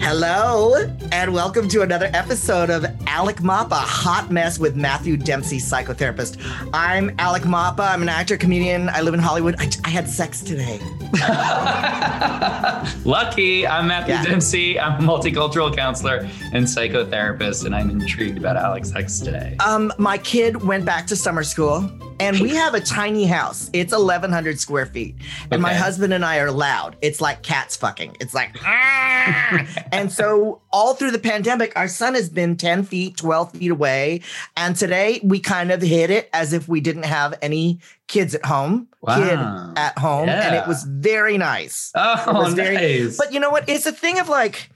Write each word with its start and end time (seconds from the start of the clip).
Hello, 0.00 0.74
and 1.12 1.32
welcome 1.34 1.68
to 1.68 1.82
another 1.82 2.10
episode 2.14 2.70
of 2.70 2.86
Alec 3.06 3.42
Mapa, 3.42 3.74
Hot 3.76 4.30
Mess 4.30 4.58
with 4.58 4.76
Matthew 4.76 5.16
Dempsey, 5.16 5.58
psychotherapist. 5.58 6.36
I'm 6.72 7.14
Alec 7.18 7.44
Mapa. 7.44 7.82
I'm 7.82 8.02
an 8.02 8.08
actor, 8.08 8.36
comedian. 8.36 8.88
I 8.88 9.00
live 9.00 9.14
in 9.14 9.20
Hollywood. 9.20 9.56
I, 9.58 9.68
I 9.84 9.88
had 9.90 10.08
sex 10.08 10.40
today. 10.42 10.78
Lucky. 13.04 13.66
I'm 13.66 13.88
Matthew 13.88 14.14
Yeah. 14.14 14.24
Dempsey. 14.24 14.78
I'm 14.78 15.02
a 15.02 15.06
multicultural 15.06 15.74
counselor 15.74 16.18
and 16.52 16.64
psychotherapist, 16.66 17.64
and 17.66 17.74
I'm 17.74 17.90
intrigued 17.90 18.38
about 18.38 18.56
Alec's 18.56 18.90
Sex 18.92 19.18
today. 19.20 19.56
Um, 19.64 19.92
my 19.98 20.18
kid 20.18 20.62
went 20.64 20.84
back 20.84 21.06
to 21.08 21.16
summer 21.16 21.42
school, 21.42 21.80
and 22.20 22.40
we 22.40 22.50
have 22.50 22.74
a 22.74 22.80
tiny 22.80 23.26
house. 23.26 23.70
It's 23.72 23.92
1,100 23.92 24.58
square 24.58 24.86
feet, 24.86 25.16
and 25.50 25.60
my 25.60 25.74
husband 25.74 26.12
and 26.12 26.24
I 26.24 26.38
are 26.38 26.50
loud. 26.50 26.96
It's 27.02 27.20
like 27.20 27.42
cats 27.42 27.76
fucking. 27.76 28.16
It's 28.20 28.34
like, 28.34 28.56
"Ah!" 28.64 29.66
and 29.92 30.10
so 30.12 30.62
all 30.72 30.94
through 30.94 31.10
the 31.10 31.18
pandemic, 31.18 31.72
our 31.76 31.88
son 31.88 32.14
has 32.14 32.28
been 32.28 32.56
10 32.56 32.84
feet, 32.84 33.16
12 33.16 33.52
feet 33.52 33.70
away, 33.70 34.20
and 34.56 34.76
today 34.76 35.20
we 35.22 35.40
kind 35.40 35.70
of 35.70 35.82
hit 35.82 36.10
it 36.10 36.28
as 36.32 36.52
if 36.52 36.68
we 36.68 36.80
didn't 36.80 37.04
have 37.04 37.34
any 37.42 37.80
kids 38.08 38.34
at 38.34 38.44
home, 38.44 38.88
Wow. 39.00 39.16
kid 39.18 39.78
at 39.78 39.98
home, 39.98 40.28
and 40.28 40.54
it 40.54 40.66
was 40.66 40.84
very 40.84 41.38
nice. 41.38 41.92
Oh, 41.94 42.32
was 42.32 42.54
very- 42.54 42.74
nice. 42.74 43.16
But 43.16 43.32
you 43.32 43.40
know 43.40 43.50
what? 43.50 43.68
It's 43.68 43.86
a 43.86 43.92
thing 43.92 44.18
of 44.18 44.28
like, 44.28 44.70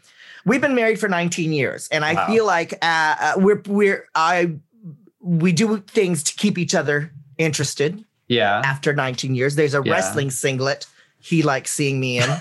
we've 0.45 0.61
been 0.61 0.75
married 0.75 0.99
for 1.01 1.09
19 1.09 1.53
years, 1.53 1.89
and 1.91 2.05
I 2.05 2.15
Wow. 2.15 2.27
feel 2.27 2.47
like 2.47 2.73
uh, 2.83 3.17
uh, 3.21 3.33
we're 3.37 3.63
we're 3.67 4.07
I 4.15 4.53
we 5.23 5.53
do 5.53 5.79
things 5.87 6.23
to 6.25 6.35
keep 6.35 6.57
each 6.59 6.75
other 6.75 7.13
interested. 7.41 8.05
yeah. 8.29 8.63
After 8.65 8.93
19 8.95 9.35
years, 9.35 9.55
there's 9.57 9.75
a 9.75 9.83
Yeah. 9.85 9.93
wrestling 9.93 10.31
singlet 10.31 10.87
he 11.19 11.43
likes 11.43 11.71
seeing 11.73 11.99
me 12.01 12.19
in. 12.19 12.31
Um, 12.31 12.41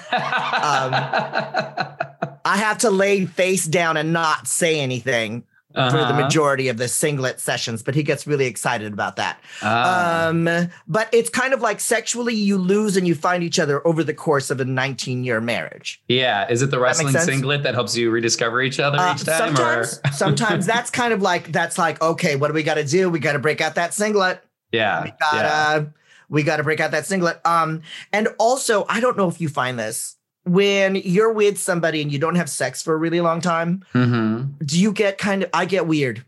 I 2.45 2.55
have 2.57 2.77
to 2.79 2.89
lay 2.89 3.25
face 3.25 3.65
down 3.65 3.97
and 3.97 4.13
not 4.13 4.47
say 4.47 4.79
anything 4.79 5.43
for 5.73 5.91
the 5.91 5.99
Uh-huh. 5.99 6.21
majority 6.21 6.67
of 6.69 6.77
the 6.77 6.87
singlet 6.87 7.39
sessions, 7.39 7.83
but 7.83 7.93
he 7.93 8.01
gets 8.03 8.25
really 8.25 8.45
excited 8.45 8.91
about 8.91 9.17
that. 9.17 9.39
Ah. 9.61 10.27
Um, 10.27 10.49
but 10.87 11.09
it's 11.11 11.29
kind 11.29 11.53
of 11.53 11.61
like 11.61 11.79
sexually 11.79 12.33
you 12.33 12.57
lose 12.57 12.97
and 12.97 13.07
you 13.07 13.13
find 13.15 13.43
each 13.43 13.59
other 13.59 13.85
over 13.87 14.03
the 14.03 14.13
course 14.13 14.49
of 14.49 14.59
a 14.59 14.65
19 14.65 15.23
year 15.23 15.39
marriage. 15.39 16.01
yeah. 16.07 16.47
Is 16.49 16.61
it 16.63 16.71
the 16.71 16.79
wrestling 16.79 17.11
sense? 17.13 17.25
singlet 17.25 17.63
that 17.63 17.75
helps 17.75 17.95
you 17.95 18.09
rediscover 18.09 18.61
each 18.61 18.79
other 18.79 18.97
Uh, 18.97 19.13
each 19.13 19.23
time? 19.25 19.55
sometimes, 19.55 19.99
sometimes 20.13 20.65
that's 20.73 20.89
kind 20.89 21.13
of 21.13 21.21
like 21.21 21.51
that's 21.51 21.77
like 21.77 22.01
okay, 22.01 22.35
what 22.35 22.47
do 22.47 22.53
we 22.53 22.63
got 22.63 22.75
to 22.75 22.83
do? 22.83 23.09
We 23.09 23.19
got 23.19 23.33
to 23.33 23.39
break 23.39 23.61
out 23.61 23.75
that 23.75 23.93
singlet. 23.93 24.41
Yeah. 24.71 25.03
We 25.03 25.11
got 25.19 25.31
to 25.31 25.37
yeah. 25.37 25.85
we 26.29 26.43
got 26.43 26.57
to 26.57 26.63
break 26.63 26.79
out 26.79 26.91
that 26.91 27.05
singlet. 27.05 27.39
Um, 27.45 27.81
and 28.13 28.29
also, 28.37 28.85
I 28.89 28.99
don't 28.99 29.17
know 29.17 29.27
if 29.27 29.41
you 29.41 29.49
find 29.49 29.77
this 29.79 30.15
when 30.43 30.95
you're 30.95 31.33
with 31.33 31.59
somebody 31.59 32.01
and 32.01 32.11
you 32.11 32.19
don't 32.19 32.35
have 32.35 32.49
sex 32.49 32.81
for 32.81 32.93
a 32.93 32.97
really 32.97 33.21
long 33.21 33.41
time. 33.41 33.83
Mhm. 33.93 34.53
Do 34.65 34.79
you 34.79 34.91
get 34.91 35.17
kind 35.17 35.43
of? 35.43 35.49
I 35.53 35.65
get 35.65 35.87
weird. 35.87 36.23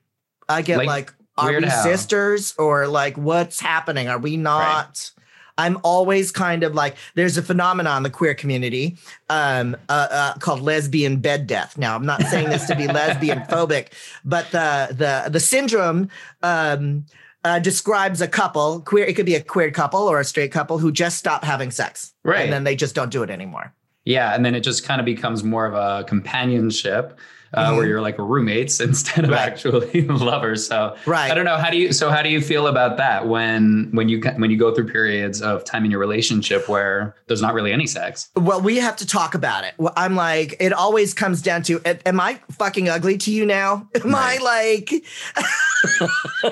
I 0.50 0.61
get 0.61 0.78
Like, 0.78 0.88
like, 0.88 1.14
are 1.38 1.58
we 1.58 1.66
how? 1.66 1.83
sisters 1.83 2.53
or 2.58 2.88
like 2.88 3.17
what's 3.17 3.59
happening? 3.59 4.09
Are 4.09 4.20
we 4.20 4.38
not? 4.38 5.11
I'm 5.58 5.78
always 5.83 6.31
kind 6.31 6.64
of 6.64 6.73
like 6.73 6.95
there's 7.16 7.38
a 7.38 7.42
phenomenon 7.42 7.98
in 7.98 8.03
the 8.03 8.09
queer 8.09 8.33
community 8.33 8.98
um, 9.30 9.76
uh, 9.89 10.08
uh, 10.09 10.33
called 10.39 10.61
lesbian 10.61 11.17
bed 11.17 11.45
death. 11.45 11.78
Now 11.78 11.95
I'm 11.95 12.05
not 12.05 12.22
saying 12.23 12.50
this 12.50 12.66
to 12.67 12.76
be 12.76 12.88
lesbian 13.00 13.39
phobic, 13.42 13.89
but 14.26 14.50
the 14.52 14.88
the 14.92 15.30
the 15.30 15.39
syndrome 15.39 16.09
um, 16.42 17.05
uh, 17.44 17.59
describes 17.59 18.22
a 18.22 18.28
couple 18.28 18.81
queer. 18.81 19.06
It 19.06 19.16
could 19.16 19.25
be 19.25 19.36
a 19.36 19.44
queer 19.44 19.72
couple 19.72 20.02
or 20.02 20.20
a 20.20 20.25
straight 20.25 20.52
couple 20.52 20.78
who 20.78 20.92
just 20.92 21.17
stop 21.17 21.44
having 21.44 21.72
sex, 21.72 22.14
Right. 22.23 22.42
And 22.42 22.53
then 22.53 22.64
they 22.64 22.75
just 22.75 22.95
don't 22.95 23.11
do 23.11 23.23
it 23.23 23.30
anymore. 23.30 23.73
Yeah, 24.06 24.33
and 24.33 24.44
then 24.44 24.56
it 24.56 24.61
just 24.61 24.83
kind 24.83 25.00
of 25.00 25.06
becomes 25.06 25.44
more 25.44 25.66
of 25.66 25.73
a 25.73 26.03
companionship 26.06 27.20
uh, 27.53 27.71
Mhm. 27.71 27.77
where 27.77 27.85
you're 27.88 28.02
like 28.02 28.17
roommates 28.17 28.80
instead 28.89 29.23
of 29.25 29.31
Right. 29.31 29.39
actually 29.39 30.02
lovers. 30.07 30.66
So 30.67 30.95
Right. 31.05 31.31
I 31.31 31.33
don't 31.33 31.45
know 31.45 31.58
how 31.58 31.70
do 31.70 31.77
you 31.77 31.92
so 31.93 32.09
how 32.09 32.21
do 32.21 32.30
you 32.30 32.42
feel 32.42 32.67
about 32.67 32.98
that 32.98 33.27
when 33.27 33.89
when 33.92 34.08
you 34.09 34.21
when 34.37 34.49
you 34.52 34.58
go 34.58 34.73
through 34.73 34.87
periods 34.92 35.42
of 35.42 35.64
time 35.65 35.86
in 35.86 35.92
your 35.92 35.99
relationship 35.99 36.67
where 36.70 37.15
there's 37.27 37.42
not 37.42 37.53
really 37.53 37.71
any 37.73 37.87
sex? 37.87 38.30
Well, 38.36 38.61
we 38.61 38.77
have 38.77 38.95
to 38.98 39.05
talk 39.08 39.36
about 39.36 39.64
it. 39.64 39.73
Well, 39.77 39.93
I'm 39.98 40.15
like, 40.15 40.55
it 40.59 40.73
always 40.73 41.14
comes 41.14 41.42
down 41.42 41.64
to, 41.64 41.81
am 42.05 42.20
I 42.20 42.39
fucking 42.52 42.89
ugly 42.89 43.17
to 43.20 43.31
you 43.31 43.45
now? 43.45 43.87
Am 44.03 44.15
I 44.15 44.37
like, 44.37 44.92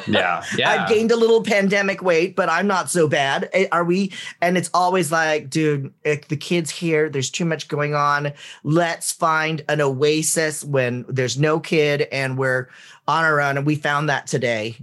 Yeah, 0.07 0.44
yeah. 0.57 0.69
I've 0.84 0.90
gained 0.90 1.12
a 1.12 1.16
little 1.16 1.44
pandemic 1.44 2.01
weight, 2.01 2.35
but 2.35 2.50
I'm 2.50 2.68
not 2.68 2.90
so 2.90 3.07
bad. 3.07 3.50
Eh, 3.53 3.68
Are 3.72 3.84
we? 3.84 4.12
And 4.41 4.57
it's 4.57 4.69
always 4.74 5.12
like, 5.12 5.50
dude, 5.50 5.94
the 6.03 6.38
kid's 6.38 6.72
here. 6.72 7.09
There's 7.09 7.29
too 7.29 7.45
much 7.45 7.68
going 7.68 7.94
on. 7.95 8.34
Let's 8.63 9.12
find 9.12 9.63
an 9.69 9.81
oasis 9.81 10.63
when 10.63 10.88
there's 11.07 11.38
no 11.38 11.59
kid 11.59 12.07
and 12.11 12.38
we're 12.38 12.67
on 13.07 13.23
our 13.23 13.41
own. 13.41 13.57
And 13.57 13.66
we 13.66 13.75
found 13.75 14.09
that 14.09 14.27
today. 14.27 14.77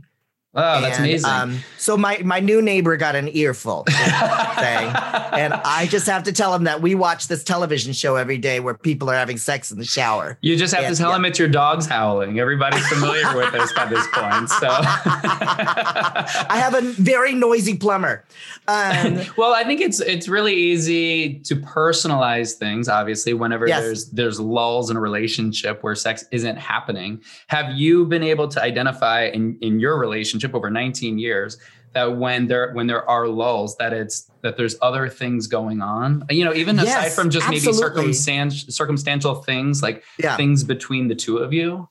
Oh, 0.56 0.80
that's 0.80 0.96
And, 0.98 1.06
amazing. 1.06 1.30
Um, 1.30 1.58
so 1.78 1.96
my 1.96 2.20
my 2.24 2.40
new 2.40 2.60
neighbor 2.62 2.96
got 2.96 3.14
an 3.14 3.28
earful. 3.36 3.84
thing. 3.86 4.90
And 5.36 5.52
I 5.54 5.86
just 5.90 6.06
have 6.06 6.22
to 6.24 6.32
tell 6.32 6.54
him 6.54 6.64
that 6.64 6.80
we 6.82 6.94
watch 6.94 7.28
this 7.28 7.44
television 7.44 7.92
show 7.92 8.16
every 8.16 8.38
day 8.38 8.60
where 8.60 8.74
people 8.74 9.10
are 9.10 9.14
having 9.14 9.36
sex 9.36 9.70
in 9.70 9.78
the 9.78 9.84
shower. 9.84 10.38
you 10.40 10.56
just 10.56 10.74
have 10.74 10.84
and- 10.84 10.96
to 10.96 11.00
tell 11.02 11.10
yeah. 11.10 11.16
him 11.16 11.24
it's 11.24 11.38
your 11.38 11.48
dog's 11.48 11.86
howling. 11.86 12.38
Everybody's 12.40 12.86
familiar 12.88 13.36
with 13.36 13.52
this 13.52 13.72
by 13.74 13.86
this 13.86 14.06
point. 14.12 14.48
So 14.48 14.68
I 14.70 16.56
have 16.58 16.74
a 16.74 16.80
very 16.82 17.34
noisy 17.34 17.76
plumber. 17.76 18.24
Um, 18.68 19.20
well, 19.36 19.54
I 19.54 19.64
think 19.64 19.80
it's 19.80 20.00
it's 20.00 20.28
really 20.28 20.54
easy 20.54 21.38
to 21.40 21.56
personalize 21.56 22.54
things. 22.54 22.88
Obviously, 22.88 23.34
whenever 23.34 23.66
Yes. 23.68 23.82
there's 23.82 24.10
there's 24.10 24.40
lulls 24.40 24.90
in 24.90 24.96
a 24.96 25.00
relationship 25.00 25.82
where 25.82 25.94
sex 25.94 26.24
isn't 26.32 26.56
happening, 26.56 27.20
have 27.48 27.74
you 27.74 28.06
been 28.06 28.22
able 28.22 28.48
to 28.48 28.62
identify 28.62 29.24
in 29.26 29.58
in 29.60 29.80
your 29.80 29.98
relationship 29.98 30.45
over 30.54 30.70
19 30.70 31.18
years 31.18 31.58
that 31.92 32.16
when 32.16 32.46
there 32.46 32.72
when 32.72 32.86
there 32.86 33.08
are 33.08 33.26
lulls, 33.26 33.76
that 33.76 33.92
it's 33.92 34.30
that 34.42 34.56
there's 34.56 34.76
other 34.82 35.08
things 35.08 35.46
going 35.46 35.80
on? 35.80 36.24
You 36.30 36.44
know, 36.44 36.54
even 36.54 36.78
aside 36.78 37.12
from 37.12 37.30
just 37.30 37.48
maybe 37.48 37.66
absolutely. 37.66 38.10
circumstan- 38.12 38.72
circumstantial 38.72 39.36
things 39.36 39.82
like 39.82 40.04
yeah. 40.18 40.36
things 40.36 40.62
between 40.62 41.08
the 41.08 41.14
two 41.14 41.38
of 41.38 41.52
you. 41.52 41.88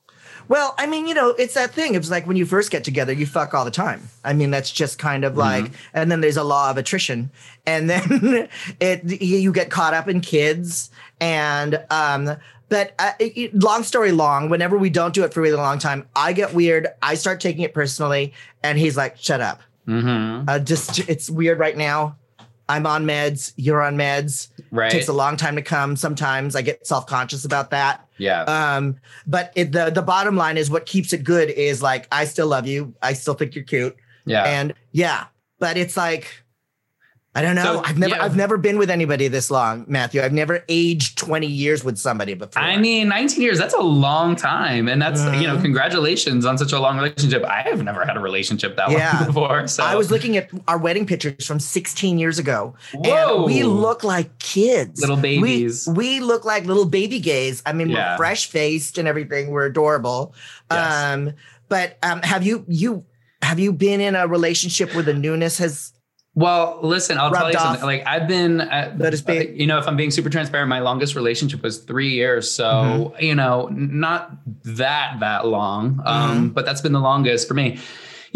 Well, 0.48 0.74
I 0.78 0.86
mean, 0.86 1.08
you 1.08 1.14
know, 1.14 1.30
it's 1.30 1.54
that 1.54 1.72
thing. 1.72 1.96
It's 1.96 2.10
like 2.10 2.26
when 2.26 2.36
you 2.36 2.46
first 2.46 2.70
get 2.70 2.84
together, 2.84 3.12
you 3.12 3.26
fuck 3.26 3.52
all 3.52 3.64
the 3.64 3.70
time. 3.70 4.08
I 4.24 4.32
mean, 4.32 4.52
that's 4.52 4.70
just 4.70 4.98
kind 4.98 5.24
of 5.24 5.36
like, 5.36 5.72
and 5.92 6.10
then 6.10 6.20
there's 6.20 6.36
a 6.36 6.44
law 6.44 6.70
of 6.70 6.76
attrition, 6.76 7.30
and 7.66 7.90
then 7.90 8.48
it 8.80 9.02
you 9.04 9.38
you 9.38 9.52
get 9.52 9.70
caught 9.70 9.94
up 9.94 10.08
in 10.08 10.20
kids, 10.20 10.90
and 11.20 11.84
um. 11.90 12.36
But 12.68 12.94
uh, 12.98 13.12
it- 13.18 13.54
long 13.54 13.82
story 13.82 14.12
long, 14.12 14.48
whenever 14.48 14.76
we 14.76 14.90
don't 14.90 15.14
do 15.14 15.24
it 15.24 15.32
for 15.32 15.40
a 15.40 15.42
really 15.44 15.56
long 15.56 15.78
time, 15.78 16.06
I 16.16 16.32
get 16.32 16.52
weird. 16.54 16.88
I 17.02 17.14
start 17.14 17.40
taking 17.40 17.62
it 17.62 17.74
personally, 17.74 18.32
and 18.62 18.78
he's 18.78 18.96
like, 18.96 19.16
"Shut 19.18 19.40
up." 19.40 19.60
Mm-hmm. 19.86 20.48
Uh, 20.48 20.58
just 20.58 21.08
it's 21.08 21.30
weird 21.30 21.58
right 21.58 21.76
now. 21.76 22.16
I'm 22.68 22.84
on 22.86 23.04
meds. 23.06 23.52
You're 23.56 23.80
on 23.82 23.96
meds. 23.96 24.48
Right. 24.72 24.88
It 24.88 24.90
takes 24.90 25.06
a 25.08 25.12
long 25.12 25.36
time 25.36 25.54
to 25.54 25.62
come. 25.62 25.94
Sometimes 25.94 26.56
I 26.56 26.62
get 26.62 26.84
self 26.86 27.06
conscious 27.06 27.44
about 27.44 27.70
that. 27.70 28.04
yeah. 28.18 28.42
Um, 28.42 28.96
but 29.26 29.52
it, 29.54 29.70
the 29.70 29.90
the 29.90 30.02
bottom 30.02 30.34
line 30.36 30.56
is 30.56 30.68
what 30.68 30.86
keeps 30.86 31.12
it 31.12 31.22
good 31.22 31.48
is 31.50 31.80
like 31.82 32.08
I 32.10 32.24
still 32.24 32.48
love 32.48 32.66
you. 32.66 32.94
I 33.00 33.12
still 33.12 33.34
think 33.34 33.54
you're 33.54 33.62
cute, 33.64 33.94
yeah. 34.24 34.42
and 34.42 34.74
yeah. 34.90 35.26
But 35.60 35.76
it's 35.76 35.96
like 35.96 36.42
I 37.36 37.42
don't 37.42 37.54
know. 37.54 37.64
So, 37.64 37.82
I've 37.84 37.98
never 37.98 38.16
yeah. 38.16 38.24
I've 38.24 38.34
never 38.34 38.56
been 38.56 38.78
with 38.78 38.88
anybody 38.88 39.28
this 39.28 39.50
long, 39.50 39.84
Matthew. 39.86 40.22
I've 40.22 40.32
never 40.32 40.64
aged 40.70 41.18
20 41.18 41.46
years 41.46 41.84
with 41.84 41.98
somebody 41.98 42.32
before. 42.32 42.62
I 42.62 42.78
mean, 42.78 43.08
19 43.08 43.42
years, 43.42 43.58
that's 43.58 43.74
a 43.74 43.80
long 43.82 44.36
time. 44.36 44.88
And 44.88 45.00
that's, 45.02 45.20
you 45.38 45.46
know, 45.46 45.60
congratulations 45.60 46.46
on 46.46 46.56
such 46.56 46.72
a 46.72 46.80
long 46.80 46.96
relationship. 46.96 47.44
I 47.44 47.60
have 47.60 47.84
never 47.84 48.06
had 48.06 48.16
a 48.16 48.20
relationship 48.20 48.74
that 48.76 48.90
Yeah. 48.90 49.12
long 49.18 49.26
before. 49.32 49.66
So 49.68 49.84
I 49.84 49.96
was 49.96 50.10
looking 50.10 50.38
at 50.38 50.48
our 50.66 50.78
wedding 50.78 51.04
pictures 51.06 51.46
from 51.46 51.60
16 51.60 52.18
years 52.18 52.38
ago. 52.38 52.74
Whoa. 52.94 53.36
And 53.36 53.44
we 53.44 53.64
look 53.64 54.02
like 54.02 54.38
kids. 54.38 55.00
Little 55.02 55.16
We- 55.16 55.22
babies. 55.40 55.86
We, 55.86 56.20
look 56.20 56.46
like 56.46 56.64
little 56.64 56.86
baby 56.86 57.20
gays. 57.20 57.62
I 57.66 57.74
mean, 57.74 57.90
Yeah. 57.90 58.12
we're 58.14 58.16
fresh 58.16 58.46
faced 58.48 58.96
and 58.96 59.06
everything. 59.06 59.50
We're 59.50 59.66
adorable. 59.66 60.32
Yes. 60.70 61.14
Um, 61.14 61.32
but 61.68 61.98
um, 62.02 62.22
have 62.22 62.44
you 62.46 62.64
you 62.66 63.04
have 63.42 63.58
you 63.58 63.72
been 63.72 64.00
in 64.00 64.14
a 64.16 64.26
relationship 64.26 64.94
where 64.94 65.02
the 65.02 65.12
newness 65.14 65.58
has 65.58 65.92
Well, 66.36 66.78
listen, 66.82 67.16
I'll 67.16 67.32
tell 67.32 67.50
you 67.50 67.56
off. 67.56 67.62
something. 67.64 67.84
Like 67.86 68.06
I've 68.06 68.28
been, 68.28 68.60
at, 68.60 68.98
Let 68.98 69.14
us 69.14 69.22
be. 69.22 69.54
you 69.56 69.66
know, 69.66 69.78
if 69.78 69.88
I'm 69.88 69.96
being 69.96 70.10
super 70.10 70.28
transparent, 70.28 70.68
my 70.68 70.80
longest 70.80 71.14
relationship 71.16 71.62
was 71.62 71.78
three 71.78 72.10
years. 72.10 72.48
So, 72.50 72.64
Mm-hmm. 73.16 73.24
you 73.24 73.34
know, 73.34 73.68
not 73.72 74.32
that, 74.64 75.16
that 75.20 75.46
long, 75.46 76.00
um, 76.04 76.50
but 76.50 76.66
that's 76.66 76.82
been 76.82 76.92
the 76.92 77.00
longest 77.00 77.48
for 77.48 77.54
me. 77.54 77.78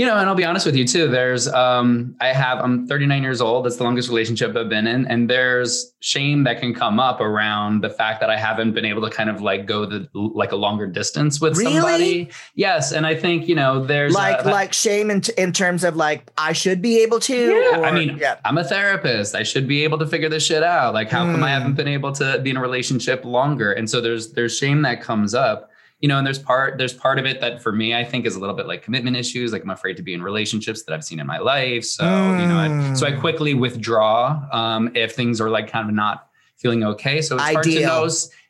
You 0.00 0.06
know, 0.06 0.16
and 0.16 0.26
I'll 0.30 0.34
be 0.34 0.46
honest 0.46 0.64
with 0.64 0.74
you 0.76 0.86
too. 0.86 1.08
There's, 1.08 1.46
um, 1.46 2.16
I 2.22 2.28
have, 2.28 2.58
I'm 2.60 2.86
39 2.86 3.22
years 3.22 3.42
old. 3.42 3.66
That's 3.66 3.76
the 3.76 3.84
longest 3.84 4.08
relationship 4.08 4.56
I've 4.56 4.70
been 4.70 4.86
in. 4.86 5.06
And 5.08 5.28
there's 5.28 5.92
shame 6.00 6.44
that 6.44 6.58
can 6.58 6.72
come 6.74 6.98
up 6.98 7.20
around 7.20 7.82
the 7.82 7.90
fact 7.90 8.20
that 8.20 8.30
I 8.30 8.38
haven't 8.38 8.72
been 8.72 8.86
able 8.86 9.02
to 9.02 9.10
kind 9.10 9.28
of 9.28 9.42
like 9.42 9.66
go 9.66 9.84
the, 9.84 10.08
like 10.14 10.52
a 10.52 10.56
longer 10.56 10.86
distance 10.86 11.38
with 11.38 11.58
Really? 11.58 11.74
somebody. 11.74 12.30
Yes. 12.54 12.92
And 12.92 13.04
I 13.06 13.14
think, 13.14 13.46
you 13.46 13.54
know, 13.54 13.84
there's 13.84 14.14
like 14.14 14.42
a, 14.42 14.48
like 14.48 14.72
shame 14.72 15.10
in, 15.10 15.20
in 15.36 15.52
terms 15.52 15.84
of 15.84 15.96
like 15.96 16.30
I 16.38 16.54
should 16.54 16.80
be 16.80 17.02
able 17.02 17.20
to. 17.20 17.36
Yeah, 17.36 17.80
I 17.82 17.92
mean, 17.92 18.16
yeah. 18.18 18.36
I'm 18.46 18.56
a 18.56 18.64
therapist. 18.64 19.34
I 19.34 19.42
should 19.42 19.68
be 19.68 19.84
able 19.84 19.98
to 19.98 20.06
figure 20.06 20.30
this 20.30 20.46
shit 20.46 20.62
out. 20.62 20.94
Like, 20.94 21.10
how 21.10 21.26
come 21.26 21.44
I 21.44 21.48
Mm. 21.50 21.58
haven't 21.58 21.74
been 21.74 21.88
able 21.88 22.12
to 22.12 22.38
be 22.42 22.48
in 22.50 22.56
a 22.56 22.60
relationship 22.62 23.24
longer? 23.26 23.72
And 23.72 23.90
so 23.90 24.00
there's 24.00 24.32
there's 24.32 24.56
shame 24.56 24.80
that 24.82 25.02
comes 25.02 25.34
up, 25.34 25.69
you 26.00 26.08
know. 26.08 26.18
And 26.18 26.26
there's 26.26 26.38
part 26.38 26.76
there's 26.78 26.92
part 26.92 27.18
of 27.18 27.26
it 27.26 27.40
that 27.40 27.62
for 27.62 27.72
me 27.72 27.94
I 27.94 28.04
think 28.04 28.26
is 28.26 28.34
a 28.36 28.40
little 28.40 28.56
bit 28.56 28.66
like 28.66 28.82
commitment 28.82 29.16
issues. 29.16 29.52
Like 29.52 29.62
I'm 29.62 29.70
afraid 29.70 29.96
to 29.98 30.02
be 30.02 30.12
in 30.14 30.22
relationships 30.22 30.82
that 30.84 30.92
I've 30.94 31.04
seen 31.04 31.20
in 31.20 31.26
my 31.26 31.38
life. 31.38 31.84
So 31.84 32.34
you 32.34 32.46
know, 32.46 32.56
I, 32.56 32.70
so 32.92 33.06
I 33.06 33.12
Mm. 33.12 33.20
quickly 33.20 33.54
withdraw 33.54 34.42
um, 34.52 34.90
if 34.94 35.14
things 35.14 35.40
are 35.40 35.50
like 35.50 35.68
kind 35.70 35.88
of 35.88 35.94
not 35.94 36.28
feeling 36.56 36.84
okay. 36.84 37.22
So 37.22 37.36
it's 37.36 37.44
hard 37.54 37.64
to 37.64 37.70
know. 37.86 38.04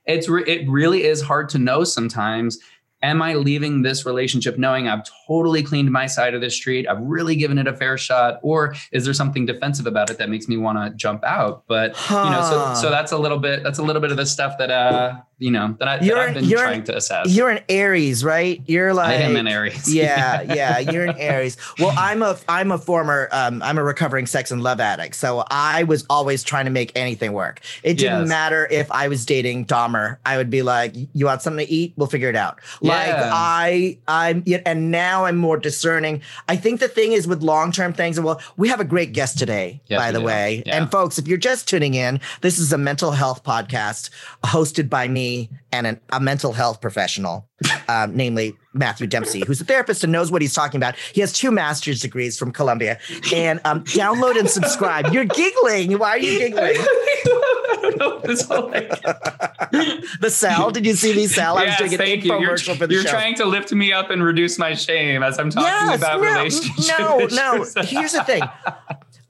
It's 0.07 0.29
re- 0.29 0.45
it 0.47 0.69
really 0.69 1.05
is 1.05 1.23
hard 1.23 1.49
to 1.51 1.59
know 1.59 1.85
sometimes. 1.85 2.59
Am 3.03 3.23
I 3.23 3.33
leaving 3.35 3.81
this 3.81 4.05
relationship 4.05 4.59
knowing 4.59 4.87
I've 4.87 5.05
totally 5.27 5.63
cleaned 5.63 5.91
my 5.91 6.05
side 6.07 6.35
of 6.35 6.43
the 6.43 6.51
street? 6.51 6.87
I've 6.87 7.01
really 7.01 7.35
given 7.35 7.57
it 7.57 7.67
a 7.67 7.75
fair 7.75 7.97
shot, 7.97 8.41
or 8.43 8.75
is 8.93 9.05
there 9.07 9.15
something 9.15 9.47
defensive 9.47 9.87
about 9.87 10.11
it 10.11 10.19
that 10.19 10.29
makes 10.29 10.49
me 10.49 10.59
want 10.59 10.77
to 10.77 10.91
jump 10.97 11.25
out? 11.25 11.65
But 11.67 11.97
you 12.25 12.31
know, 12.31 12.43
so 12.43 12.75
so 12.75 12.91
that's 12.91 13.13
a 13.13 13.17
little 13.19 13.39
bit 13.39 13.63
that's 13.63 13.79
a 13.79 13.83
little 13.83 14.03
bit 14.03 14.11
of 14.11 14.19
the 14.19 14.27
stuff 14.27 14.59
that 14.59 14.71
uh 14.71 15.15
you 15.41 15.51
know 15.51 15.75
that, 15.81 15.89
I, 15.89 15.99
that 15.99 16.17
I've 16.17 16.35
been 16.35 16.49
trying 16.49 16.85
to 16.85 16.97
assess. 16.97 17.35
You're 17.35 17.49
an 17.51 17.65
Aries, 17.69 18.23
right? 18.23 18.63
You're 18.67 18.95
like 18.95 19.09
I 19.09 19.15
am 19.15 19.35
an 19.37 19.49
Aries. 19.49 19.93
yeah, 19.95 20.43
yeah, 20.43 20.79
you're 20.79 21.05
an 21.07 21.17
Aries. 21.19 21.57
Well, 21.79 21.93
I'm 21.99 22.23
a 22.23 22.39
I'm 22.49 22.71
a 22.71 22.79
former 22.79 23.29
um, 23.33 23.63
I'm 23.63 23.79
a 23.79 23.83
recovering 23.83 24.27
sex 24.27 24.51
and 24.53 24.63
love 24.63 24.79
addict. 24.81 25.17
So 25.17 25.43
I 25.51 25.85
was 25.85 26.05
always 26.11 26.45
trying 26.45 26.67
to 26.67 26.71
make 26.71 26.93
anything 26.95 27.33
work. 27.33 27.61
It 27.83 27.95
didn't 27.95 28.21
Yes. 28.21 28.29
matter 28.29 28.69
if 28.71 28.93
I 28.93 29.09
was 29.09 29.25
dating 29.25 29.65
Dahmer. 29.67 30.19
I 30.27 30.37
would 30.37 30.51
be 30.51 30.61
like, 30.63 30.95
"You 31.15 31.25
want 31.27 31.41
something 31.43 31.67
to 31.67 31.73
eat? 31.73 31.95
We'll 31.97 32.07
figure 32.09 32.29
it 32.29 32.37
out." 32.37 32.61
Like 32.83 33.09
Yeah. 33.09 33.31
I 33.33 33.99
I'm 34.07 34.45
and 34.67 34.91
now 34.91 35.25
I'm 35.25 35.37
more 35.39 35.57
discerning. 35.57 36.21
I 36.51 36.57
think 36.57 36.81
the 36.81 36.89
thing 36.89 37.13
is 37.13 37.27
with 37.27 37.43
long 37.43 37.73
term 37.73 37.95
things. 37.95 38.19
And 38.19 38.27
well, 38.27 38.43
we 38.59 38.69
have 38.69 38.81
a 38.81 38.85
great 38.85 39.13
guest 39.13 39.39
today, 39.39 39.81
Yes, 39.87 39.99
by 39.99 40.13
the 40.13 40.19
do. 40.19 40.27
way. 40.27 40.63
Yeah. 40.67 40.77
And 40.77 40.91
folks, 40.91 41.19
if 41.19 41.27
you're 41.27 41.39
just 41.39 41.67
tuning 41.67 41.95
in, 41.95 42.21
this 42.43 42.59
is 42.59 42.75
a 42.75 42.79
mental 42.79 43.13
health 43.13 43.43
podcast 43.43 44.11
hosted 44.45 44.91
by 44.91 45.09
me 45.09 45.30
and 45.73 45.87
an, 45.87 46.01
a 46.11 46.21
mental 46.21 46.53
health 46.53 46.81
professional, 46.81 47.49
um, 47.89 48.17
namely 48.17 48.55
Matthew 48.73 49.07
Dempsey, 49.07 49.43
who's 49.47 49.61
a 49.61 49.65
therapist 49.65 50.05
and 50.05 50.13
knows 50.13 50.31
what 50.31 50.43
he's 50.43 50.55
talking 50.55 50.79
about. 50.79 50.97
He 51.13 51.21
has 51.21 51.33
two 51.33 51.51
master's 51.51 52.01
degrees 52.01 52.39
from 52.39 52.53
Columbia. 52.53 52.99
And 53.35 53.61
um, 53.65 53.85
download 53.85 54.39
and 54.39 54.49
subscribe. 54.49 55.13
You're 55.13 55.25
giggling. 55.25 55.99
Why 55.99 56.11
are 56.11 56.19
you 56.19 56.39
giggling? 56.39 56.77
I 56.77 57.79
don't 57.83 57.99
know. 57.99 58.21
This 58.31 58.47
whole 58.47 58.71
like, 58.71 58.89
The 60.21 60.31
Sal, 60.31 60.71
did 60.71 60.87
you 60.87 60.95
see 60.95 61.15
me, 61.15 61.27
Sal? 61.27 61.57
I 61.59 61.63
was 61.63 61.69
yes, 61.71 61.79
doing 61.79 61.93
an 61.93 61.99
thank 61.99 62.25
you. 62.25 62.39
You're, 62.39 62.59
for 62.59 62.87
the 62.87 62.95
you're 62.95 63.03
show. 63.03 63.11
trying 63.11 63.35
to 63.37 63.45
lift 63.45 63.73
me 63.73 63.93
up 63.93 64.11
and 64.11 64.23
reduce 64.23 64.59
my 64.59 64.75
shame 64.75 65.23
as 65.23 65.39
I'm 65.39 65.51
talking 65.51 65.95
about 65.95 66.21
no, 66.21 66.27
relationships. 66.27 66.89
No, 66.99 67.27
no. 67.33 67.65
Here's 67.83 68.13
the 68.13 68.23
thing. 68.25 68.43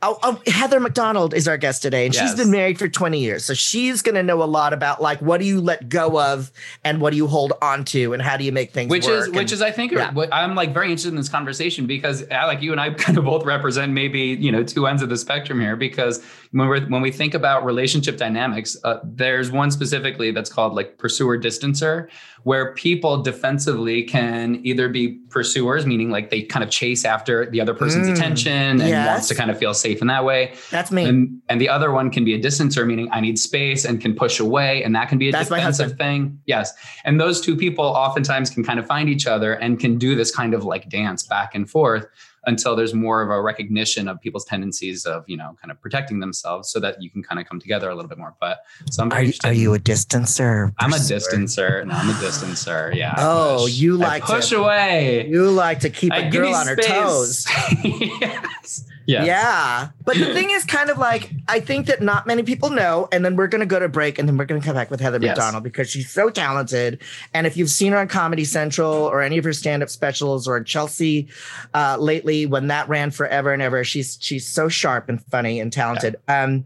Oh, 0.03 0.19
oh, 0.23 0.41
Heather 0.47 0.81
McDonald 0.81 1.35
is 1.35 1.47
our 1.47 1.59
guest 1.59 1.83
today, 1.83 2.07
and 2.07 2.15
she's 2.15 2.35
been 2.35 2.51
married 2.51 2.79
for 2.79 2.89
20 2.89 3.19
years. 3.19 3.45
So 3.45 3.53
she's 3.53 4.01
going 4.01 4.15
to 4.15 4.23
know 4.23 4.43
a 4.43 4.45
lot 4.45 4.73
about 4.73 5.03
like 5.03 5.21
what 5.21 5.41
do 5.41 5.47
you 5.47 5.61
let 5.61 5.89
go 5.91 6.19
of 6.19 6.51
and 6.85 7.03
what 7.03 7.11
do 7.11 7.19
you 7.19 7.27
hold 7.27 7.53
on 7.61 7.85
to 7.87 8.15
and 8.15 8.23
how 8.23 8.39
do 8.39 8.45
you 8.45 8.53
make 8.53 8.73
things 8.73 8.91
which 8.91 9.07
work. 9.07 9.25
is 9.25 9.29
which 9.29 9.39
and- 9.39 9.53
is 9.53 9.63
I 9.63 9.71
think 9.71 9.93
yeah. 9.93 10.13
I'm 10.33 10.55
like 10.55 10.73
very 10.73 10.87
interested 10.87 11.11
in 11.11 11.17
this 11.17 11.29
conversation 11.29 11.87
because 11.87 12.23
uh, 12.23 12.45
like 12.47 12.63
you 12.63 12.73
and 12.73 12.81
I 12.81 12.91
kind 12.95 13.19
of 13.19 13.25
both 13.25 13.45
represent 13.45 13.93
maybe 13.93 14.21
you 14.21 14.51
know 14.51 14.63
two 14.65 14.87
ends 14.87 15.03
of 15.03 15.11
the 15.11 15.19
spectrum 15.19 15.61
here 15.61 15.77
because 15.77 16.25
when 16.53 16.69
we 16.69 16.81
when 16.87 17.01
we 17.01 17.13
think 17.13 17.35
about 17.35 17.65
relationship 17.65 18.17
dynamics, 18.17 18.77
uh, 18.83 18.99
there's 19.05 19.53
one 19.53 19.71
specifically 19.71 20.33
that's 20.33 20.51
called 20.51 20.75
like 20.75 20.99
pursuer 20.99 21.39
distancer, 21.39 22.09
where 22.43 22.75
people 22.75 23.23
defensively 23.23 24.03
can 24.03 24.61
either 24.65 24.89
be 24.89 25.21
pursuers, 25.29 25.87
meaning 25.87 26.11
like 26.11 26.31
they 26.31 26.43
kind 26.43 26.65
of 26.65 26.71
chase 26.71 27.05
after 27.05 27.49
the 27.49 27.61
other 27.61 27.75
person's 27.75 28.09
Mm, 28.09 28.15
attention 28.15 28.53
and 28.53 28.89
yes. 28.89 29.07
wants 29.07 29.29
to 29.29 29.35
kind 29.35 29.51
of 29.51 29.59
feel 29.59 29.75
safe 29.75 30.01
in 30.01 30.09
that 30.09 30.25
way. 30.25 30.55
That's 30.71 30.91
me. 30.91 31.05
And 31.05 31.41
and 31.49 31.61
the 31.61 31.69
other 31.69 31.93
one 31.93 32.11
can 32.11 32.25
be 32.25 32.35
a 32.35 32.41
distancer, 32.41 32.85
meaning 32.85 33.09
I 33.13 33.21
need 33.21 33.39
space 33.39 33.85
and 33.85 34.01
can 34.01 34.15
push 34.15 34.41
away, 34.41 34.83
and 34.83 34.95
that 34.97 35.09
can 35.09 35.19
be 35.19 35.29
a 35.29 35.33
That's 35.33 35.49
defensive 35.49 35.97
thing. 35.99 36.41
Yes, 36.47 36.73
and 37.05 37.21
those 37.21 37.41
two 37.41 37.57
people 37.57 37.85
oftentimes 37.85 38.51
can 38.51 38.65
kind 38.65 38.81
of 38.81 38.87
find 38.87 39.09
each 39.09 39.27
other 39.29 39.53
and 39.53 39.79
can 39.79 39.99
do 39.99 40.17
this 40.17 40.35
kind 40.35 40.55
of 40.55 40.65
like 40.65 40.89
dance 40.89 41.23
back 41.23 41.55
and 41.55 41.71
forth 41.71 42.07
until 42.47 42.75
there's 42.75 42.95
more 42.95 43.23
of 43.23 43.31
a 43.31 43.41
recognition 43.41 44.09
of 44.09 44.21
people's 44.21 44.45
tendencies 44.45 45.05
of 45.07 45.25
you 45.29 45.37
know 45.37 45.57
kind 45.61 45.71
of 45.71 45.81
protecting 45.81 46.21
themselves, 46.21 46.71
so 46.71 46.81
that 46.81 47.03
you 47.03 47.11
can 47.11 47.23
kind 47.23 47.41
of 47.41 47.47
come 47.49 47.61
together 47.61 47.91
a 47.91 47.95
little 47.95 48.09
bit 48.09 48.19
more. 48.19 48.35
But 48.41 48.61
so 48.91 49.03
I'm 49.03 49.13
are, 49.13 49.25
are 49.45 49.53
you 49.53 49.75
a 49.75 49.79
distancer? 49.79 50.73
I'm 50.79 50.93
a 50.93 50.97
distancer. 50.97 51.87
No, 51.87 51.95
I'm 51.95 52.09
a 52.11 52.13
distancer. 52.15 52.95
Yeah. 52.95 53.15
Oh, 53.19 53.65
push. 53.65 53.75
you 53.75 53.95
I 53.97 54.07
like 54.07 54.27
to- 54.27 54.33
push 54.33 54.53
away. 54.53 55.29
You 55.29 55.51
like 55.51 55.81
to 55.81 55.91
keep 55.91 56.13
I 56.13 56.19
a 56.19 56.23
give 56.31 56.43
girl 56.43 56.55
on 56.55 56.67
her 56.67 56.77
toes. 56.77 57.47
yes. 57.85 58.85
Yes. 59.07 59.27
Yeah. 59.27 59.89
But 60.05 60.17
the 60.19 60.27
thing 60.35 60.51
is 60.51 60.65
kind 60.65 60.89
of 60.91 60.99
like, 60.99 61.31
I 61.49 61.61
think 61.61 61.87
that 61.87 62.01
not 62.03 62.27
many 62.27 62.43
people 62.43 62.71
know. 62.71 63.09
And 63.11 63.25
then 63.25 63.35
we're 63.37 63.49
going 63.49 63.61
to 63.61 63.67
go 63.67 63.79
to 63.79 63.89
break 63.89 64.19
and 64.19 64.29
then 64.29 64.37
we're 64.37 64.45
going 64.45 64.61
to 64.61 64.65
come 64.65 64.77
back 64.77 64.91
with 64.91 65.01
Heather 65.01 65.19
Yes. 65.21 65.37
McDonald 65.37 65.65
because 65.65 65.91
she's 65.91 66.11
so 66.11 66.31
talented. 66.31 67.01
And 67.35 67.47
if 67.47 67.57
you've 67.57 67.71
seen 67.71 67.93
her 67.93 67.99
on 67.99 68.09
Comedy 68.09 68.45
Central 68.45 68.93
or 68.93 69.21
any 69.23 69.39
of 69.39 69.45
her 69.45 69.53
stand 69.53 69.83
up 69.83 69.89
specials 69.91 70.47
or 70.47 70.63
Chelsea 70.63 71.29
uh, 71.75 71.97
lately, 71.99 72.47
when 72.47 72.69
that 72.69 72.89
ran 72.89 73.11
forever 73.11 73.53
and 73.53 73.63
ever, 73.63 73.83
she's 73.85 74.17
she's 74.21 74.47
so 74.47 74.69
sharp 74.69 75.09
and 75.09 75.23
funny 75.27 75.59
and 75.61 75.73
talented. 75.73 76.17
Um, 76.29 76.65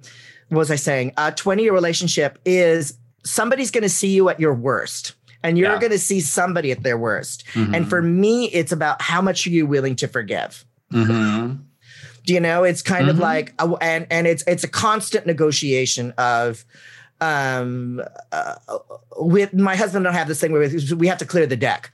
what 0.49 0.59
was 0.59 0.71
I 0.71 0.77
saying? 0.77 1.13
A 1.17 1.33
20 1.33 1.63
year 1.63 1.73
relationship 1.73 2.39
is 2.45 2.99
somebody's 3.25 3.71
going 3.71 3.83
to 3.83 3.89
see 3.89 4.09
you 4.15 4.29
at 4.29 4.39
your 4.39 4.55
worst. 4.55 5.15
And 5.43 5.59
you're 5.59 5.71
Yeah. 5.73 5.79
going 5.79 5.93
to 5.93 5.99
see 5.99 6.21
somebody 6.21 6.73
at 6.73 6.83
their 6.83 6.97
worst. 6.97 7.45
Mhm. 7.53 7.75
And 7.77 7.89
for 7.89 8.01
me, 8.01 8.47
it's 8.47 8.73
about 8.73 9.03
how 9.03 9.21
much 9.21 9.47
are 9.47 9.51
you 9.51 9.67
willing 9.67 9.95
to 9.97 10.09
forgive? 10.09 10.65
Mhm. 10.93 11.59
Do 12.25 12.33
you 12.35 12.41
know 12.41 12.65
it's 12.65 12.83
kind 12.83 13.09
of 13.09 13.17
Mhm. 13.17 13.21
like 13.21 13.55
uh, 13.59 13.75
and 13.81 14.07
and 14.11 14.27
it's 14.27 14.43
it's 14.47 14.65
a 14.65 14.69
constant 14.69 15.27
negotiation 15.27 16.13
of 16.19 16.65
um 17.21 18.03
uh, 18.33 18.55
with 19.19 19.55
my 19.55 19.77
husband 19.77 20.05
don't 20.05 20.15
have 20.15 20.29
this 20.29 20.41
thing 20.41 20.53
where 20.53 20.69
we 20.97 21.07
have 21.07 21.19
to 21.19 21.27
clear 21.27 21.47
the 21.47 21.57
deck 21.57 21.93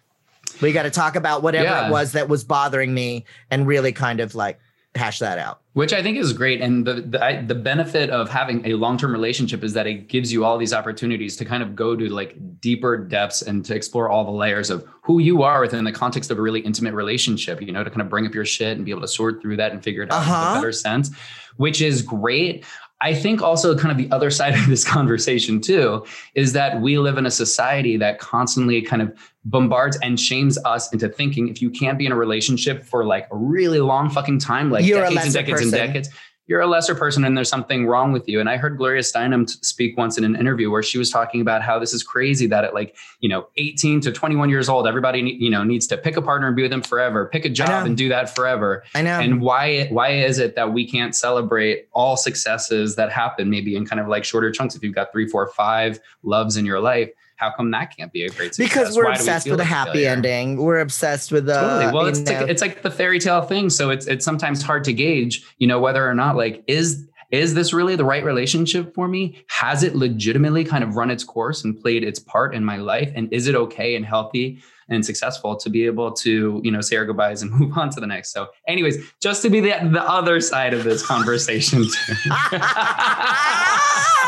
we 0.62 0.72
got 0.72 0.84
to 0.84 0.90
talk 0.90 1.14
about 1.16 1.42
whatever 1.42 1.64
Yeah. 1.64 1.88
it 1.88 1.90
was 1.90 2.12
that 2.12 2.28
was 2.28 2.42
bothering 2.44 2.94
me 2.94 3.24
and 3.50 3.66
really 3.66 3.92
kind 3.92 4.20
of 4.20 4.34
like 4.34 4.58
hash 4.94 5.18
that 5.20 5.38
out 5.38 5.60
which 5.74 5.92
I 5.92 6.02
think 6.02 6.18
is 6.18 6.32
great. 6.32 6.60
And 6.60 6.84
the 6.84 6.94
the, 6.94 7.24
I, 7.24 7.42
the 7.42 7.54
benefit 7.54 8.10
of 8.10 8.28
having 8.28 8.66
a 8.66 8.74
long 8.74 8.98
term 8.98 9.12
relationship 9.12 9.62
is 9.62 9.72
that 9.74 9.86
it 9.86 10.08
gives 10.08 10.32
you 10.32 10.44
all 10.44 10.58
these 10.58 10.72
opportunities 10.72 11.36
to 11.36 11.44
kind 11.44 11.62
of 11.62 11.76
go 11.76 11.94
to 11.94 12.08
like 12.08 12.36
deeper 12.60 12.96
depths 12.98 13.40
and 13.42 13.64
to 13.66 13.74
explore 13.74 14.08
all 14.08 14.24
the 14.24 14.30
layers 14.32 14.68
of 14.68 14.84
who 15.02 15.20
you 15.20 15.42
are 15.42 15.60
within 15.60 15.84
the 15.84 15.92
context 15.92 16.30
of 16.32 16.38
a 16.38 16.42
really 16.42 16.60
intimate 16.60 16.92
relationship. 16.92 17.62
You 17.62 17.70
know, 17.72 17.84
to 17.84 17.90
kind 17.90 18.02
of 18.02 18.08
bring 18.08 18.26
up 18.26 18.34
your 18.34 18.44
shit 18.44 18.76
and 18.76 18.84
be 18.84 18.90
able 18.90 19.02
to 19.02 19.08
sort 19.08 19.40
through 19.40 19.58
that 19.58 19.70
and 19.72 19.82
figure 19.82 20.02
it 20.02 20.10
out 20.10 20.22
in 20.24 20.28
Uh-huh. 20.28 20.50
a 20.50 20.54
better 20.56 20.72
sense, 20.72 21.10
which 21.56 21.80
is 21.80 22.02
great. 22.02 22.64
I 23.00 23.14
think 23.14 23.40
also 23.40 23.78
kind 23.78 23.92
of 23.92 23.96
the 23.96 24.14
other 24.14 24.30
side 24.40 24.54
of 24.54 24.66
this 24.66 24.84
conversation 24.84 25.60
too 25.60 26.04
is 26.34 26.52
that 26.52 26.80
we 26.80 26.98
live 26.98 27.16
in 27.16 27.26
a 27.26 27.30
society 27.30 27.96
that 27.98 28.18
constantly 28.18 28.82
kind 28.82 29.02
of 29.02 29.16
bombards 29.44 29.98
and 30.02 30.20
shames 30.20 30.58
us 30.64 30.92
into 30.92 31.08
thinking 31.08 31.48
if 31.48 31.62
you 31.62 31.70
can't 31.70 31.98
be 31.98 32.06
in 32.06 32.12
a 32.12 32.16
relationship 32.16 32.84
for 32.84 33.04
like 33.04 33.26
a 33.30 33.36
really 33.36 33.80
long 33.80 34.10
fucking 34.10 34.38
time, 34.38 34.70
like 34.70 34.84
You're 34.84 35.02
decades 35.02 35.24
and 35.24 35.34
decades 35.34 35.62
and 35.62 35.72
decades, 35.72 36.10
you're 36.50 36.60
a 36.60 36.66
lesser 36.66 36.96
person 36.96 37.24
and 37.24 37.36
there's 37.36 37.48
something 37.48 37.86
wrong 37.86 38.10
with 38.10 38.28
you. 38.28 38.40
And 38.40 38.50
I 38.50 38.56
heard 38.56 38.76
Gloria 38.76 39.02
Steinem 39.02 39.48
speak 39.64 39.96
once 39.96 40.18
in 40.18 40.24
an 40.24 40.34
interview 40.34 40.68
where 40.68 40.82
she 40.82 40.98
was 40.98 41.08
talking 41.08 41.40
about 41.40 41.62
how 41.62 41.78
this 41.78 41.94
is 41.94 42.02
crazy 42.02 42.48
that 42.48 42.64
at 42.64 42.74
like, 42.74 42.96
you 43.20 43.28
know, 43.28 43.46
18 43.56 44.00
to 44.00 44.10
21 44.10 44.50
years 44.50 44.68
old, 44.68 44.88
everybody, 44.88 45.20
you 45.20 45.48
know, 45.48 45.62
needs 45.62 45.86
to 45.86 45.96
pick 45.96 46.16
a 46.16 46.22
partner 46.22 46.48
and 46.48 46.56
be 46.56 46.62
with 46.62 46.72
them 46.72 46.82
forever, 46.82 47.26
pick 47.26 47.44
a 47.44 47.48
job 47.48 47.86
and 47.86 47.96
do 47.96 48.08
that 48.08 48.34
forever. 48.34 48.82
i 48.96 49.00
know 49.00 49.20
And 49.20 49.40
why 49.40 49.86
why 49.90 50.08
is 50.08 50.40
it 50.40 50.56
that 50.56 50.72
we 50.72 50.84
can't 50.84 51.14
celebrate 51.14 51.86
all 51.92 52.16
successes 52.16 52.96
that 52.96 53.12
happen 53.12 53.48
maybe 53.48 53.76
in 53.76 53.86
kind 53.86 54.00
of 54.00 54.08
like 54.08 54.24
shorter 54.24 54.50
chunks? 54.50 54.74
If 54.74 54.82
you've 54.82 54.94
got 54.94 55.12
three, 55.12 55.28
four, 55.28 55.46
five 55.46 56.00
loves 56.24 56.56
in 56.56 56.66
your 56.66 56.80
life, 56.80 57.10
how 57.40 57.50
come 57.50 57.70
that 57.70 57.96
can't 57.96 58.12
be 58.12 58.24
a 58.24 58.28
great 58.28 58.54
success? 58.54 58.68
because 58.68 58.96
we're 58.96 59.04
Why 59.04 59.10
we 59.12 59.16
obsessed 59.16 59.46
feel 59.46 59.54
with 59.54 59.60
a 59.60 59.64
happy 59.64 59.92
failure? 59.92 60.10
ending 60.10 60.56
we're 60.58 60.80
obsessed 60.80 61.32
with 61.32 61.46
the 61.46 61.54
Totally. 61.54 61.92
Well, 61.92 62.06
it's 62.06 62.20
know- 62.20 62.40
like, 62.40 62.50
it's 62.50 62.62
like 62.62 62.82
the 62.82 62.90
fairy 62.90 63.18
tale 63.18 63.42
thing. 63.42 63.70
So 63.70 63.90
it's 63.90 64.06
it's 64.06 64.24
sometimes 64.24 64.62
hard 64.62 64.84
to 64.84 64.92
gauge, 64.92 65.42
you 65.58 65.66
know, 65.66 65.80
whether 65.80 66.08
or 66.08 66.14
not 66.14 66.36
like 66.36 66.62
is 66.66 67.06
is 67.30 67.54
this 67.54 67.72
really 67.72 67.94
the 67.96 68.04
right 68.04 68.24
relationship 68.24 68.92
for 68.94 69.06
me? 69.08 69.42
Has 69.46 69.82
it 69.84 69.94
legitimately 69.94 70.64
kind 70.64 70.82
of 70.82 70.96
run 70.96 71.10
its 71.10 71.22
course 71.24 71.64
and 71.64 71.80
played 71.80 72.02
its 72.02 72.18
part 72.18 72.54
in 72.54 72.64
my 72.64 72.76
life? 72.76 73.12
And 73.14 73.32
is 73.32 73.46
it 73.46 73.54
okay 73.54 73.94
and 73.94 74.04
healthy 74.04 74.60
and 74.88 75.06
successful 75.06 75.54
to 75.56 75.70
be 75.70 75.86
able 75.86 76.10
to, 76.12 76.60
you 76.64 76.70
know, 76.72 76.80
say 76.80 76.96
our 76.96 77.06
goodbyes 77.06 77.42
and 77.42 77.52
move 77.52 77.78
on 77.78 77.90
to 77.90 78.00
the 78.00 78.06
next? 78.06 78.32
So, 78.32 78.48
anyways, 78.66 78.96
just 79.20 79.42
to 79.42 79.50
be 79.50 79.60
the 79.60 79.74
the 79.92 80.02
other 80.02 80.40
side 80.40 80.74
of 80.74 80.82
this 80.84 81.06
conversation. 81.06 81.84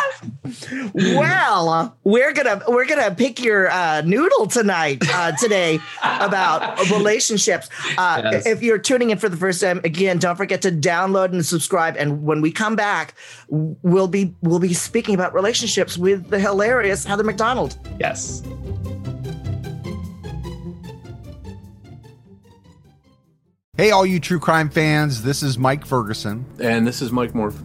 too. 0.61 0.91
well, 0.95 1.97
we're 2.05 2.33
gonna 2.33 2.63
we're 2.69 2.87
gonna 2.87 3.15
pick 3.15 3.43
your 3.43 3.71
uh, 3.71 4.03
noodle 4.03 4.47
tonight 4.47 5.03
uh, 5.13 5.33
today 5.33 5.81
about 6.03 6.79
relationships. 6.91 7.69
Uh, 7.99 8.23
yes. 8.33 8.47
If 8.47 8.63
you're 8.63 8.79
tuning 8.79 9.11
in 9.11 9.19
for 9.19 9.29
the 9.29 9.37
first 9.37 9.61
time, 9.61 9.81
again, 9.85 10.19
don't 10.19 10.37
forget 10.37 10.63
to 10.63 10.71
download 10.71 11.33
and 11.33 11.45
subscribe. 11.45 11.97
And 11.97 12.25
when 12.25 12.41
we 12.41 12.53
come 12.53 12.77
back, 12.77 13.15
we'll 13.49 14.09
be 14.09 14.35
we'll 14.43 14.59
be 14.59 14.75
speaking 14.75 15.15
about 15.15 15.35
relationships 15.35 15.97
with 15.99 16.29
the 16.31 16.39
hilarious 16.39 17.05
Heather 17.05 17.25
McDonald. 17.25 17.79
Yes. 17.99 18.43
Hey, 23.79 23.91
all 23.91 24.05
you 24.05 24.21
true 24.21 24.39
crime 24.39 24.69
fans, 24.69 25.23
this 25.23 25.43
is 25.43 25.57
Mike 25.59 25.87
Ferguson. 25.87 26.45
And 26.61 26.87
this 26.87 27.01
is 27.01 27.11
Mike 27.11 27.35
Morford. 27.35 27.65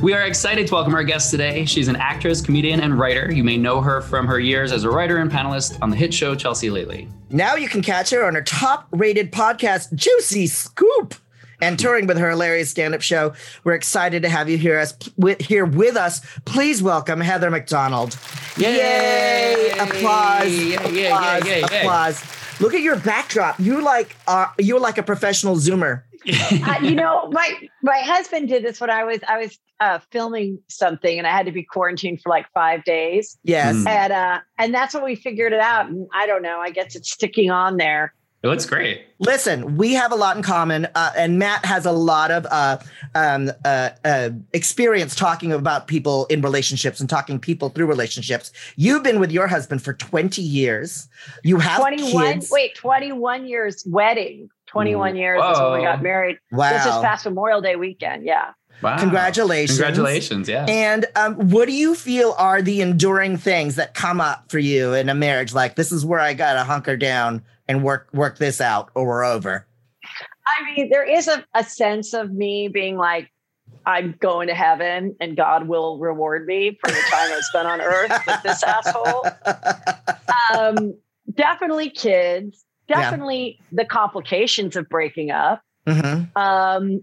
We 0.00 0.14
are 0.14 0.22
excited 0.22 0.68
to 0.68 0.74
welcome 0.74 0.94
our 0.94 1.02
guest 1.02 1.32
today. 1.32 1.64
She's 1.64 1.88
an 1.88 1.96
actress, 1.96 2.40
comedian, 2.40 2.80
and 2.80 2.96
writer. 2.96 3.32
You 3.32 3.42
may 3.42 3.56
know 3.56 3.80
her 3.80 4.00
from 4.00 4.28
her 4.28 4.38
years 4.38 4.70
as 4.70 4.84
a 4.84 4.90
writer 4.90 5.16
and 5.16 5.28
panelist 5.28 5.76
on 5.82 5.90
the 5.90 5.96
hit 5.96 6.14
show 6.14 6.36
Chelsea 6.36 6.70
Lately. 6.70 7.08
Now 7.30 7.56
you 7.56 7.68
can 7.68 7.82
catch 7.82 8.10
her 8.10 8.24
on 8.24 8.36
her 8.36 8.42
top 8.42 8.86
rated 8.92 9.32
podcast, 9.32 9.92
Juicy 9.94 10.46
Scoop. 10.46 11.16
And 11.60 11.76
touring 11.76 12.06
with 12.06 12.16
her 12.18 12.30
hilarious 12.30 12.70
stand-up 12.70 13.02
show, 13.02 13.32
we're 13.64 13.72
excited 13.72 14.22
to 14.22 14.28
have 14.28 14.48
you 14.48 14.56
here 14.56 14.78
us 14.78 14.94
with, 15.16 15.40
here 15.40 15.64
with 15.64 15.96
us. 15.96 16.20
Please 16.44 16.80
welcome 16.80 17.20
Heather 17.20 17.50
McDonald. 17.50 18.16
Yay! 18.56 18.76
Yay! 18.76 19.70
Applause! 19.80 20.56
Yay, 20.56 20.74
applause! 21.06 21.44
Yay, 21.44 21.62
applause! 21.62 22.22
Look 22.60 22.74
at 22.74 22.80
your 22.80 22.96
backdrop. 22.96 23.58
You 23.58 23.82
like 23.82 24.16
are 24.26 24.52
you're 24.58 24.80
like 24.80 24.98
a 24.98 25.02
professional 25.02 25.56
zoomer. 25.56 26.02
uh, 26.26 26.78
you 26.82 26.94
know, 26.94 27.28
my 27.30 27.54
my 27.82 27.98
husband 27.98 28.48
did 28.48 28.64
this 28.64 28.80
when 28.80 28.90
I 28.90 29.04
was 29.04 29.20
I 29.28 29.38
was 29.38 29.58
uh, 29.80 30.00
filming 30.10 30.58
something 30.68 31.18
and 31.18 31.26
I 31.26 31.30
had 31.30 31.46
to 31.46 31.52
be 31.52 31.62
quarantined 31.62 32.20
for 32.20 32.30
like 32.30 32.46
five 32.52 32.84
days. 32.84 33.38
Yes. 33.44 33.76
Mm. 33.76 33.86
And 33.86 34.12
uh, 34.12 34.38
and 34.58 34.74
that's 34.74 34.94
when 34.94 35.04
we 35.04 35.14
figured 35.14 35.52
it 35.52 35.60
out. 35.60 35.88
And 35.88 36.08
I 36.12 36.26
don't 36.26 36.42
know. 36.42 36.58
I 36.58 36.70
guess 36.70 36.96
it's 36.96 37.10
sticking 37.10 37.50
on 37.50 37.76
there. 37.76 38.14
It 38.40 38.46
looks 38.46 38.66
great. 38.66 39.04
Listen, 39.18 39.76
we 39.76 39.94
have 39.94 40.12
a 40.12 40.14
lot 40.14 40.36
in 40.36 40.44
common, 40.44 40.86
uh, 40.94 41.10
and 41.16 41.40
Matt 41.40 41.64
has 41.64 41.86
a 41.86 41.90
lot 41.90 42.30
of 42.30 42.46
uh, 42.48 42.78
um, 43.16 43.50
uh, 43.64 43.90
uh 44.04 44.30
experience 44.52 45.16
talking 45.16 45.52
about 45.52 45.88
people 45.88 46.26
in 46.26 46.40
relationships 46.40 47.00
and 47.00 47.10
talking 47.10 47.40
people 47.40 47.70
through 47.70 47.86
relationships. 47.86 48.52
You've 48.76 49.02
been 49.02 49.18
with 49.18 49.32
your 49.32 49.48
husband 49.48 49.82
for 49.82 49.92
twenty 49.92 50.42
years. 50.42 51.08
You 51.42 51.58
have 51.58 51.80
twenty-one. 51.80 52.34
Kids. 52.34 52.50
Wait, 52.52 52.76
twenty-one 52.76 53.48
years 53.48 53.84
wedding. 53.88 54.50
Twenty-one 54.66 55.16
years 55.16 55.40
Whoa. 55.42 55.72
when 55.72 55.80
we 55.80 55.84
got 55.84 56.00
married. 56.00 56.38
Wow! 56.52 56.70
This 56.70 56.86
is 56.86 56.92
past 57.00 57.24
Memorial 57.24 57.60
Day 57.60 57.74
weekend. 57.74 58.24
Yeah. 58.24 58.52
Wow. 58.82 58.98
Congratulations. 58.98 59.76
Congratulations. 59.76 60.48
Yeah. 60.48 60.64
And 60.68 61.06
um, 61.16 61.34
what 61.50 61.66
do 61.66 61.72
you 61.72 61.96
feel 61.96 62.36
are 62.38 62.62
the 62.62 62.80
enduring 62.82 63.36
things 63.36 63.74
that 63.74 63.94
come 63.94 64.20
up 64.20 64.48
for 64.52 64.60
you 64.60 64.94
in 64.94 65.08
a 65.08 65.14
marriage? 65.14 65.52
Like, 65.52 65.74
this 65.74 65.90
is 65.90 66.06
where 66.06 66.20
I 66.20 66.34
got 66.34 66.52
to 66.52 66.62
hunker 66.62 66.96
down 66.96 67.42
and 67.68 67.84
work 67.84 68.08
work 68.12 68.38
this 68.38 68.60
out 68.60 68.90
or 68.94 69.06
we're 69.06 69.24
over. 69.24 69.66
I 70.46 70.74
mean, 70.74 70.90
there 70.90 71.04
is 71.04 71.28
a, 71.28 71.44
a 71.54 71.62
sense 71.62 72.14
of 72.14 72.32
me 72.32 72.68
being 72.68 72.96
like, 72.96 73.30
I'm 73.86 74.14
going 74.18 74.48
to 74.48 74.54
heaven 74.54 75.14
and 75.20 75.36
God 75.36 75.68
will 75.68 75.98
reward 75.98 76.46
me 76.46 76.78
for 76.80 76.90
the 76.90 77.00
time 77.10 77.30
I 77.32 77.40
spent 77.42 77.68
on 77.68 77.80
earth 77.80 78.12
with 78.26 78.42
this 78.42 78.62
asshole. 78.64 79.26
Um, 80.54 80.94
definitely 81.34 81.90
kids, 81.90 82.64
definitely 82.86 83.58
yeah. 83.58 83.82
the 83.82 83.84
complications 83.84 84.76
of 84.76 84.88
breaking 84.88 85.30
up. 85.30 85.62
Mm-hmm. 85.86 86.36
Um, 86.36 87.02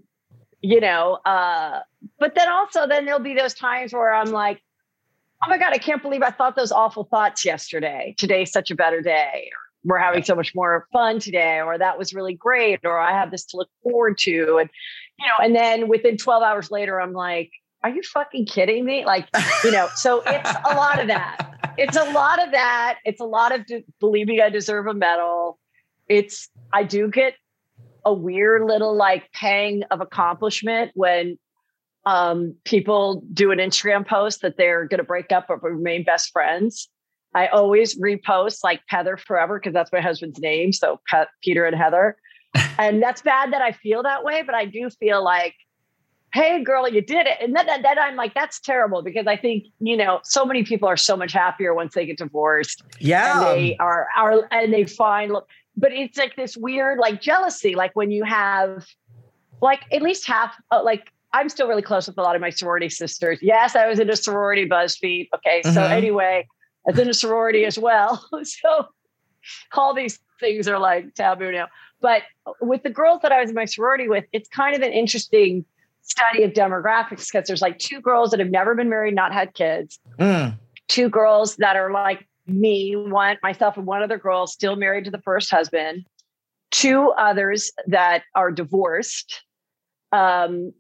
you 0.62 0.82
know, 0.82 1.20
uh, 1.26 1.82
but 2.20 2.34
then 2.36 2.50
also 2.50 2.88
then 2.88 3.06
there'll 3.06 3.20
be 3.20 3.36
those 3.36 3.54
times 3.54 3.94
where 3.94 4.14
I'm 4.14 4.32
like, 4.32 4.62
oh 5.44 5.50
my 5.50 5.58
God, 5.58 5.74
I 5.74 5.78
can't 5.78 6.02
believe 6.02 6.24
I 6.24 6.32
thought 6.32 6.56
those 6.56 6.72
awful 6.72 7.04
thoughts 7.04 7.46
yesterday. 7.46 8.16
Today's 8.18 8.52
such 8.52 8.72
a 8.72 8.76
better 8.76 9.02
day. 9.02 9.50
We're 9.86 10.00
having 10.00 10.24
so 10.24 10.36
much 10.36 10.54
more 10.56 10.88
fun 10.92 11.20
today, 11.20 11.62
or 11.62 11.78
that 11.78 11.98
was 11.98 12.14
really 12.14 12.34
great, 12.34 12.80
or 12.84 13.00
I 13.00 13.12
have 13.12 13.32
this 13.32 13.46
to 13.46 13.58
look 13.58 13.70
forward 13.84 14.18
to. 14.20 14.58
And, 14.58 14.70
you 15.20 15.28
know, 15.28 15.46
and 15.46 15.56
then 15.56 15.88
within 15.88 16.18
12 16.18 16.44
hours 16.44 16.72
later, 16.72 17.00
I'm 17.00 17.14
like, 17.14 17.52
are 17.84 17.90
you 17.92 18.02
fucking 18.02 18.48
kidding 18.48 18.84
me? 18.84 19.06
Like, 19.06 19.28
you 19.64 19.72
know, 19.72 19.88
so 19.96 20.24
it's 20.26 20.50
a 20.50 20.76
lot 20.76 21.00
of 21.00 21.08
that. 21.08 21.76
It's 21.78 21.96
a 21.96 22.12
lot 22.12 22.44
of 22.44 22.52
that. 22.52 22.98
It's 23.06 23.22
a 23.22 23.26
lot 23.26 23.54
of 23.54 23.66
de- 23.68 23.86
believing 24.00 24.42
I 24.42 24.50
deserve 24.50 24.88
a 24.88 24.94
medal. 24.94 25.60
It's, 26.10 26.50
I 26.74 26.84
do 26.84 27.10
get 27.10 27.36
a 28.04 28.14
weird 28.14 28.64
little 28.64 28.96
like 28.96 29.32
pang 29.34 29.84
of 29.92 30.02
accomplishment 30.02 30.92
when 30.96 31.38
um, 32.06 32.56
people 32.64 33.24
do 33.34 33.52
an 33.52 33.58
Instagram 33.58 34.08
post 34.08 34.42
that 34.42 34.58
they're 34.58 34.86
going 34.86 35.00
to 35.00 35.04
break 35.04 35.32
up 35.32 35.48
but 35.48 35.62
remain 35.62 36.04
best 36.04 36.32
friends. 36.32 36.90
I 37.36 37.48
always 37.48 38.00
repost 38.00 38.64
like 38.64 38.82
Heather 38.88 39.18
Forever 39.18 39.60
because 39.60 39.74
that's 39.74 39.92
my 39.92 40.02
husband's 40.02 40.40
name. 40.40 40.74
So 40.74 41.00
Pe- 41.10 41.26
Peter 41.44 41.66
and 41.66 41.76
Heather. 41.76 42.18
and 42.80 43.04
that's 43.04 43.22
bad 43.22 43.54
that 43.54 43.62
I 43.62 43.74
feel 43.74 44.02
that 44.04 44.24
way, 44.24 44.42
but 44.42 44.56
I 44.56 44.66
do 44.66 44.90
feel 44.90 45.24
like, 45.24 45.54
hey, 46.34 46.64
girl, 46.64 46.88
you 46.88 47.02
did 47.02 47.28
it. 47.28 47.38
And 47.42 47.56
then, 47.56 47.68
then 47.68 48.00
I'm 48.00 48.16
like, 48.16 48.34
that's 48.34 48.60
terrible 48.60 49.02
because 49.02 49.28
I 49.28 49.38
think, 49.38 49.66
you 49.80 49.96
know, 49.96 50.20
so 50.24 50.46
many 50.46 50.64
people 50.64 50.88
are 50.88 50.98
so 50.98 51.16
much 51.16 51.34
happier 51.34 51.74
once 51.74 51.94
they 51.94 52.06
get 52.06 52.18
divorced. 52.18 52.82
Yeah. 53.00 53.38
And 53.38 53.58
they 53.58 53.78
are, 53.78 54.08
are 54.18 54.48
and 54.52 54.74
they 54.74 54.86
find, 54.86 55.32
look, 55.32 55.48
but 55.78 55.92
it's 55.92 56.18
like 56.18 56.36
this 56.36 56.56
weird 56.56 57.00
like 57.00 57.22
jealousy 57.22 57.76
like 57.76 57.92
when 57.96 58.12
you 58.12 58.24
have 58.24 58.86
like 59.62 59.82
at 59.92 60.02
least 60.02 60.26
half 60.26 60.56
uh, 60.72 60.84
like 60.84 61.12
i'm 61.34 61.50
still 61.50 61.68
really 61.68 61.82
close 61.82 62.08
with 62.08 62.18
a 62.18 62.22
lot 62.22 62.36
of 62.36 62.42
my 62.42 62.50
sorority 62.50 62.90
sisters 62.90 63.40
yes 63.42 63.76
i 63.76 63.88
was 63.88 64.00
in 64.00 64.10
a 64.10 64.16
sorority 64.16 64.68
buzzfeed 64.68 65.28
okay 65.34 65.62
mm-hmm. 65.62 65.74
so 65.74 65.84
anyway 65.84 66.46
was 66.86 67.00
in 67.00 67.10
a 67.10 67.14
sorority 67.14 67.66
as 67.66 67.78
well 67.78 68.26
so 68.44 68.88
all 69.74 69.94
these 69.94 70.20
things 70.40 70.68
are 70.68 70.80
like 70.80 71.14
taboo 71.16 71.52
now 71.52 71.68
but 72.02 72.24
with 72.62 72.84
the 72.84 72.90
girls 72.90 73.22
that 73.22 73.32
i 73.32 73.40
was 73.40 73.50
in 73.50 73.56
my 73.56 73.66
sorority 73.66 74.08
with 74.08 74.26
it's 74.32 74.50
kind 74.50 74.76
of 74.76 74.82
an 74.82 74.92
interesting 74.92 75.66
study 76.02 76.44
of 76.44 76.52
demographics 76.54 77.32
because 77.32 77.48
there's 77.48 77.62
like 77.62 77.80
two 77.80 78.00
girls 78.00 78.32
that 78.32 78.40
have 78.40 78.52
never 78.52 78.76
been 78.76 78.90
married 78.90 79.16
not 79.16 79.34
had 79.34 79.54
kids 79.54 80.00
mm. 80.20 80.54
two 80.88 81.10
girls 81.10 81.56
that 81.58 81.76
are 81.76 81.92
like 81.92 82.28
me, 82.48 82.96
one 82.96 83.38
myself 83.42 83.78
and 83.78 83.86
one 83.86 84.04
other 84.04 84.18
girl 84.18 84.48
still 84.48 84.76
married 84.76 85.06
to 85.06 85.12
the 85.12 85.22
first 85.22 85.50
husband, 85.50 86.06
two 86.72 87.12
others 87.18 87.72
that 87.88 88.24
are 88.34 88.52
divorced. 88.52 89.44
Um, 90.12 90.74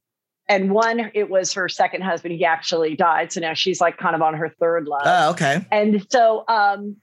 and 0.48 0.72
one, 0.72 1.12
it 1.14 1.30
was 1.30 1.54
her 1.54 1.68
second 1.68 2.04
husband. 2.04 2.36
He 2.36 2.46
actually 2.46 2.96
died. 2.96 3.32
So 3.32 3.42
now 3.42 3.54
she's 3.54 3.82
like 3.82 3.98
kind 3.98 4.16
of 4.16 4.22
on 4.22 4.36
her 4.36 4.50
third 4.60 4.88
love. 4.88 5.02
Oh, 5.06 5.30
okay. 5.32 5.66
And 5.72 6.06
so, 6.12 6.44
um, 6.48 6.98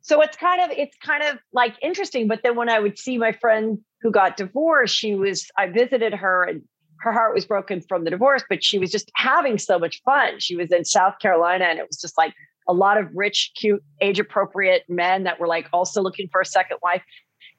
so 0.00 0.20
it's 0.20 0.36
kind 0.36 0.60
of, 0.60 0.76
it's 0.76 0.96
kind 0.98 1.22
of 1.22 1.38
like 1.52 1.74
interesting. 1.82 2.28
But 2.28 2.40
then 2.42 2.56
when 2.56 2.68
I 2.68 2.78
would 2.78 2.98
see 2.98 3.18
my 3.18 3.32
friend 3.32 3.78
who 4.00 4.10
got 4.10 4.36
divorced, 4.36 4.94
she 4.94 5.14
was, 5.14 5.50
I 5.58 5.68
visited 5.68 6.14
her 6.14 6.44
and 6.44 6.62
her 7.00 7.12
heart 7.12 7.34
was 7.34 7.44
broken 7.44 7.80
from 7.80 8.04
the 8.04 8.10
divorce, 8.10 8.44
but 8.48 8.62
she 8.62 8.78
was 8.78 8.90
just 8.90 9.10
having 9.16 9.58
so 9.58 9.78
much 9.78 10.00
fun. 10.04 10.38
She 10.38 10.56
was 10.56 10.70
in 10.70 10.84
South 10.84 11.18
Carolina 11.20 11.64
and 11.64 11.78
it 11.78 11.86
was 11.86 12.00
just 12.00 12.16
like 12.16 12.32
a 12.68 12.72
lot 12.72 12.96
of 12.96 13.08
rich, 13.14 13.52
cute, 13.56 13.82
age 14.00 14.18
appropriate 14.18 14.84
men 14.88 15.24
that 15.24 15.38
were 15.40 15.48
like 15.48 15.68
also 15.72 16.00
looking 16.00 16.28
for 16.30 16.40
a 16.40 16.46
second 16.46 16.78
wife. 16.82 17.02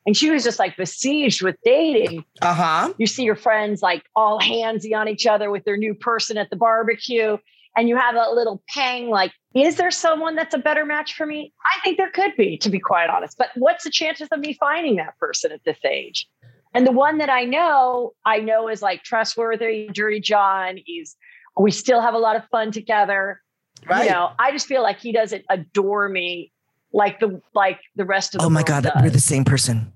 And 0.05 0.15
she 0.15 0.29
was 0.29 0.43
just 0.43 0.59
like 0.59 0.77
besieged 0.77 1.41
with 1.41 1.55
dating. 1.63 2.23
Uh 2.41 2.53
huh. 2.53 2.93
You 2.97 3.07
see 3.07 3.23
your 3.23 3.35
friends 3.35 3.81
like 3.81 4.03
all 4.15 4.39
handsy 4.39 4.95
on 4.95 5.07
each 5.07 5.25
other 5.25 5.49
with 5.49 5.63
their 5.63 5.77
new 5.77 5.95
person 5.95 6.37
at 6.37 6.49
the 6.49 6.55
barbecue. 6.55 7.37
And 7.77 7.89
you 7.89 7.97
have 7.97 8.15
a 8.15 8.31
little 8.31 8.63
pang 8.69 9.09
like, 9.09 9.33
is 9.53 9.75
there 9.75 9.91
someone 9.91 10.35
that's 10.35 10.53
a 10.53 10.57
better 10.57 10.85
match 10.85 11.15
for 11.15 11.25
me? 11.25 11.53
I 11.75 11.79
think 11.81 11.97
there 11.97 12.11
could 12.11 12.35
be, 12.37 12.57
to 12.59 12.69
be 12.69 12.79
quite 12.79 13.09
honest. 13.09 13.37
But 13.37 13.49
what's 13.55 13.83
the 13.83 13.89
chances 13.89 14.29
of 14.31 14.39
me 14.39 14.53
finding 14.53 14.95
that 14.97 15.17
person 15.17 15.51
at 15.51 15.61
this 15.65 15.77
age? 15.83 16.27
And 16.73 16.85
the 16.85 16.91
one 16.91 17.17
that 17.17 17.29
I 17.29 17.43
know, 17.43 18.13
I 18.25 18.39
know 18.39 18.69
is 18.69 18.81
like 18.81 19.03
trustworthy, 19.03 19.89
dirty 19.93 20.19
John. 20.19 20.77
He's, 20.85 21.15
we 21.57 21.71
still 21.71 22.01
have 22.01 22.13
a 22.13 22.17
lot 22.17 22.35
of 22.35 22.43
fun 22.49 22.71
together 22.71 23.41
Right. 23.87 24.05
You 24.05 24.11
know, 24.11 24.31
I 24.39 24.51
just 24.51 24.67
feel 24.67 24.81
like 24.81 24.99
he 24.99 25.11
doesn't 25.11 25.45
adore 25.49 26.09
me 26.09 26.51
like 26.91 27.19
the 27.19 27.41
like 27.53 27.79
the 27.95 28.05
rest 28.05 28.33
of 28.33 28.39
the 28.39 28.47
Oh 28.47 28.49
my 28.49 28.63
god, 28.63 28.83
does. 28.83 28.93
we're 29.01 29.09
the 29.09 29.19
same 29.19 29.43
person. 29.43 29.91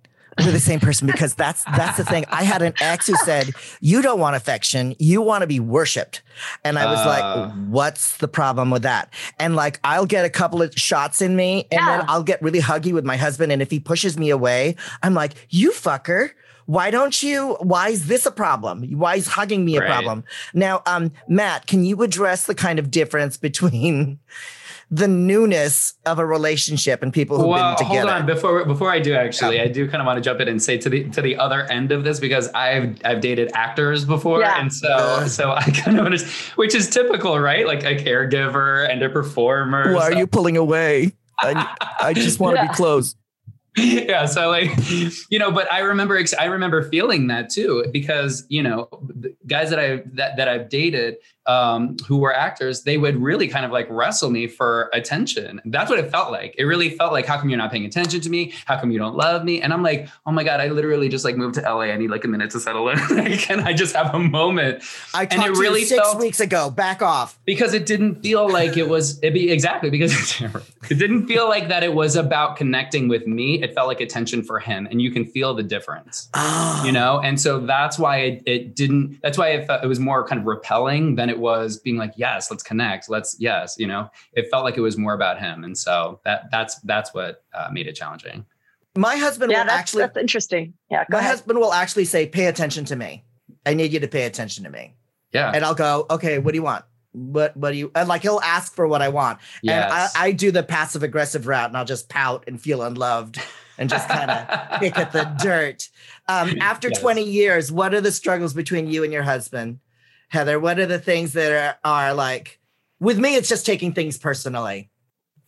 We're 0.45 0.51
the 0.51 0.59
same 0.59 0.79
person 0.79 1.07
because 1.07 1.33
that's 1.35 1.63
that's 1.65 1.97
the 1.97 2.05
thing. 2.05 2.25
I 2.29 2.43
had 2.43 2.61
an 2.61 2.73
ex 2.81 3.07
who 3.07 3.15
said, 3.17 3.51
"You 3.79 4.01
don't 4.01 4.19
want 4.19 4.35
affection, 4.35 4.95
you 4.99 5.21
want 5.21 5.41
to 5.41 5.47
be 5.47 5.59
worshipped," 5.59 6.21
and 6.63 6.77
I 6.77 6.85
was 6.85 6.99
uh, 6.99 7.07
like, 7.07 7.53
"What's 7.69 8.17
the 8.17 8.27
problem 8.27 8.69
with 8.69 8.83
that?" 8.83 9.13
And 9.37 9.55
like, 9.55 9.79
I'll 9.83 10.05
get 10.05 10.25
a 10.25 10.29
couple 10.29 10.61
of 10.61 10.73
shots 10.75 11.21
in 11.21 11.35
me, 11.35 11.67
and 11.71 11.79
yeah. 11.79 11.97
then 11.97 12.05
I'll 12.09 12.23
get 12.23 12.41
really 12.41 12.61
huggy 12.61 12.93
with 12.93 13.05
my 13.05 13.17
husband, 13.17 13.51
and 13.51 13.61
if 13.61 13.71
he 13.71 13.79
pushes 13.79 14.17
me 14.17 14.29
away, 14.29 14.75
I'm 15.03 15.13
like, 15.13 15.33
"You 15.49 15.71
fucker." 15.71 16.31
Why 16.65 16.91
don't 16.91 17.23
you? 17.23 17.57
Why 17.61 17.89
is 17.89 18.05
this 18.05 18.27
a 18.27 18.31
problem? 18.31 18.83
Why 18.91 19.15
is 19.15 19.27
hugging 19.27 19.65
me 19.65 19.77
a 19.77 19.79
right. 19.79 19.89
problem? 19.89 20.23
Now, 20.53 20.83
um, 20.85 21.11
Matt, 21.27 21.65
can 21.65 21.83
you 21.83 22.03
address 22.03 22.45
the 22.45 22.53
kind 22.53 22.77
of 22.77 22.91
difference 22.91 23.37
between 23.37 24.19
the 24.91 25.07
newness 25.07 25.93
of 26.05 26.17
a 26.17 26.25
relationship 26.25 27.03
and 27.03 27.13
people 27.13 27.37
who've 27.37 27.47
well, 27.47 27.75
been 27.77 27.87
together. 27.87 28.09
Hold 28.09 28.21
on, 28.21 28.25
before 28.25 28.65
before 28.65 28.91
I 28.91 28.99
do 28.99 29.13
actually, 29.13 29.57
yeah. 29.57 29.63
I 29.63 29.67
do 29.67 29.87
kind 29.87 30.01
of 30.01 30.07
want 30.07 30.17
to 30.17 30.21
jump 30.21 30.39
in 30.39 30.47
and 30.47 30.61
say 30.61 30.77
to 30.79 30.89
the 30.89 31.03
to 31.09 31.21
the 31.21 31.37
other 31.37 31.63
end 31.63 31.91
of 31.91 32.03
this 32.03 32.19
because 32.19 32.47
I've 32.49 32.99
I've 33.05 33.21
dated 33.21 33.51
actors 33.53 34.05
before, 34.05 34.41
yeah. 34.41 34.59
and 34.59 34.73
so 34.73 35.27
so 35.27 35.51
I 35.51 35.61
kind 35.83 35.99
of 35.99 36.05
understand, 36.05 36.33
which 36.55 36.73
is 36.73 36.89
typical, 36.89 37.39
right? 37.39 37.67
Like 37.67 37.83
a 37.83 37.95
caregiver 37.95 38.89
and 38.89 39.03
a 39.03 39.09
performer. 39.09 39.93
Why 39.93 40.09
so. 40.09 40.15
are 40.15 40.19
you 40.19 40.27
pulling 40.27 40.57
away? 40.57 41.13
I, 41.41 41.75
I 42.01 42.13
just 42.13 42.39
want 42.39 42.57
to 42.57 42.63
be 42.63 42.67
close. 42.73 43.15
yeah 43.77 44.25
so 44.25 44.49
like 44.49 44.71
you 45.29 45.37
know 45.37 45.51
but 45.51 45.71
i 45.71 45.79
remember 45.79 46.19
i 46.39 46.45
remember 46.45 46.81
feeling 46.89 47.27
that 47.27 47.49
too 47.49 47.85
because 47.91 48.45
you 48.49 48.63
know 48.63 48.89
guys 49.45 49.69
that 49.69 49.79
i 49.79 50.01
that, 50.05 50.37
that 50.37 50.47
i've 50.47 50.69
dated 50.69 51.15
um, 51.49 51.97
who 52.07 52.17
were 52.17 52.33
actors, 52.33 52.83
they 52.83 52.99
would 52.99 53.17
really 53.17 53.47
kind 53.47 53.65
of 53.65 53.71
like 53.71 53.87
wrestle 53.89 54.29
me 54.29 54.45
for 54.45 54.91
attention. 54.93 55.59
That's 55.65 55.89
what 55.89 55.97
it 55.97 56.11
felt 56.11 56.31
like. 56.31 56.53
It 56.59 56.65
really 56.65 56.91
felt 56.91 57.11
like, 57.11 57.25
how 57.25 57.39
come 57.39 57.49
you're 57.49 57.57
not 57.57 57.71
paying 57.71 57.85
attention 57.85 58.21
to 58.21 58.29
me? 58.29 58.53
How 58.65 58.79
come 58.79 58.91
you 58.91 58.99
don't 58.99 59.15
love 59.15 59.43
me? 59.43 59.59
And 59.59 59.73
I'm 59.73 59.81
like, 59.81 60.07
oh 60.27 60.31
my 60.31 60.43
God, 60.43 60.59
I 60.59 60.67
literally 60.67 61.09
just 61.09 61.25
like 61.25 61.37
moved 61.37 61.55
to 61.55 61.61
LA. 61.61 61.85
I 61.85 61.97
need 61.97 62.11
like 62.11 62.23
a 62.23 62.27
minute 62.27 62.51
to 62.51 62.59
settle 62.59 62.87
in. 62.89 62.97
Can 63.39 63.61
I 63.61 63.73
just 63.73 63.95
have 63.95 64.13
a 64.13 64.19
moment? 64.19 64.83
I 65.15 65.25
talked 65.25 65.33
and 65.33 65.55
it 65.55 65.59
really 65.59 65.85
six 65.85 65.99
felt, 65.99 66.19
weeks 66.19 66.39
ago. 66.39 66.69
Back 66.69 67.01
off. 67.01 67.39
Because 67.45 67.73
it 67.73 67.87
didn't 67.87 68.21
feel 68.21 68.47
like 68.47 68.77
it 68.77 68.87
was, 68.87 69.19
it 69.23 69.33
be 69.33 69.49
exactly 69.49 69.89
because 69.89 70.39
it 70.91 70.99
didn't 70.99 71.25
feel 71.25 71.49
like 71.49 71.67
that 71.69 71.81
it 71.81 71.95
was 71.95 72.15
about 72.15 72.57
connecting 72.57 73.07
with 73.07 73.25
me. 73.25 73.63
It 73.63 73.73
felt 73.73 73.87
like 73.87 74.01
attention 74.01 74.43
for 74.43 74.59
him. 74.59 74.87
And 74.91 75.01
you 75.01 75.09
can 75.09 75.25
feel 75.25 75.55
the 75.55 75.63
difference, 75.63 76.29
oh. 76.35 76.83
you 76.85 76.91
know? 76.91 77.19
And 77.21 77.41
so 77.41 77.59
that's 77.59 77.97
why 77.97 78.17
it, 78.17 78.43
it 78.45 78.75
didn't, 78.75 79.19
that's 79.23 79.37
why 79.37 79.49
it, 79.49 79.65
felt, 79.65 79.83
it 79.83 79.87
was 79.87 79.99
more 79.99 80.27
kind 80.27 80.39
of 80.39 80.45
repelling 80.45 81.15
than 81.15 81.27
it 81.27 81.38
was 81.39 81.77
being 81.77 81.97
like, 81.97 82.13
yes, 82.15 82.51
let's 82.51 82.63
connect. 82.63 83.09
Let's, 83.09 83.35
yes, 83.39 83.75
you 83.77 83.87
know, 83.87 84.09
it 84.33 84.49
felt 84.49 84.63
like 84.63 84.77
it 84.77 84.81
was 84.81 84.97
more 84.97 85.13
about 85.13 85.39
him. 85.39 85.63
And 85.63 85.77
so 85.77 86.19
that 86.25 86.49
that's, 86.51 86.79
that's 86.81 87.13
what 87.13 87.43
uh, 87.53 87.69
made 87.71 87.87
it 87.87 87.93
challenging. 87.93 88.45
My 88.95 89.15
husband 89.17 89.51
yeah, 89.51 89.59
will 89.59 89.67
that's, 89.67 89.79
actually, 89.79 90.01
that's 90.03 90.17
interesting. 90.17 90.73
Yeah. 90.89 91.05
my 91.09 91.19
ahead. 91.19 91.29
husband 91.29 91.59
will 91.59 91.73
actually 91.73 92.05
say, 92.05 92.25
pay 92.25 92.45
attention 92.45 92.85
to 92.85 92.95
me. 92.95 93.23
I 93.65 93.73
need 93.73 93.93
you 93.93 93.99
to 93.99 94.07
pay 94.07 94.23
attention 94.23 94.63
to 94.63 94.69
me. 94.69 94.95
Yeah. 95.31 95.51
And 95.53 95.63
I'll 95.63 95.75
go, 95.75 96.05
okay, 96.09 96.39
what 96.39 96.51
do 96.51 96.57
you 96.57 96.63
want? 96.63 96.85
What 97.11 97.57
what 97.57 97.71
do 97.71 97.77
you 97.77 97.91
and 97.95 98.07
like 98.07 98.21
he'll 98.21 98.39
ask 98.43 98.75
for 98.75 98.87
what 98.87 99.01
I 99.01 99.09
want. 99.09 99.39
Yes. 99.63 99.83
And 99.83 100.23
I, 100.23 100.27
I 100.27 100.31
do 100.31 100.51
the 100.51 100.61
passive 100.61 101.01
aggressive 101.01 101.47
route 101.47 101.67
and 101.67 101.75
I'll 101.75 101.85
just 101.85 102.07
pout 102.07 102.43
and 102.45 102.61
feel 102.61 102.83
unloved 102.83 103.41
and 103.79 103.89
just 103.89 104.07
kind 104.07 104.29
of 104.29 104.79
pick 104.79 104.97
at 104.97 105.11
the 105.11 105.23
dirt. 105.41 105.89
Um, 106.27 106.55
after 106.61 106.89
yes. 106.89 106.99
20 106.99 107.23
years, 107.23 107.71
what 107.71 107.95
are 107.95 108.01
the 108.01 108.11
struggles 108.11 108.53
between 108.53 108.87
you 108.87 109.03
and 109.03 109.11
your 109.11 109.23
husband? 109.23 109.79
Heather, 110.29 110.59
what 110.59 110.79
are 110.79 110.85
the 110.85 110.99
things 110.99 111.33
that 111.33 111.51
are, 111.51 111.77
are 111.83 112.13
like, 112.13 112.59
with 112.99 113.19
me, 113.19 113.35
it's 113.35 113.49
just 113.49 113.65
taking 113.65 113.93
things 113.93 114.17
personally. 114.17 114.89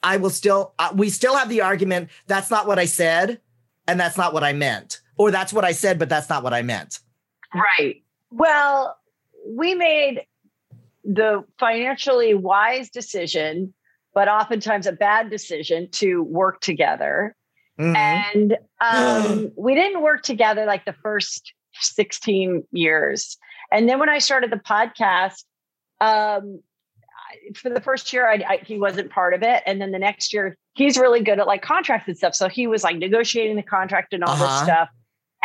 I 0.04 0.18
will 0.18 0.30
still, 0.30 0.74
uh, 0.80 0.92
we 0.96 1.10
still 1.10 1.36
have 1.36 1.50
the 1.50 1.62
argument 1.62 2.10
that's 2.28 2.50
not 2.50 2.68
what 2.68 2.80
I 2.80 2.86
said 2.86 3.40
and 3.88 4.00
that's 4.00 4.18
not 4.18 4.34
what 4.34 4.44
I 4.44 4.54
meant. 4.54 5.02
Or 5.18 5.32
that's 5.32 5.54
what 5.54 5.64
I 5.64 5.72
said, 5.72 6.00
but 6.00 6.10
that's 6.10 6.30
not 6.30 6.44
what 6.44 6.54
I 6.54 6.62
meant. 6.64 7.00
Right. 7.54 8.04
Well, 8.32 8.98
we 9.46 9.76
made 9.76 10.22
the 11.04 11.44
financially 11.60 12.34
wise 12.34 12.90
decision, 12.90 13.74
but 14.14 14.28
oftentimes 14.28 14.88
a 14.88 14.92
bad 14.92 15.30
decision 15.30 15.90
to 15.92 16.24
work 16.24 16.62
together. 16.62 17.36
Mm-hmm. 17.80 17.96
And 17.96 18.58
um, 18.82 19.52
we 19.56 19.76
didn't 19.76 20.02
work 20.02 20.24
together 20.24 20.66
like 20.66 20.86
the 20.86 20.96
first 21.04 21.54
16 21.80 22.64
years. 22.72 23.38
And 23.72 23.88
then 23.88 24.00
when 24.00 24.10
I 24.10 24.20
started 24.20 24.52
the 24.52 24.58
podcast, 24.58 25.44
um, 26.00 26.62
for 27.56 27.70
the 27.70 27.82
first 27.82 28.12
year, 28.12 28.28
I, 28.28 28.44
I, 28.48 28.60
he 28.66 28.78
wasn't 28.78 29.10
part 29.10 29.34
of 29.34 29.44
it, 29.44 29.64
and 29.66 29.82
then 29.82 29.92
the 29.92 30.00
next 30.00 30.34
year, 30.34 30.58
he's 30.74 30.98
really 30.98 31.22
good 31.22 31.40
at 31.40 31.48
like 31.48 31.62
contracts 31.62 32.08
and 32.08 32.18
stuff. 32.18 32.36
So 32.36 32.50
he 32.50 32.68
was 32.68 32.84
like 32.84 32.98
negotiating 32.98 33.56
the 33.56 33.64
contract 33.64 34.14
and 34.14 34.24
all 34.24 34.32
uh-huh. 34.32 34.46
this 34.46 34.64
stuff. 34.64 34.90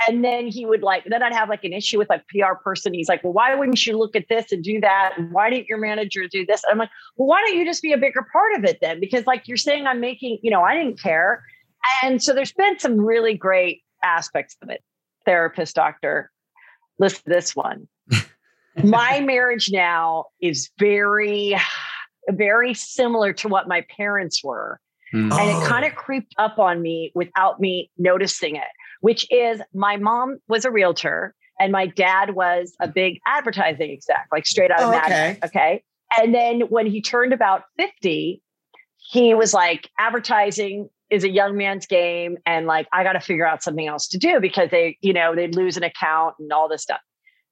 And 0.07 0.23
then 0.23 0.47
he 0.47 0.67
would 0.67 0.83
like, 0.83 1.05
then 1.07 1.23
I'd 1.23 1.33
have 1.33 1.49
like 1.49 1.65
an 1.65 1.73
issue 1.73 1.97
with 1.97 2.11
a 2.11 2.23
PR 2.29 2.55
person. 2.63 2.93
He's 2.93 3.09
like, 3.09 3.25
well, 3.25 3.33
why 3.33 3.55
wouldn't 3.55 3.87
you 3.87 3.97
look 3.97 4.15
at 4.15 4.27
this 4.29 4.53
and 4.53 4.63
do 4.63 4.79
that? 4.83 5.15
And 5.17 5.33
why 5.33 5.49
didn't 5.49 5.69
your 5.69 5.79
manager 5.79 6.29
do 6.31 6.45
this? 6.45 6.63
And 6.65 6.73
I'm 6.73 6.79
like, 6.79 6.91
well, 7.17 7.29
why 7.29 7.41
don't 7.41 7.57
you 7.57 7.65
just 7.65 7.83
be 7.83 7.95
a 7.95 7.99
bigger 7.99 8.27
part 8.31 8.57
of 8.59 8.65
it 8.65 8.79
then? 8.83 9.01
Because 9.01 9.27
like 9.27 9.49
you're 9.49 9.57
saying, 9.57 9.87
I'm 9.87 10.01
making, 10.01 10.39
you 10.43 10.51
know, 10.51 10.61
I 10.61 10.75
didn't 10.75 11.01
care. 11.01 11.43
And 12.03 12.23
so 12.23 12.35
there's 12.35 12.53
been 12.53 12.79
some 12.79 12.99
really 12.99 13.35
great 13.35 13.83
aspects 14.05 14.55
of 14.61 14.69
it. 14.69 14.83
Therapist, 15.25 15.75
doctor, 15.75 16.31
listen 16.99 17.23
to 17.25 17.31
this 17.31 17.57
one 17.57 17.89
my 18.85 19.21
marriage 19.21 19.71
now 19.71 20.27
is 20.41 20.71
very, 20.79 21.57
very 22.31 22.75
similar 22.75 23.33
to 23.35 23.49
what 23.49 23.69
my 23.69 23.85
parents 23.97 24.43
were. 24.43 24.81
Mm. 25.15 25.33
And 25.33 25.51
it 25.51 25.69
kind 25.69 25.85
of 25.85 25.93
oh. 25.93 26.01
creeped 26.01 26.35
up 26.39 26.59
on 26.59 26.83
me 26.83 27.13
without 27.15 27.61
me 27.61 27.91
noticing 27.97 28.57
it, 28.57 28.69
which 29.01 29.27
is 29.31 29.61
my 29.73 29.97
mom 29.97 30.39
was 30.49 30.65
a 30.65 30.71
realtor 30.71 31.35
and 31.59 31.73
my 31.73 31.87
dad 31.87 32.35
was 32.35 32.75
a 32.81 32.89
big 32.89 33.21
advertising 33.27 33.91
exec, 33.91 34.27
like 34.33 34.47
straight 34.47 34.71
out 34.71 34.81
of 34.81 34.93
oh, 34.93 34.99
okay. 34.99 35.39
Okay. 35.45 35.83
And 36.19 36.35
then 36.35 36.63
when 36.63 36.87
he 36.87 37.01
turned 37.01 37.33
about 37.33 37.63
50, 37.79 38.43
he 38.97 39.35
was 39.35 39.55
like, 39.55 39.91
advertising 39.99 40.89
is 41.11 41.25
a 41.25 41.31
young 41.31 41.57
man's 41.57 41.87
game. 41.87 42.37
And 42.45 42.67
like, 42.67 42.87
I 42.93 43.05
got 43.05 43.13
to 43.13 43.21
figure 43.21 43.47
out 43.47 43.63
something 43.63 43.87
else 43.87 44.09
to 44.09 44.19
do 44.19 44.41
because 44.41 44.71
they, 44.71 44.99
you 45.01 45.13
know, 45.13 45.35
they'd 45.35 45.55
lose 45.55 45.77
an 45.77 45.83
account 45.83 46.35
and 46.39 46.53
all 46.53 46.69
this 46.69 46.83
stuff. 46.83 47.01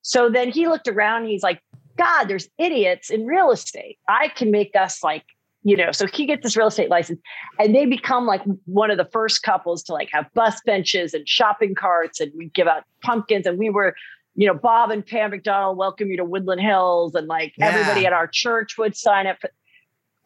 So 0.04 0.28
then 0.28 0.50
he 0.50 0.68
looked 0.68 0.86
around 0.86 1.24
he's 1.26 1.42
like, 1.42 1.60
God, 1.96 2.24
there's 2.24 2.48
idiots 2.58 3.10
in 3.10 3.24
real 3.24 3.50
estate. 3.50 3.98
I 4.06 4.28
can 4.28 4.50
make 4.50 4.76
us 4.76 5.02
like, 5.02 5.24
you 5.62 5.76
know, 5.76 5.92
so 5.92 6.06
he 6.06 6.26
gets 6.26 6.42
this 6.42 6.56
real 6.58 6.66
estate 6.66 6.90
license 6.90 7.20
and 7.58 7.74
they 7.74 7.86
become 7.86 8.26
like 8.26 8.42
one 8.66 8.90
of 8.90 8.98
the 8.98 9.06
first 9.06 9.42
couples 9.42 9.82
to 9.84 9.94
like 9.94 10.10
have 10.12 10.26
bus 10.34 10.60
benches 10.66 11.14
and 11.14 11.26
shopping 11.26 11.74
carts 11.74 12.20
and 12.20 12.30
we 12.36 12.50
give 12.50 12.66
out 12.66 12.84
pumpkins 13.02 13.46
and 13.46 13.58
we 13.58 13.70
were, 13.70 13.94
you 14.34 14.46
know, 14.46 14.52
Bob 14.52 14.90
and 14.90 15.06
Pam 15.06 15.30
McDonald 15.30 15.78
welcome 15.78 16.10
you 16.10 16.18
to 16.18 16.24
Woodland 16.24 16.60
Hills 16.60 17.14
and 17.14 17.26
like 17.26 17.54
yeah. 17.56 17.68
everybody 17.68 18.04
at 18.04 18.12
our 18.12 18.26
church 18.26 18.76
would 18.76 18.94
sign 18.94 19.26
up. 19.26 19.38
For, 19.40 19.48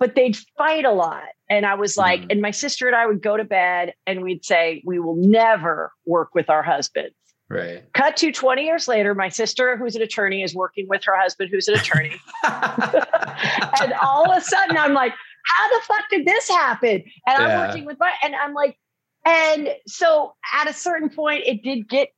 but 0.01 0.17
they'd 0.17 0.37
fight 0.57 0.85
a 0.87 0.93
lot. 0.93 1.29
And 1.49 1.65
I 1.65 1.75
was 1.75 1.97
like, 1.97 2.23
mm. 2.23 2.27
and 2.31 2.41
my 2.41 2.51
sister 2.51 2.89
and 2.89 2.97
I 2.97 3.07
would 3.07 3.23
go 3.23 3.37
to 3.37 3.45
bed 3.45 3.95
and 4.07 4.23
we'd 4.23 4.45
say, 4.45 4.83
we 4.85 4.99
will 4.99 5.17
never 5.17 5.93
work 6.05 6.35
with 6.35 6.51
our 6.51 6.63
husbands. 6.65 7.15
Right. 7.51 7.91
Cut 7.95 8.17
to 8.19 8.31
20 8.31 8.63
years 8.63 8.89
later, 8.89 9.15
my 9.15 9.31
sister, 9.31 9.77
who's 9.77 9.97
an 9.97 10.03
attorney, 10.03 10.43
is 10.43 10.55
working 10.55 10.87
with 10.89 11.03
her 11.05 11.17
husband, 11.17 11.51
who's 11.51 11.67
an 11.69 11.75
attorney. 11.75 12.17
and 12.45 13.95
all 14.03 14.31
of 14.31 14.37
a 14.37 14.41
sudden, 14.41 14.77
I'm 14.77 14.93
like, 14.93 15.13
how 15.13 15.69
the 15.69 15.85
fuck 15.87 16.05
did 16.11 16.27
this 16.27 16.49
happen? 16.49 17.03
And 17.27 17.43
I'm 17.43 17.67
working 17.67 17.87
with 17.87 17.97
my, 17.99 18.13
and 18.23 18.35
I'm 18.35 18.53
like, 18.53 18.77
and 19.25 19.71
so 19.87 20.35
at 20.55 20.69
a 20.69 20.75
certain 20.75 21.09
point, 21.09 21.45
it 21.47 21.63
did 21.63 21.89
get 21.89 22.11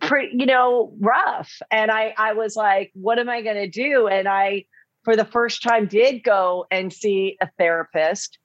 pretty, 0.00 0.36
you 0.36 0.46
know, 0.46 0.94
rough. 1.00 1.50
And 1.70 1.90
I, 1.90 2.14
I 2.18 2.34
was 2.34 2.56
like, 2.56 2.90
what 2.94 3.18
am 3.18 3.28
I 3.28 3.42
going 3.42 3.56
to 3.56 3.68
do? 3.68 4.06
And 4.06 4.28
I, 4.28 4.64
for 5.04 5.16
the 5.16 5.24
first 5.24 5.62
time, 5.62 5.86
did 5.86 6.22
go 6.22 6.66
and 6.70 6.92
see 6.92 7.36
a 7.40 7.48
therapist 7.58 8.38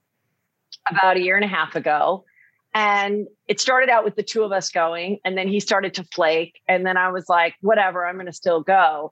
about 0.89 1.17
a 1.17 1.21
year 1.21 1.35
and 1.35 1.45
a 1.45 1.49
half 1.49 1.75
ago. 1.75 2.25
And 2.73 3.27
it 3.47 3.59
started 3.59 3.89
out 3.89 4.03
with 4.03 4.15
the 4.15 4.23
two 4.23 4.43
of 4.43 4.51
us 4.51 4.69
going, 4.69 5.19
and 5.23 5.37
then 5.37 5.47
he 5.47 5.59
started 5.59 5.93
to 5.95 6.03
flake. 6.05 6.59
And 6.67 6.85
then 6.85 6.97
I 6.97 7.09
was 7.11 7.29
like, 7.29 7.53
whatever, 7.61 8.05
I'm 8.05 8.15
going 8.15 8.25
to 8.25 8.33
still 8.33 8.61
go. 8.61 9.11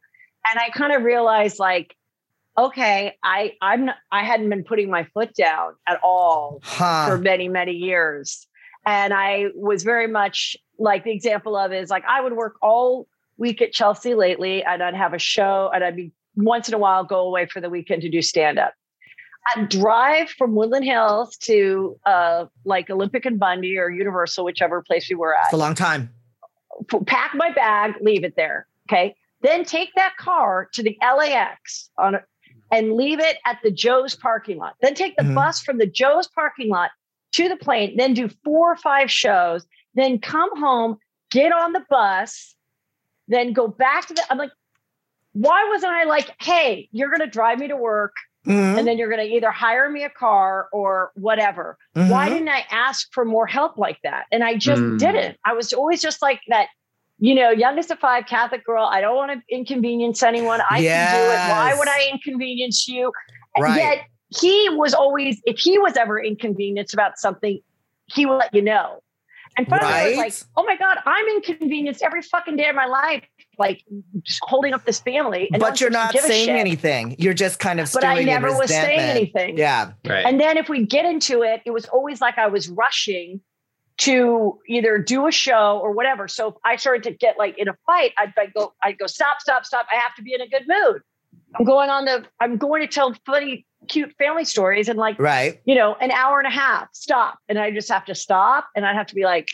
And 0.49 0.59
I 0.59 0.69
kind 0.69 0.93
of 0.93 1.03
realized, 1.03 1.59
like, 1.59 1.95
okay, 2.57 3.17
I 3.23 3.53
I'm 3.61 3.85
not, 3.85 3.95
I 4.11 4.23
hadn't 4.23 4.49
been 4.49 4.63
putting 4.63 4.89
my 4.89 5.05
foot 5.13 5.33
down 5.35 5.73
at 5.87 5.99
all 6.03 6.59
huh. 6.63 7.07
for 7.07 7.17
many 7.17 7.47
many 7.47 7.73
years, 7.73 8.47
and 8.85 9.13
I 9.13 9.47
was 9.55 9.83
very 9.83 10.07
much 10.07 10.55
like 10.79 11.03
the 11.03 11.11
example 11.11 11.55
of 11.55 11.71
is 11.71 11.89
like 11.89 12.03
I 12.05 12.21
would 12.21 12.33
work 12.33 12.55
all 12.61 13.07
week 13.37 13.61
at 13.61 13.71
Chelsea 13.71 14.15
lately, 14.15 14.63
and 14.63 14.81
I'd 14.81 14.95
have 14.95 15.13
a 15.13 15.19
show, 15.19 15.69
and 15.73 15.83
I'd 15.83 15.95
be 15.95 16.11
once 16.35 16.67
in 16.67 16.73
a 16.73 16.77
while 16.77 17.03
go 17.03 17.19
away 17.19 17.45
for 17.45 17.61
the 17.61 17.69
weekend 17.69 18.01
to 18.03 18.09
do 18.09 18.21
stand 18.21 18.57
up. 18.57 18.73
I'd 19.55 19.69
drive 19.69 20.29
from 20.29 20.55
Woodland 20.55 20.85
Hills 20.85 21.35
to 21.37 21.99
uh, 22.05 22.45
like 22.65 22.89
Olympic 22.89 23.25
and 23.25 23.39
Bundy 23.39 23.77
or 23.77 23.89
Universal, 23.89 24.45
whichever 24.45 24.81
place 24.81 25.09
we 25.09 25.15
were 25.15 25.35
at. 25.35 25.45
It's 25.45 25.53
a 25.53 25.57
long 25.57 25.75
time. 25.75 26.09
Pack 27.05 27.33
my 27.35 27.51
bag, 27.51 27.95
leave 28.01 28.23
it 28.23 28.35
there. 28.35 28.67
Okay. 28.89 29.15
Then 29.41 29.65
take 29.65 29.89
that 29.95 30.15
car 30.17 30.69
to 30.73 30.83
the 30.83 30.97
LAX 31.01 31.89
on 31.97 32.15
a, 32.15 32.23
and 32.71 32.93
leave 32.93 33.19
it 33.19 33.37
at 33.45 33.57
the 33.63 33.71
Joe's 33.71 34.15
parking 34.15 34.57
lot. 34.57 34.75
Then 34.81 34.93
take 34.93 35.15
the 35.17 35.23
mm-hmm. 35.23 35.35
bus 35.35 35.61
from 35.61 35.77
the 35.77 35.87
Joe's 35.87 36.27
parking 36.27 36.69
lot 36.69 36.91
to 37.33 37.49
the 37.49 37.55
plane, 37.55 37.95
then 37.97 38.13
do 38.13 38.29
four 38.43 38.71
or 38.71 38.75
five 38.75 39.09
shows, 39.09 39.65
then 39.95 40.19
come 40.19 40.55
home, 40.59 40.97
get 41.31 41.51
on 41.51 41.73
the 41.73 41.83
bus, 41.89 42.55
then 43.27 43.53
go 43.53 43.67
back 43.67 44.07
to 44.07 44.13
the. 44.13 44.23
I'm 44.29 44.37
like, 44.37 44.51
why 45.33 45.67
wasn't 45.69 45.93
I 45.93 46.03
like, 46.03 46.29
hey, 46.41 46.89
you're 46.91 47.09
going 47.09 47.21
to 47.21 47.27
drive 47.27 47.59
me 47.59 47.67
to 47.69 47.77
work 47.77 48.13
Mhm. 48.45 48.77
and 48.79 48.87
then 48.87 48.97
you're 48.97 49.09
going 49.09 49.25
to 49.25 49.35
either 49.35 49.51
hire 49.51 49.89
me 49.89 50.03
a 50.03 50.09
car 50.09 50.67
or 50.73 51.11
whatever? 51.15 51.77
Why 51.93 52.27
Mhm. 52.27 52.33
didn't 52.33 52.49
I 52.49 52.65
ask 52.71 53.07
for 53.13 53.23
more 53.25 53.45
help 53.47 53.77
like 53.77 53.99
that? 54.03 54.25
And 54.31 54.43
I 54.43 54.55
just 54.55 54.81
Mm. 54.81 54.97
didn't. 54.97 55.37
I 55.45 55.53
was 55.53 55.73
always 55.73 56.01
just 56.01 56.21
like 56.21 56.41
that, 56.47 56.67
you 57.19 57.35
know, 57.35 57.51
youngest 57.51 57.91
of 57.91 57.99
five 57.99 58.25
Catholic 58.25 58.65
girl. 58.65 58.85
I 58.85 58.99
don't 58.99 59.15
want 59.15 59.31
to 59.31 59.41
inconvenience 59.55 60.23
anyone. 60.23 60.61
I 60.69 60.81
can 60.81 61.11
do 61.11 61.29
it. 61.31 61.39
Why 61.49 61.73
would 61.77 61.87
I 61.87 62.09
inconvenience 62.11 62.87
you? 62.87 63.11
And 63.55 63.63
Right. 63.63 63.77
Yet 63.77 63.99
he 64.39 64.69
was 64.69 64.93
always, 64.93 65.39
if 65.45 65.59
he 65.59 65.77
was 65.77 65.95
ever 65.97 66.19
inconvenienced 66.19 66.93
about 66.93 67.17
something, 67.19 67.59
he 68.07 68.25
would 68.25 68.37
let 68.37 68.53
you 68.55 68.61
know. 68.61 69.03
And 69.57 69.67
finally, 69.67 69.91
I 69.93 70.07
was 70.07 70.17
like, 70.17 70.33
oh 70.55 70.63
my 70.63 70.77
God, 70.77 70.97
I'm 71.05 71.27
inconvenienced 71.27 72.01
every 72.01 72.21
fucking 72.21 72.55
day 72.55 72.69
of 72.69 72.75
my 72.75 72.85
life, 72.85 73.23
like 73.57 73.83
just 74.23 74.39
holding 74.43 74.73
up 74.73 74.85
this 74.85 74.99
family. 74.99 75.49
and 75.53 75.59
but 75.59 75.79
you're 75.81 75.89
not 75.89 76.15
saying 76.17 76.49
anything. 76.49 77.15
You're 77.19 77.33
just 77.33 77.59
kind 77.59 77.79
of 77.79 77.91
But 77.93 78.03
I 78.03 78.23
never 78.23 78.47
was 78.57 78.69
saying 78.69 78.99
anything. 78.99 79.57
Yeah. 79.57 79.91
Right. 80.05 80.25
And 80.25 80.39
then 80.39 80.57
if 80.57 80.69
we 80.69 80.85
get 80.85 81.05
into 81.05 81.43
it, 81.43 81.61
it 81.65 81.71
was 81.71 81.85
always 81.85 82.21
like 82.21 82.37
I 82.37 82.47
was 82.47 82.69
rushing 82.69 83.41
to 83.99 84.57
either 84.67 84.97
do 84.97 85.27
a 85.27 85.31
show 85.31 85.79
or 85.83 85.91
whatever. 85.91 86.27
So 86.27 86.47
if 86.49 86.55
I 86.65 86.75
started 86.77 87.03
to 87.03 87.11
get 87.11 87.37
like 87.37 87.57
in 87.59 87.67
a 87.67 87.75
fight, 87.85 88.13
I'd, 88.17 88.33
I'd 88.37 88.53
go, 88.53 88.73
I'd 88.83 88.97
go, 88.97 89.05
stop, 89.05 89.41
stop, 89.41 89.65
stop. 89.65 89.85
I 89.91 89.95
have 89.97 90.15
to 90.15 90.23
be 90.23 90.33
in 90.33 90.41
a 90.41 90.47
good 90.47 90.63
mood. 90.67 91.01
I'm 91.55 91.65
going 91.65 91.89
on 91.89 92.05
the, 92.05 92.25
I'm 92.39 92.57
going 92.57 92.81
to 92.81 92.87
tell 92.87 93.13
funny, 93.25 93.65
cute 93.89 94.13
family 94.17 94.45
stories 94.45 94.87
and 94.89 94.97
like, 94.97 95.19
Right. 95.19 95.59
you 95.65 95.75
know, 95.75 95.95
an 95.95 96.09
hour 96.11 96.39
and 96.39 96.47
a 96.47 96.51
half, 96.55 96.87
stop. 96.93 97.37
And 97.49 97.59
I 97.59 97.69
just 97.71 97.89
have 97.89 98.05
to 98.05 98.15
stop 98.15 98.67
and 98.75 98.85
I'd 98.85 98.95
have 98.95 99.07
to 99.07 99.15
be 99.15 99.23
like, 99.25 99.49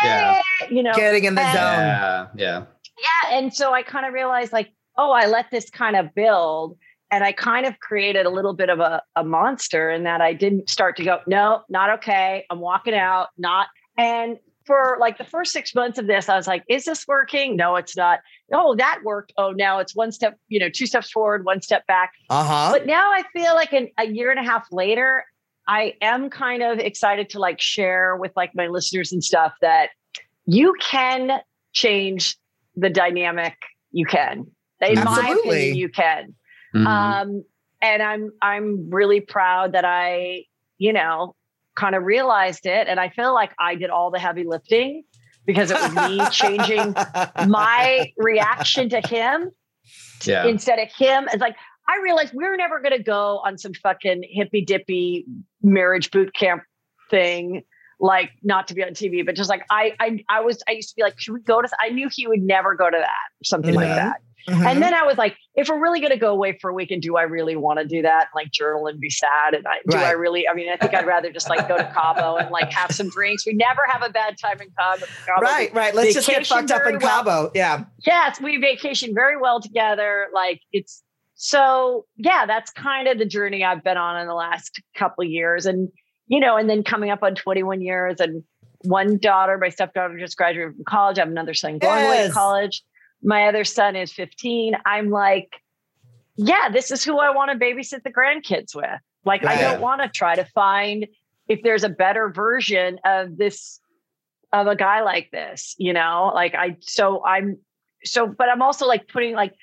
hey, 0.00 0.08
Yeah. 0.08 0.40
you 0.70 0.82
know, 0.82 0.92
Getting 0.94 1.24
in 1.24 1.34
the 1.34 1.42
and- 1.42 1.52
zone. 1.52 1.62
yeah. 1.62 2.26
Yeah. 2.34 2.64
Yeah. 3.00 3.36
And 3.36 3.54
so 3.54 3.72
I 3.72 3.82
kind 3.82 4.06
of 4.06 4.12
realized 4.12 4.52
like, 4.52 4.72
oh, 4.96 5.12
I 5.12 5.26
let 5.26 5.50
this 5.50 5.70
kind 5.70 5.96
of 5.96 6.14
build. 6.14 6.76
And 7.10 7.24
I 7.24 7.32
kind 7.32 7.64
of 7.64 7.80
created 7.80 8.26
a 8.26 8.30
little 8.30 8.52
bit 8.52 8.68
of 8.68 8.80
a, 8.80 9.02
a 9.16 9.24
monster 9.24 9.90
in 9.90 10.04
that 10.04 10.20
I 10.20 10.34
didn't 10.34 10.68
start 10.68 10.96
to 10.98 11.04
go, 11.04 11.20
no, 11.26 11.62
not 11.68 11.90
okay. 11.98 12.44
I'm 12.50 12.60
walking 12.60 12.94
out, 12.94 13.28
not. 13.38 13.68
And 13.96 14.38
for 14.66 14.98
like 15.00 15.16
the 15.16 15.24
first 15.24 15.52
six 15.52 15.74
months 15.74 15.98
of 15.98 16.06
this, 16.06 16.28
I 16.28 16.36
was 16.36 16.46
like, 16.46 16.62
is 16.68 16.84
this 16.84 17.08
working? 17.08 17.56
No, 17.56 17.76
it's 17.76 17.96
not. 17.96 18.20
Oh, 18.52 18.76
that 18.76 19.00
worked. 19.02 19.32
Oh, 19.38 19.52
now 19.52 19.78
it's 19.78 19.96
one 19.96 20.12
step, 20.12 20.36
you 20.48 20.60
know, 20.60 20.68
two 20.68 20.86
steps 20.86 21.10
forward, 21.10 21.46
one 21.46 21.62
step 21.62 21.86
back. 21.86 22.12
Uh 22.28 22.44
huh. 22.44 22.72
But 22.72 22.86
now 22.86 23.10
I 23.10 23.24
feel 23.32 23.54
like 23.54 23.72
an, 23.72 23.88
a 23.98 24.06
year 24.06 24.30
and 24.30 24.38
a 24.38 24.42
half 24.42 24.66
later, 24.70 25.24
I 25.66 25.94
am 26.02 26.28
kind 26.28 26.62
of 26.62 26.78
excited 26.78 27.30
to 27.30 27.38
like 27.38 27.62
share 27.62 28.16
with 28.16 28.32
like 28.36 28.54
my 28.54 28.66
listeners 28.66 29.10
and 29.10 29.24
stuff 29.24 29.54
that 29.62 29.88
you 30.44 30.74
can 30.80 31.40
change 31.72 32.36
the 32.78 32.90
dynamic. 32.90 33.54
You 33.90 34.06
can. 34.06 34.46
In 34.80 35.02
my 35.02 35.36
opinion, 35.38 35.76
you 35.76 35.88
can. 35.88 36.34
Mhm. 36.74 36.86
Um, 36.86 37.44
and 37.80 38.02
I'm 38.02 38.30
I'm 38.42 38.90
really 38.90 39.20
proud 39.20 39.72
that 39.72 39.84
I, 39.84 40.44
you 40.78 40.92
know, 40.92 41.34
kind 41.76 41.94
of 41.94 42.02
realized 42.02 42.66
it. 42.66 42.88
And 42.88 43.00
I 43.00 43.08
feel 43.08 43.32
like 43.32 43.52
I 43.58 43.74
did 43.74 43.90
all 43.90 44.10
the 44.10 44.18
heavy 44.18 44.44
lifting 44.44 45.04
because 45.46 45.70
it 45.70 45.74
was 45.80 45.94
me 46.10 46.20
changing 46.30 46.94
my 47.48 48.12
reaction 48.16 48.88
to 48.90 49.00
him 49.00 49.50
yeah. 50.24 50.44
instead 50.46 50.78
of 50.78 50.88
him. 50.92 51.28
It's 51.32 51.40
like 51.40 51.56
I 51.88 52.00
realized 52.02 52.34
we 52.34 52.44
are 52.44 52.56
never 52.56 52.80
going 52.80 52.96
to 52.96 53.02
go 53.02 53.40
on 53.44 53.56
some 53.56 53.72
fucking 53.74 54.22
hippy 54.30 54.64
dippy 54.64 55.24
marriage 55.62 56.10
boot 56.10 56.34
camp 56.34 56.62
thing, 57.10 57.62
like 58.00 58.30
not 58.42 58.68
to 58.68 58.74
be 58.74 58.82
on 58.84 58.90
TV, 58.90 59.24
but 59.26 59.34
just 59.34 59.50
like 59.50 59.62
I, 59.70 59.94
I, 59.98 60.24
I 60.28 60.40
was, 60.40 60.62
I 60.68 60.72
used 60.72 60.90
to 60.90 60.94
be 60.96 61.02
like, 61.02 61.18
should 61.18 61.34
we 61.34 61.40
go 61.40 61.60
to? 61.62 61.68
I 61.80 61.88
knew 61.88 62.08
he 62.12 62.26
would 62.26 62.42
never 62.42 62.74
go 62.74 62.88
to 62.88 62.96
that, 62.96 63.06
or 63.06 63.44
something 63.44 63.74
like 63.74 63.88
Mhm. 63.88 63.94
that. 63.96 64.20
Mhm. 64.48 64.64
And 64.64 64.82
then 64.82 64.94
I 64.94 65.02
was 65.02 65.18
like, 65.18 65.36
if 65.56 65.68
we're 65.68 65.78
really 65.80 66.00
going 66.00 66.12
to 66.12 66.16
go 66.16 66.30
away 66.30 66.56
for 66.58 66.70
a 66.70 66.72
week, 66.72 66.90
and 66.90 67.02
do 67.02 67.16
I 67.18 67.22
really 67.22 67.54
want 67.56 67.80
to 67.80 67.84
do 67.84 68.00
that? 68.02 68.28
Like 68.34 68.50
journal 68.50 68.86
and 68.86 68.98
be 68.98 69.10
sad? 69.10 69.52
And 69.52 69.66
I, 69.66 69.80
do 69.90 69.96
I 69.98 70.12
really? 70.12 70.48
I 70.48 70.54
mean, 70.54 70.70
I 70.72 70.76
think 70.76 70.94
I'd 70.94 71.06
rather 71.06 71.30
just 71.30 71.50
like 71.50 71.68
go 71.68 71.76
to 71.76 71.84
Cabo 71.92 72.36
and 72.36 72.50
like 72.50 72.72
have 72.72 72.90
some 72.92 73.10
drinks. 73.10 73.44
We 73.44 73.52
never 73.52 73.82
have 73.90 74.02
a 74.02 74.08
bad 74.10 74.38
time 74.38 74.58
in 74.62 74.68
Cabo. 74.78 75.04
Cabo. 75.26 75.42
right, 75.42 75.74
right. 75.74 75.94
Let's 75.94 76.14
just 76.14 76.28
get 76.28 76.46
fucked 76.46 76.70
up 76.70 76.86
in 76.86 76.92
well. 76.98 77.00
Cabo. 77.00 77.50
Yeah. 77.54 77.84
Yes, 78.06 78.40
we 78.40 78.56
vacation 78.58 79.12
very 79.14 79.36
well 79.38 79.60
together. 79.60 80.28
Like 80.32 80.60
it's 80.72 81.02
so 81.34 82.06
yeah, 82.16 82.46
that's 82.46 82.70
kind 82.70 83.06
of 83.06 83.18
the 83.18 83.26
journey 83.26 83.64
I've 83.64 83.84
been 83.84 83.98
on 83.98 84.18
in 84.18 84.28
the 84.28 84.34
last 84.34 84.80
couple 84.96 85.24
of 85.24 85.30
years. 85.30 85.66
And 85.66 85.90
you 86.28 86.40
know, 86.40 86.56
and 86.56 86.68
then 86.68 86.82
coming 86.82 87.10
up 87.10 87.22
on 87.22 87.34
21 87.34 87.80
years 87.80 88.20
and 88.20 88.44
one 88.82 89.18
daughter, 89.18 89.58
my 89.58 89.68
stepdaughter 89.68 90.18
just 90.18 90.36
graduated 90.36 90.76
from 90.76 90.84
college. 90.84 91.18
I 91.18 91.22
have 91.22 91.28
another 91.28 91.54
son 91.54 91.78
going 91.78 92.06
away 92.06 92.26
to 92.26 92.32
college. 92.32 92.82
My 93.22 93.48
other 93.48 93.64
son 93.64 93.96
is 93.96 94.12
15. 94.12 94.76
I'm 94.86 95.10
like, 95.10 95.56
yeah, 96.36 96.68
this 96.70 96.90
is 96.90 97.02
who 97.02 97.18
I 97.18 97.30
want 97.30 97.50
to 97.50 97.58
babysit 97.58 98.04
the 98.04 98.12
grandkids 98.12 98.74
with. 98.74 99.00
Like, 99.24 99.44
I 99.44 99.60
don't 99.60 99.80
want 99.80 100.02
to 100.02 100.08
try 100.08 100.36
to 100.36 100.44
find 100.44 101.06
if 101.48 101.62
there's 101.62 101.82
a 101.82 101.88
better 101.88 102.28
version 102.28 102.98
of 103.04 103.36
this 103.36 103.80
of 104.52 104.66
a 104.66 104.76
guy 104.76 105.02
like 105.02 105.30
this, 105.30 105.74
you 105.78 105.92
know? 105.92 106.30
Like 106.34 106.54
I 106.54 106.76
so 106.80 107.24
I'm 107.24 107.58
so 108.04 108.26
but 108.26 108.48
I'm 108.48 108.62
also 108.62 108.86
like 108.86 109.08
putting 109.08 109.34
like 109.34 109.54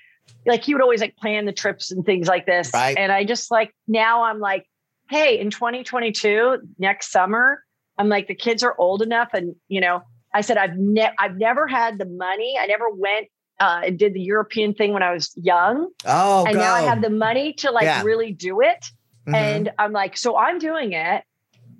like 0.45 0.63
he 0.63 0.73
would 0.73 0.81
always 0.81 1.01
like 1.01 1.15
plan 1.15 1.45
the 1.45 1.53
trips 1.53 1.91
and 1.91 2.05
things 2.05 2.27
like 2.27 2.45
this. 2.45 2.71
Right. 2.73 2.97
And 2.97 3.11
I 3.11 3.23
just 3.23 3.51
like 3.51 3.73
now 3.87 4.23
I'm 4.23 4.39
like, 4.39 4.67
hey, 5.09 5.39
in 5.39 5.49
2022, 5.51 6.57
next 6.79 7.11
summer, 7.11 7.63
I'm 7.97 8.09
like 8.09 8.27
the 8.27 8.35
kids 8.35 8.63
are 8.63 8.75
old 8.77 9.01
enough 9.01 9.29
and 9.33 9.55
you 9.67 9.81
know, 9.81 10.01
I 10.33 10.41
said 10.41 10.57
I've 10.57 10.75
ne- 10.77 11.13
I've 11.17 11.37
never 11.37 11.67
had 11.67 11.97
the 11.97 12.05
money. 12.05 12.57
I 12.59 12.65
never 12.65 12.89
went 12.89 13.27
uh, 13.59 13.81
and 13.85 13.97
did 13.97 14.13
the 14.13 14.21
European 14.21 14.73
thing 14.73 14.91
when 14.93 15.01
I 15.03 15.13
was 15.13 15.31
young. 15.37 15.89
Oh, 16.05 16.45
and 16.45 16.53
go. 16.55 16.59
now 16.59 16.73
I 16.73 16.81
have 16.81 17.01
the 17.01 17.09
money 17.09 17.53
to 17.53 17.71
like 17.71 17.85
Yeah. 17.85 18.03
really 18.03 18.33
do 18.33 18.61
it. 18.61 18.85
Mhm. 19.27 19.33
And 19.35 19.71
I'm 19.79 19.91
like, 19.93 20.17
so 20.17 20.37
I'm 20.37 20.59
doing 20.59 20.91
it 20.93 21.23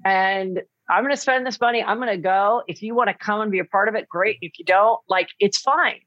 and 0.05 0.61
I'm 0.89 1.03
going 1.03 1.13
to 1.15 1.19
spend 1.21 1.45
this 1.45 1.59
money. 1.59 1.83
I'm 1.83 1.97
going 1.97 2.09
to 2.09 2.17
go. 2.17 2.61
If 2.67 2.81
you 2.83 2.93
want 2.95 3.09
to 3.09 3.13
come 3.15 3.41
and 3.41 3.51
be 3.51 3.59
a 3.59 3.65
part 3.65 3.89
of 3.89 3.95
it, 3.95 4.07
great. 4.07 4.37
If 4.41 4.57
you 4.59 4.65
don't, 4.65 4.99
like, 5.09 5.29
it's 5.39 5.57
fine. 5.57 5.99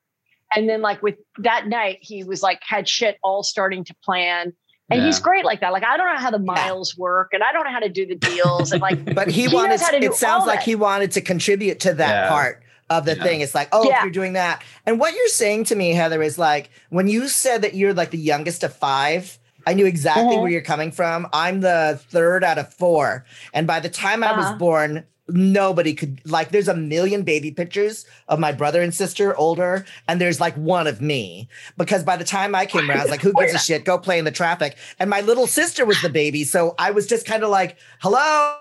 And 0.55 0.69
then, 0.69 0.81
like, 0.83 1.03
with 1.03 1.17
that 1.39 1.67
night, 1.67 1.99
he 2.01 2.23
was 2.23 2.43
like, 2.45 2.61
had 2.63 2.89
shit 2.89 3.19
all 3.25 3.43
starting 3.43 3.85
to 3.85 3.95
plan. 4.05 4.53
And 4.91 5.05
he's 5.05 5.19
great 5.21 5.45
like 5.45 5.61
that. 5.61 5.73
Like, 5.73 5.85
I 5.85 5.97
don't 5.99 6.07
know 6.07 6.19
how 6.21 6.31
the 6.31 6.39
miles 6.39 6.97
work 6.97 7.31
and 7.35 7.43
I 7.43 7.53
don't 7.53 7.65
know 7.65 7.71
how 7.71 7.79
to 7.81 7.89
do 7.91 8.07
the 8.07 8.15
deals. 8.15 8.73
And 8.73 8.81
like, 8.81 9.15
but 9.15 9.29
he, 9.29 9.47
he 9.47 9.55
wanted 9.55 9.79
to 9.81 9.97
it 9.97 10.15
sounds 10.15 10.47
like 10.47 10.61
that. 10.61 10.65
he 10.65 10.75
wanted 10.75 11.13
to 11.13 11.21
contribute 11.21 11.81
to 11.81 11.93
that 11.95 12.25
Yeah. 12.25 12.29
part 12.31 12.63
of 12.91 13.05
the 13.05 13.15
Yeah. 13.17 13.23
thing 13.23 13.41
it's 13.43 13.55
like 13.55 13.69
oh 13.73 13.87
if 13.87 14.03
you're 14.03 14.11
doing 14.11 14.33
that 14.33 14.63
and 14.87 14.99
what 14.99 15.15
you're 15.15 15.29
saying 15.29 15.65
to 15.65 15.77
me 15.77 15.91
heather 15.91 16.23
is 16.23 16.39
like 16.39 16.71
when 16.89 17.07
you 17.07 17.29
said 17.29 17.61
that 17.61 17.75
you're 17.75 17.93
like 17.93 18.11
the 18.13 18.17
youngest 18.17 18.65
of 18.65 18.75
five 18.75 19.39
i 19.67 19.75
knew 19.75 19.85
exactly 19.85 20.37
Mhm. 20.37 20.41
where 20.41 20.51
you're 20.51 20.63
coming 20.63 20.91
from 20.91 21.27
i'm 21.35 21.61
the 21.61 22.01
third 22.09 22.43
out 22.43 22.57
of 22.57 22.73
four 22.73 23.27
and 23.53 23.67
by 23.67 23.79
the 23.79 23.91
time 23.91 24.25
i 24.25 24.35
was 24.35 24.47
Uh-huh. 24.47 24.57
born 24.57 25.05
nobody 25.31 25.95
could 25.95 26.21
like 26.25 26.51
there's 26.51 26.69
a 26.69 26.75
million 26.75 27.23
baby 27.23 27.51
pictures 27.51 28.07
of 28.29 28.39
my 28.39 28.51
brother 28.53 28.81
and 28.81 28.95
sister 28.95 29.37
older 29.37 29.85
and 30.09 30.21
there's 30.21 30.41
like 30.41 30.55
one 30.57 30.87
of 30.87 31.01
me 31.03 31.49
because 31.77 32.03
by 32.03 32.17
the 32.17 32.25
time 32.25 32.55
i 32.55 32.65
came 32.65 32.89
around 32.89 33.01
i 33.01 33.03
was 33.03 33.11
like 33.11 33.21
who 33.21 33.33
gives 33.35 33.53
a 33.53 33.59
shit 33.59 33.85
go 33.85 33.99
play 33.99 34.19
in 34.19 34.25
the 34.25 34.31
traffic 34.31 34.77
and 34.99 35.11
my 35.11 35.21
little 35.21 35.47
sister 35.47 35.85
was 35.85 36.01
the 36.01 36.09
baby 36.09 36.45
so 36.45 36.75
i 36.79 36.91
was 36.91 37.07
just 37.07 37.27
kind 37.27 37.43
of 37.43 37.51
like 37.51 37.77
hello 38.01 38.57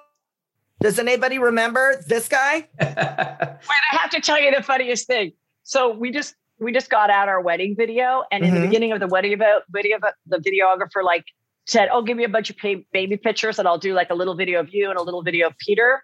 does 0.82 1.00
anybody 1.00 1.40
remember 1.40 2.02
this 2.08 2.28
guy 2.28 2.68
Wait, 2.80 2.88
I 2.98 3.96
have 3.98 4.10
to 4.12 4.20
tell 4.22 4.40
you 4.42 4.52
the 4.56 4.62
funniest 4.62 5.08
thing. 5.08 5.32
So 5.64 5.94
we 5.94 6.12
just 6.12 6.36
we 6.60 6.72
just 6.72 6.90
got 6.90 7.10
out 7.10 7.28
our 7.30 7.40
wedding 7.42 7.76
video, 7.76 8.24
and 8.32 8.44
in 8.44 8.54
the 8.54 8.60
Mhm. 8.60 8.64
beginning 8.64 8.92
of 8.92 9.00
the 9.00 9.08
wedding 9.08 9.32
video, 9.38 9.62
video 9.70 10.00
the 10.26 10.38
videographer 10.38 11.04
like 11.04 11.26
said, 11.66 11.90
"Oh, 11.92 12.02
give 12.02 12.18
me 12.18 12.24
a 12.24 12.30
bunch 12.30 12.50
of 12.50 12.56
baby 12.92 13.18
pictures, 13.18 13.60
and 13.60 13.68
I'll 13.68 13.78
do 13.78 13.94
like 13.94 14.10
a 14.10 14.16
little 14.16 14.36
video 14.36 14.60
of 14.60 14.70
you 14.74 14.90
and 14.90 14.98
a 14.98 15.02
little 15.04 15.22
video 15.24 15.48
of 15.48 15.58
Peter." 15.60 16.04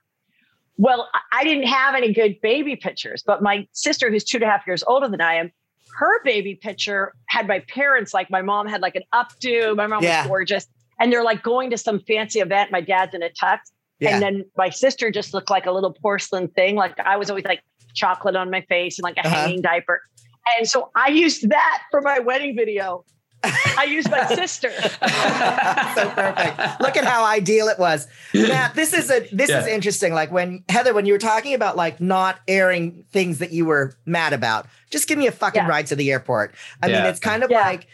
Well, 0.78 1.10
I- 1.32 1.44
didn't 1.44 1.68
have 1.68 1.94
any 1.96 2.14
good 2.14 2.40
baby 2.42 2.76
pictures, 2.76 3.22
but 3.26 3.44
my 3.44 3.68
sister, 3.74 4.10
who's 4.10 4.24
two 4.24 4.38
and 4.38 4.44
a 4.44 4.48
half 4.48 4.66
years 4.66 4.84
older 4.88 5.08
than 5.10 5.20
I 5.22 5.36
am, 5.36 5.52
her 5.98 6.24
baby 6.24 6.56
picture 6.56 7.14
had 7.28 7.48
my 7.48 7.60
parents 7.68 8.14
like 8.14 8.30
my 8.32 8.42
mom 8.42 8.68
had 8.68 8.82
like 8.82 8.96
an 8.96 9.04
updo. 9.14 9.76
My 9.76 9.88
mom 9.88 10.04
Yeah. 10.04 10.22
was 10.22 10.28
gorgeous, 10.30 10.68
and 11.00 11.12
they're 11.12 11.24
like 11.24 11.44
going 11.44 11.70
to 11.72 11.78
some 11.78 12.00
fancy 12.00 12.40
event. 12.40 12.72
My 12.72 12.82
dad's 12.82 13.14
in 13.14 13.22
a 13.22 13.30
tux. 13.30 13.60
Yeah. 14.00 14.12
And 14.16 14.22
then 14.24 14.46
my 14.58 14.70
sister 14.70 15.12
just 15.12 15.34
looked 15.34 15.50
like 15.50 15.66
a 15.66 15.72
little 15.72 15.94
porcelain 15.94 16.48
thing. 16.48 16.76
Like 16.76 16.98
I 17.00 17.18
was 17.18 17.30
always 17.30 17.46
like 17.46 17.62
chocolate 17.94 18.36
on 18.36 18.50
my 18.50 18.62
face 18.62 18.98
and 18.98 19.04
like 19.04 19.18
a 19.18 19.28
Uh-huh. 19.28 19.36
hanging 19.36 19.62
diaper. 19.62 20.02
And 20.58 20.68
so 20.68 20.90
I 20.96 21.10
used 21.10 21.50
that 21.50 21.84
for 21.92 22.02
my 22.02 22.20
wedding 22.20 22.56
video. 22.56 23.06
I 23.78 23.86
used 23.90 24.10
my 24.10 24.26
sister. 24.28 24.72
so 24.82 26.10
perfect. 26.10 26.82
Look 26.82 26.98
at 26.98 27.04
how 27.06 27.26
ideal 27.26 27.68
it 27.68 27.78
was. 27.80 28.08
Matt, 28.34 28.74
this 28.76 28.94
is 28.94 29.10
a 29.12 29.28
this 29.32 29.50
is 29.50 29.68
interesting. 29.68 30.14
Like 30.14 30.32
when 30.32 30.64
Heather, 30.70 30.94
when 30.94 31.06
you 31.06 31.14
were 31.14 31.20
talking 31.20 31.54
about 31.54 31.76
like 31.76 32.00
not 32.00 32.40
airing 32.48 33.06
things 33.12 33.40
that 33.40 33.52
you 33.52 33.66
were 33.66 33.96
mad 34.06 34.34
about, 34.34 34.68
just 34.92 35.08
give 35.08 35.18
me 35.18 35.28
a 35.28 35.32
fucking 35.32 35.64
Yeah. 35.64 35.68
ride 35.70 35.88
to 35.88 35.96
the 35.96 36.12
airport. 36.12 36.56
I 36.82 36.88
mean, 36.88 37.04
it's 37.06 37.20
kind 37.20 37.44
of 37.44 37.52
Yeah. 37.52 37.62
like 37.62 37.88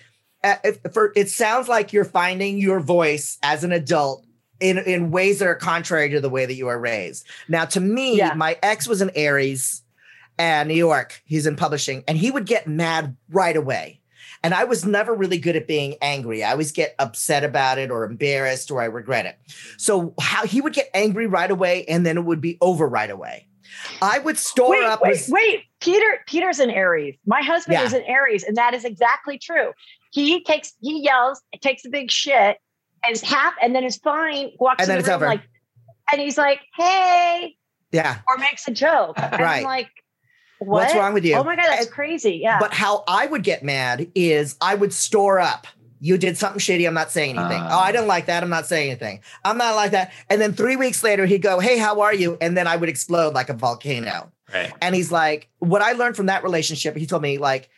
uh, 0.44 0.56
for 0.94 1.12
it 1.16 1.30
sounds 1.30 1.68
like 1.68 1.92
you're 1.94 2.06
finding 2.06 2.58
your 2.60 2.80
voice 2.80 3.38
as 3.44 3.64
an 3.64 3.72
adult 3.72 4.26
in 4.60 4.78
in 4.78 5.12
ways 5.12 5.40
that 5.40 5.48
are 5.48 5.56
contrary 5.56 6.10
to 6.12 6.22
the 6.22 6.30
way 6.30 6.46
that 6.46 6.54
you 6.54 6.68
were 6.68 6.80
raised. 6.80 7.26
Now, 7.48 7.66
to 7.66 7.80
me, 7.80 8.18
Yeah. 8.18 8.34
my 8.36 8.58
ex 8.64 8.88
was 8.88 9.02
an 9.02 9.12
Aries. 9.16 9.82
and 10.38 10.70
New 10.70 10.76
York. 10.76 11.22
He's 11.26 11.46
in 11.46 11.58
publishing, 11.58 12.02
and 12.08 12.18
he 12.18 12.32
would 12.32 12.46
get 12.46 12.66
mad 12.66 13.18
right 13.30 13.58
away. 13.58 13.99
And 14.44 14.54
I 14.54 14.64
was 14.64 14.86
never 14.86 15.14
really 15.14 15.38
good 15.38 15.56
at 15.56 15.68
being 15.68 15.96
angry. 16.02 16.44
I 16.44 16.52
always 16.52 16.72
get 16.72 16.96
upset 16.98 17.44
about 17.44 17.78
it 17.78 17.92
or 17.92 18.06
embarrassed 18.06 18.72
or 18.72 18.82
I 18.82 18.86
regret 18.86 19.26
it. 19.26 19.38
So 19.78 20.14
how 20.20 20.46
he 20.46 20.62
would 20.62 20.74
get 20.74 20.90
angry 20.94 21.28
right 21.28 21.52
away 21.52 21.84
and 21.86 22.06
then 22.06 22.18
it 22.18 22.24
would 22.26 22.40
be 22.42 22.58
over 22.62 22.88
right 22.88 23.10
away. 23.10 23.48
I 24.02 24.20
would 24.20 24.38
store 24.38 24.72
wait, 24.72 24.84
up. 24.86 25.02
Wait, 25.02 25.24
wait, 25.30 25.64
Peter. 25.82 26.20
Peter's 26.26 26.60
an 26.60 26.70
Aries. 26.70 27.16
My 27.26 27.42
husband 27.42 27.78
Yeah. 27.80 27.86
is 27.86 27.94
an 27.94 28.04
Aries, 28.08 28.44
and 28.44 28.58
that 28.58 28.74
is 28.74 28.84
exactly 28.84 29.38
true. 29.38 29.72
He 30.12 30.44
takes, 30.44 30.74
he 30.82 31.02
yells, 31.04 31.42
takes 31.62 31.86
a 31.86 31.90
big 31.90 32.10
shit, 32.12 32.58
and 33.06 33.14
is 33.14 33.22
half, 33.22 33.54
and 33.62 33.76
then 33.76 33.84
is 33.84 33.98
fine. 33.98 34.52
Walks 34.60 34.82
And 34.82 34.90
then 34.90 34.96
in 34.98 35.00
it's 35.02 35.08
room 35.08 35.16
over. 35.18 35.26
like, 35.28 35.42
and 36.12 36.20
he's 36.20 36.38
like, 36.38 36.62
"Hey," 36.76 37.56
yeah. 37.92 38.20
or 38.28 38.38
makes 38.38 38.68
a 38.68 38.72
joke. 38.72 39.18
And 39.20 39.40
Right. 39.40 39.58
I'm 39.60 39.64
like, 39.64 39.90
what? 40.60 40.84
What's 40.84 40.96
wrong 40.96 41.14
with 41.14 41.26
you? 41.26 41.36
Oh 41.36 41.44
my 41.44 41.56
god, 41.56 41.66
that's 41.68 41.86
And- 41.86 41.94
crazy. 41.94 42.40
Yeah. 42.42 42.60
But 42.60 42.74
how 42.74 43.04
I 43.08 43.26
would 43.26 43.44
get 43.44 43.64
mad 43.64 44.12
is 44.16 44.56
I 44.62 44.76
would 44.76 44.94
store 44.94 45.40
up. 45.40 45.68
You 46.02 46.18
did 46.18 46.38
something 46.38 46.60
shitty. 46.60 46.88
I'm 46.88 46.94
not 46.94 47.12
saying 47.12 47.38
anything. 47.38 47.62
Ah. 47.62 47.70
oh, 47.72 47.80
I 47.80 47.92
didn't 47.92 48.08
like 48.08 48.28
that. 48.28 48.42
I'm 48.42 48.50
not 48.50 48.66
saying 48.68 48.90
anything. 48.90 49.20
I'm 49.44 49.58
not 49.58 49.76
like 49.76 49.92
that. 49.92 50.14
And 50.30 50.40
then 50.40 50.54
three 50.54 50.78
weeks 50.78 51.04
later, 51.04 51.26
he'd 51.26 51.42
go, 51.42 51.60
Hey, 51.60 51.78
how 51.78 52.00
are 52.02 52.14
you? 52.14 52.38
And 52.40 52.56
then 52.56 52.68
I 52.68 52.78
would 52.78 52.88
explode 52.88 53.34
like 53.34 53.50
a 53.50 53.54
volcano. 53.54 54.32
Right. 54.54 54.72
And 54.82 54.96
he's 54.96 55.12
like, 55.12 55.50
What 55.60 55.82
I 55.82 55.92
learned 55.94 56.16
from 56.16 56.28
that 56.28 56.44
relationship, 56.44 56.96
he 56.96 57.06
told 57.06 57.22
me, 57.22 57.38
like, 57.38 57.70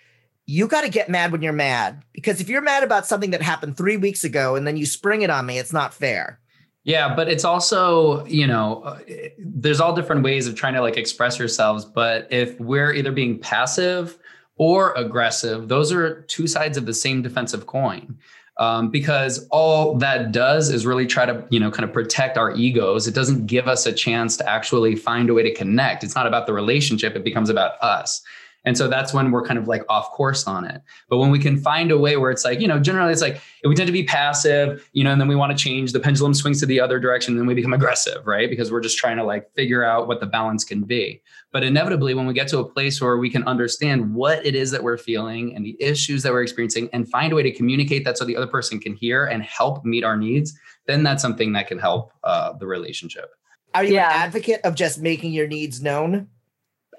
you 0.45 0.67
got 0.67 0.81
to 0.81 0.89
get 0.89 1.09
mad 1.09 1.31
when 1.31 1.41
you're 1.41 1.53
mad 1.53 2.03
because 2.13 2.41
if 2.41 2.49
you're 2.49 2.61
mad 2.61 2.83
about 2.83 3.05
something 3.07 3.29
that 3.31 3.41
happened 3.41 3.77
three 3.77 3.95
weeks 3.97 4.23
ago 4.23 4.55
and 4.55 4.67
then 4.67 4.75
you 4.75 4.85
spring 4.85 5.21
it 5.21 5.29
on 5.29 5.45
me, 5.45 5.57
it's 5.57 5.71
not 5.71 5.93
fair. 5.93 6.39
Yeah, 6.83 7.13
but 7.15 7.29
it's 7.29 7.45
also, 7.45 8.25
you 8.25 8.47
know, 8.47 8.81
uh, 8.81 8.99
there's 9.37 9.79
all 9.79 9.93
different 9.95 10.23
ways 10.23 10.47
of 10.47 10.55
trying 10.55 10.73
to 10.73 10.81
like 10.81 10.97
express 10.97 11.37
yourselves. 11.37 11.85
But 11.85 12.27
if 12.31 12.59
we're 12.59 12.91
either 12.93 13.11
being 13.11 13.37
passive 13.39 14.17
or 14.55 14.93
aggressive, 14.93 15.67
those 15.67 15.91
are 15.91 16.23
two 16.23 16.47
sides 16.47 16.77
of 16.77 16.87
the 16.87 16.93
same 16.93 17.21
defensive 17.21 17.67
coin. 17.67 18.17
Um, 18.57 18.91
because 18.91 19.47
all 19.49 19.95
that 19.99 20.31
does 20.31 20.69
is 20.69 20.85
really 20.85 21.07
try 21.07 21.25
to, 21.25 21.45
you 21.49 21.59
know, 21.59 21.71
kind 21.71 21.83
of 21.83 21.93
protect 21.93 22.37
our 22.37 22.53
egos. 22.53 23.07
It 23.07 23.15
doesn't 23.15 23.47
give 23.47 23.67
us 23.67 23.85
a 23.85 23.93
chance 23.93 24.37
to 24.37 24.47
actually 24.47 24.95
find 24.95 25.29
a 25.29 25.33
way 25.33 25.41
to 25.41 25.53
connect. 25.53 26.03
It's 26.03 26.15
not 26.15 26.27
about 26.27 26.45
the 26.45 26.53
relationship, 26.53 27.15
it 27.15 27.23
becomes 27.23 27.49
about 27.49 27.81
us. 27.81 28.21
And 28.63 28.77
so 28.77 28.87
that's 28.87 29.11
when 29.13 29.31
we're 29.31 29.41
kind 29.43 29.57
of 29.57 29.67
like 29.67 29.83
off 29.89 30.11
course 30.11 30.45
on 30.45 30.65
it. 30.65 30.81
But 31.09 31.17
when 31.17 31.31
we 31.31 31.39
can 31.39 31.57
find 31.57 31.91
a 31.91 31.97
way 31.97 32.17
where 32.17 32.29
it's 32.29 32.45
like, 32.45 32.59
you 32.61 32.67
know, 32.67 32.79
generally 32.79 33.11
it's 33.11 33.21
like 33.21 33.41
we 33.63 33.73
tend 33.73 33.87
to 33.87 33.93
be 33.93 34.03
passive, 34.03 34.87
you 34.93 35.03
know, 35.03 35.11
and 35.11 35.19
then 35.19 35.27
we 35.27 35.35
want 35.35 35.55
to 35.55 35.61
change, 35.61 35.93
the 35.93 35.99
pendulum 35.99 36.33
swings 36.35 36.59
to 36.59 36.67
the 36.67 36.79
other 36.79 36.99
direction, 36.99 37.33
and 37.33 37.39
then 37.39 37.47
we 37.47 37.55
become 37.55 37.73
aggressive, 37.73 38.25
right? 38.27 38.49
Because 38.49 38.71
we're 38.71 38.81
just 38.81 38.99
trying 38.99 39.17
to 39.17 39.23
like 39.23 39.51
figure 39.55 39.83
out 39.83 40.07
what 40.07 40.19
the 40.19 40.27
balance 40.27 40.63
can 40.63 40.83
be. 40.83 41.21
But 41.51 41.63
inevitably, 41.63 42.13
when 42.13 42.27
we 42.27 42.33
get 42.33 42.47
to 42.49 42.59
a 42.59 42.63
place 42.63 43.01
where 43.01 43.17
we 43.17 43.29
can 43.31 43.43
understand 43.45 44.13
what 44.13 44.45
it 44.45 44.55
is 44.55 44.69
that 44.71 44.83
we're 44.83 44.97
feeling 44.97 45.55
and 45.55 45.65
the 45.65 45.75
issues 45.81 46.21
that 46.23 46.31
we're 46.31 46.43
experiencing 46.43 46.87
and 46.93 47.09
find 47.09 47.33
a 47.33 47.35
way 47.35 47.43
to 47.43 47.51
communicate 47.51 48.05
that 48.05 48.17
so 48.17 48.25
the 48.25 48.37
other 48.37 48.47
person 48.47 48.79
can 48.79 48.93
hear 48.93 49.25
and 49.25 49.43
help 49.43 49.83
meet 49.83 50.03
our 50.03 50.15
needs, 50.15 50.57
then 50.85 51.01
that's 51.03 51.21
something 51.21 51.51
that 51.53 51.67
can 51.67 51.79
help 51.79 52.13
uh, 52.23 52.53
the 52.53 52.67
relationship. 52.67 53.31
Are 53.73 53.83
you 53.83 53.95
Yeah. 53.95 54.09
an 54.09 54.21
advocate 54.21 54.61
of 54.63 54.75
just 54.75 54.99
making 55.01 55.33
your 55.33 55.47
needs 55.47 55.81
known? 55.81 56.27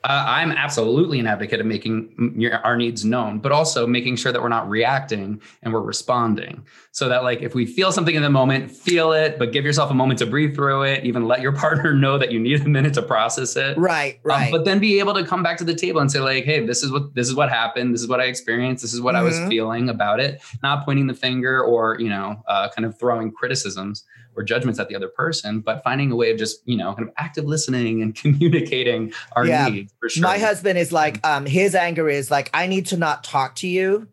Uh, 0.05 0.25
I'm 0.27 0.51
absolutely 0.51 1.21
an 1.21 1.29
advocate 1.29 1.61
of 1.61 1.67
making 1.67 2.51
our 2.65 2.77
needs 2.77 3.05
known, 3.05 3.39
but 3.39 3.53
also 3.53 3.87
making 3.87 4.17
sure 4.17 4.33
that 4.33 4.43
we're 4.43 4.49
not 4.49 4.69
reacting 4.69 5.41
and 5.63 5.73
we're 5.73 5.81
responding. 5.81 6.65
So 6.95 7.09
that, 7.09 7.23
like, 7.23 7.41
if 7.41 7.55
we 7.55 7.65
feel 7.65 7.91
something 7.91 8.15
in 8.15 8.21
the 8.21 8.29
moment, 8.29 8.71
feel 8.71 9.13
it, 9.13 9.39
but 9.39 9.51
give 9.51 9.65
yourself 9.65 9.91
a 9.91 9.95
moment 9.95 10.19
to 10.19 10.27
breathe 10.27 10.55
through 10.55 10.83
it. 10.83 11.05
Even 11.07 11.27
let 11.27 11.41
your 11.41 11.53
partner 11.57 11.95
know 11.95 12.19
that 12.19 12.31
you 12.31 12.39
need 12.39 12.61
a 12.61 12.69
minute 12.69 12.93
to 12.95 13.03
process 13.03 13.57
it. 13.57 13.79
Right, 13.79 14.17
Um, 14.17 14.21
right. 14.25 14.51
but 14.53 14.67
then 14.67 14.79
be 14.79 14.99
able 14.99 15.15
to 15.15 15.25
come 15.25 15.43
back 15.43 15.57
to 15.57 15.65
the 15.65 15.75
table 15.75 16.03
and 16.03 16.13
say, 16.13 16.19
like, 16.21 16.45
hey, 16.45 16.67
this 16.67 16.83
is 16.83 16.93
what 16.93 17.15
this 17.15 17.29
is 17.29 17.35
what 17.35 17.49
happened. 17.49 17.95
This 17.95 18.03
is 18.03 18.09
what 18.09 18.21
I 18.21 18.25
experienced. 18.25 18.83
This 18.83 18.93
is 18.93 19.01
what 19.01 19.17
I 19.17 19.23
was 19.23 19.35
Mhm. 19.39 19.49
feeling 19.49 19.89
about 19.89 20.21
it. 20.21 20.43
Not 20.63 20.85
pointing 20.85 21.07
the 21.07 21.15
finger 21.15 21.63
or 21.65 21.97
you 21.99 22.11
know, 22.11 22.43
uh, 22.47 22.69
kind 22.69 22.85
of 22.85 22.99
throwing 22.99 23.33
criticisms 23.33 24.05
or 24.37 24.43
judgments 24.43 24.79
at 24.79 24.89
the 24.91 24.95
other 24.95 25.09
person, 25.09 25.61
but 25.61 25.83
finding 25.83 26.13
a 26.13 26.17
way 26.17 26.31
of 26.31 26.37
just 26.39 26.61
you 26.67 26.77
know, 26.77 26.93
kind 26.95 27.09
of 27.09 27.15
active 27.17 27.47
listening 27.47 28.03
and 28.03 28.15
communicating 28.23 29.15
our 29.35 29.47
Yeah. 29.47 29.67
needs. 29.71 29.95
For 29.99 30.11
sure. 30.11 30.23
My 30.25 30.37
husband 30.37 30.79
is 30.79 30.93
like, 30.93 31.27
um, 31.27 31.47
his 31.47 31.75
anger 31.75 32.11
is 32.11 32.31
like, 32.31 32.51
I 32.53 32.67
need 32.67 32.85
to 32.89 32.99
not 32.99 33.25
talk 33.25 33.55
to 33.57 33.67
you 33.67 34.09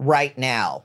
right 0.00 0.36
now. 0.36 0.84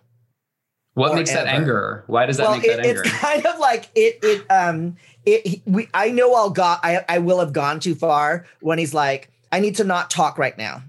What 0.96 1.16
makes 1.16 1.32
that 1.32 1.48
anger? 1.48 2.04
Why 2.08 2.26
does 2.26 2.38
that 2.38 2.44
well, 2.50 2.58
make 2.58 2.68
that 2.68 2.80
it, 2.80 2.86
anger? 2.86 3.02
it's 3.06 3.12
kind 3.20 3.46
of 3.46 3.60
like 3.60 3.90
it. 3.96 4.20
It 4.22 4.46
um, 4.52 4.98
it. 5.26 5.62
We. 5.66 5.88
I 5.94 6.12
know 6.12 6.34
I'll 6.34 6.50
got. 6.50 6.80
I. 6.84 7.06
I 7.08 7.20
will 7.20 7.40
have 7.40 7.54
gone 7.54 7.80
too 7.80 7.96
far 7.96 8.46
when 8.62 8.80
he's 8.80 8.94
like, 8.94 9.32
I 9.52 9.60
need 9.60 9.76
to 9.78 9.84
not 9.84 10.10
talk 10.10 10.38
right 10.38 10.58
now 10.58 10.82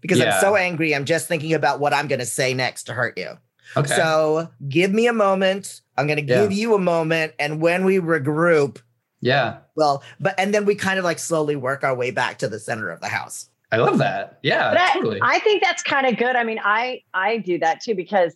because 0.00 0.18
Yeah. 0.18 0.34
I'm 0.34 0.40
so 0.40 0.56
angry. 0.56 0.94
I'm 0.94 1.04
just 1.06 1.28
thinking 1.28 1.54
about 1.54 1.80
what 1.80 1.94
I'm 1.94 2.08
going 2.08 2.18
to 2.18 2.26
say 2.26 2.52
next 2.52 2.84
to 2.84 2.92
hurt 2.94 3.16
you. 3.16 3.30
okay. 3.76 3.94
So 3.94 4.50
give 4.68 4.92
me 4.92 5.06
a 5.06 5.12
moment. 5.14 5.80
I'm 5.96 6.06
going 6.06 6.16
to 6.16 6.22
give 6.22 6.50
Yeah. 6.52 6.58
you 6.58 6.74
a 6.74 6.78
moment, 6.78 7.32
and 7.38 7.60
when 7.60 7.84
we 7.84 7.98
regroup, 8.00 8.82
yeah. 9.20 9.58
well, 9.76 10.02
but 10.20 10.34
and 10.38 10.52
then 10.52 10.64
we 10.66 10.74
kind 10.74 10.98
of 10.98 11.04
like 11.04 11.18
slowly 11.20 11.56
work 11.56 11.84
our 11.84 11.94
way 11.94 12.10
back 12.10 12.38
to 12.38 12.48
the 12.48 12.58
center 12.58 12.90
of 12.90 13.00
the 13.00 13.08
house. 13.08 13.48
I 13.72 13.76
love 13.78 13.98
that. 13.98 14.38
Yeah, 14.42 14.70
But 14.70 14.80
I, 14.80 14.92
totally. 14.92 15.20
I 15.22 15.38
think 15.40 15.62
that's 15.62 15.82
kind 15.82 16.06
of 16.06 16.16
good. 16.16 16.36
I 16.36 16.44
mean, 16.44 16.60
I 16.62 17.02
I 17.14 17.38
do 17.38 17.58
that 17.60 17.80
too 17.80 17.94
because 17.94 18.34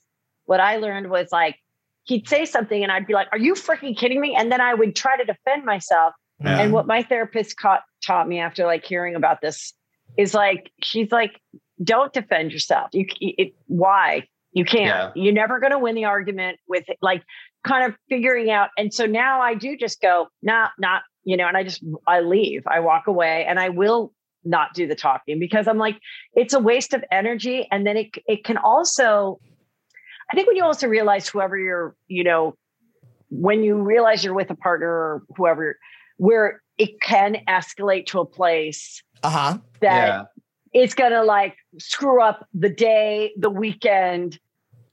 what 0.49 0.61
I 0.61 0.77
learned 0.79 1.11
was 1.11 1.29
like 1.31 1.57
he'd 2.05 2.27
say 2.27 2.47
something 2.47 2.83
and 2.83 2.91
I'd 2.91 3.07
be 3.07 3.13
like, 3.13 3.29
"Are 3.33 3.39
you 3.39 3.53
freaking 3.53 3.95
kidding 3.95 4.19
me?" 4.19 4.35
And 4.35 4.51
then 4.51 4.63
I 4.63 4.73
would 4.73 4.97
try 4.97 5.19
to 5.19 5.25
defend 5.25 5.67
myself. 5.67 6.15
Yeah. 6.41 6.61
And 6.61 6.73
what 6.73 6.87
my 6.87 7.03
therapist 7.03 7.59
caught, 7.59 7.83
taught 8.05 8.27
me 8.27 8.41
after 8.41 8.65
like 8.65 8.83
hearing 8.83 9.15
about 9.15 9.43
this 9.43 9.75
is 10.17 10.33
like 10.33 10.73
she's 10.83 11.13
like, 11.13 11.39
"Don't 11.85 12.13
defend 12.15 12.51
yourself. 12.51 12.89
You 12.93 13.05
it, 13.21 13.55
why 13.67 14.27
you 14.53 14.65
can't. 14.65 15.15
Yeah. 15.15 15.23
You're 15.23 15.35
never 15.35 15.61
going 15.61 15.73
to 15.73 15.79
win 15.79 15.95
the 15.95 16.07
argument 16.07 16.59
with 16.67 16.85
like 17.03 17.23
kind 17.63 17.85
of 17.85 17.95
figuring 18.09 18.51
out." 18.51 18.71
And 18.79 18.93
so 18.95 19.05
now 19.05 19.43
I 19.43 19.55
do 19.55 19.77
just 19.77 20.01
go, 20.01 20.29
"Nah, 20.41 20.69
not 20.79 21.03
you 21.25 21.37
know," 21.37 21.47
and 21.47 21.59
I 21.59 21.63
just 21.63 21.85
I 22.07 22.21
leave. 22.21 22.63
I 22.67 22.81
walk 22.81 23.07
away, 23.07 23.45
and 23.45 23.61
I 23.61 23.69
will 23.69 24.15
not 24.45 24.73
do 24.73 24.87
the 24.87 24.95
talking 24.95 25.39
because 25.39 25.69
I'm 25.69 25.79
like, 25.79 26.01
it's 26.33 26.55
a 26.55 26.59
waste 26.59 26.95
of 26.95 27.05
energy. 27.13 27.69
And 27.71 27.87
then 27.87 27.97
it 27.99 28.11
it 28.27 28.45
can 28.45 28.57
also, 28.57 29.41
I 30.31 30.35
think 30.35 30.47
when 30.47 30.57
you 30.57 30.65
also 30.65 30.87
realize 30.87 31.29
whoever 31.29 31.57
you're, 31.57 31.97
you 32.07 32.25
know, 32.25 32.55
when 33.31 33.63
you 33.63 33.77
realize 33.77 34.25
you're 34.25 34.35
with 34.35 34.51
a 34.51 34.55
partner 34.55 34.89
or 34.89 35.23
whoever, 35.37 35.79
where 36.17 36.63
it 36.79 37.01
can 37.01 37.37
escalate 37.49 38.07
to 38.07 38.21
a 38.21 38.27
place 38.27 39.03
Uh 39.23 39.31
huh. 39.31 39.59
that 39.81 40.09
yeah. 40.09 40.25
it's 40.73 40.95
gonna 40.95 41.23
like 41.23 41.57
screw 41.79 42.23
up 42.23 42.47
the 42.55 42.69
day, 42.69 43.33
the 43.37 43.51
weekend. 43.51 44.39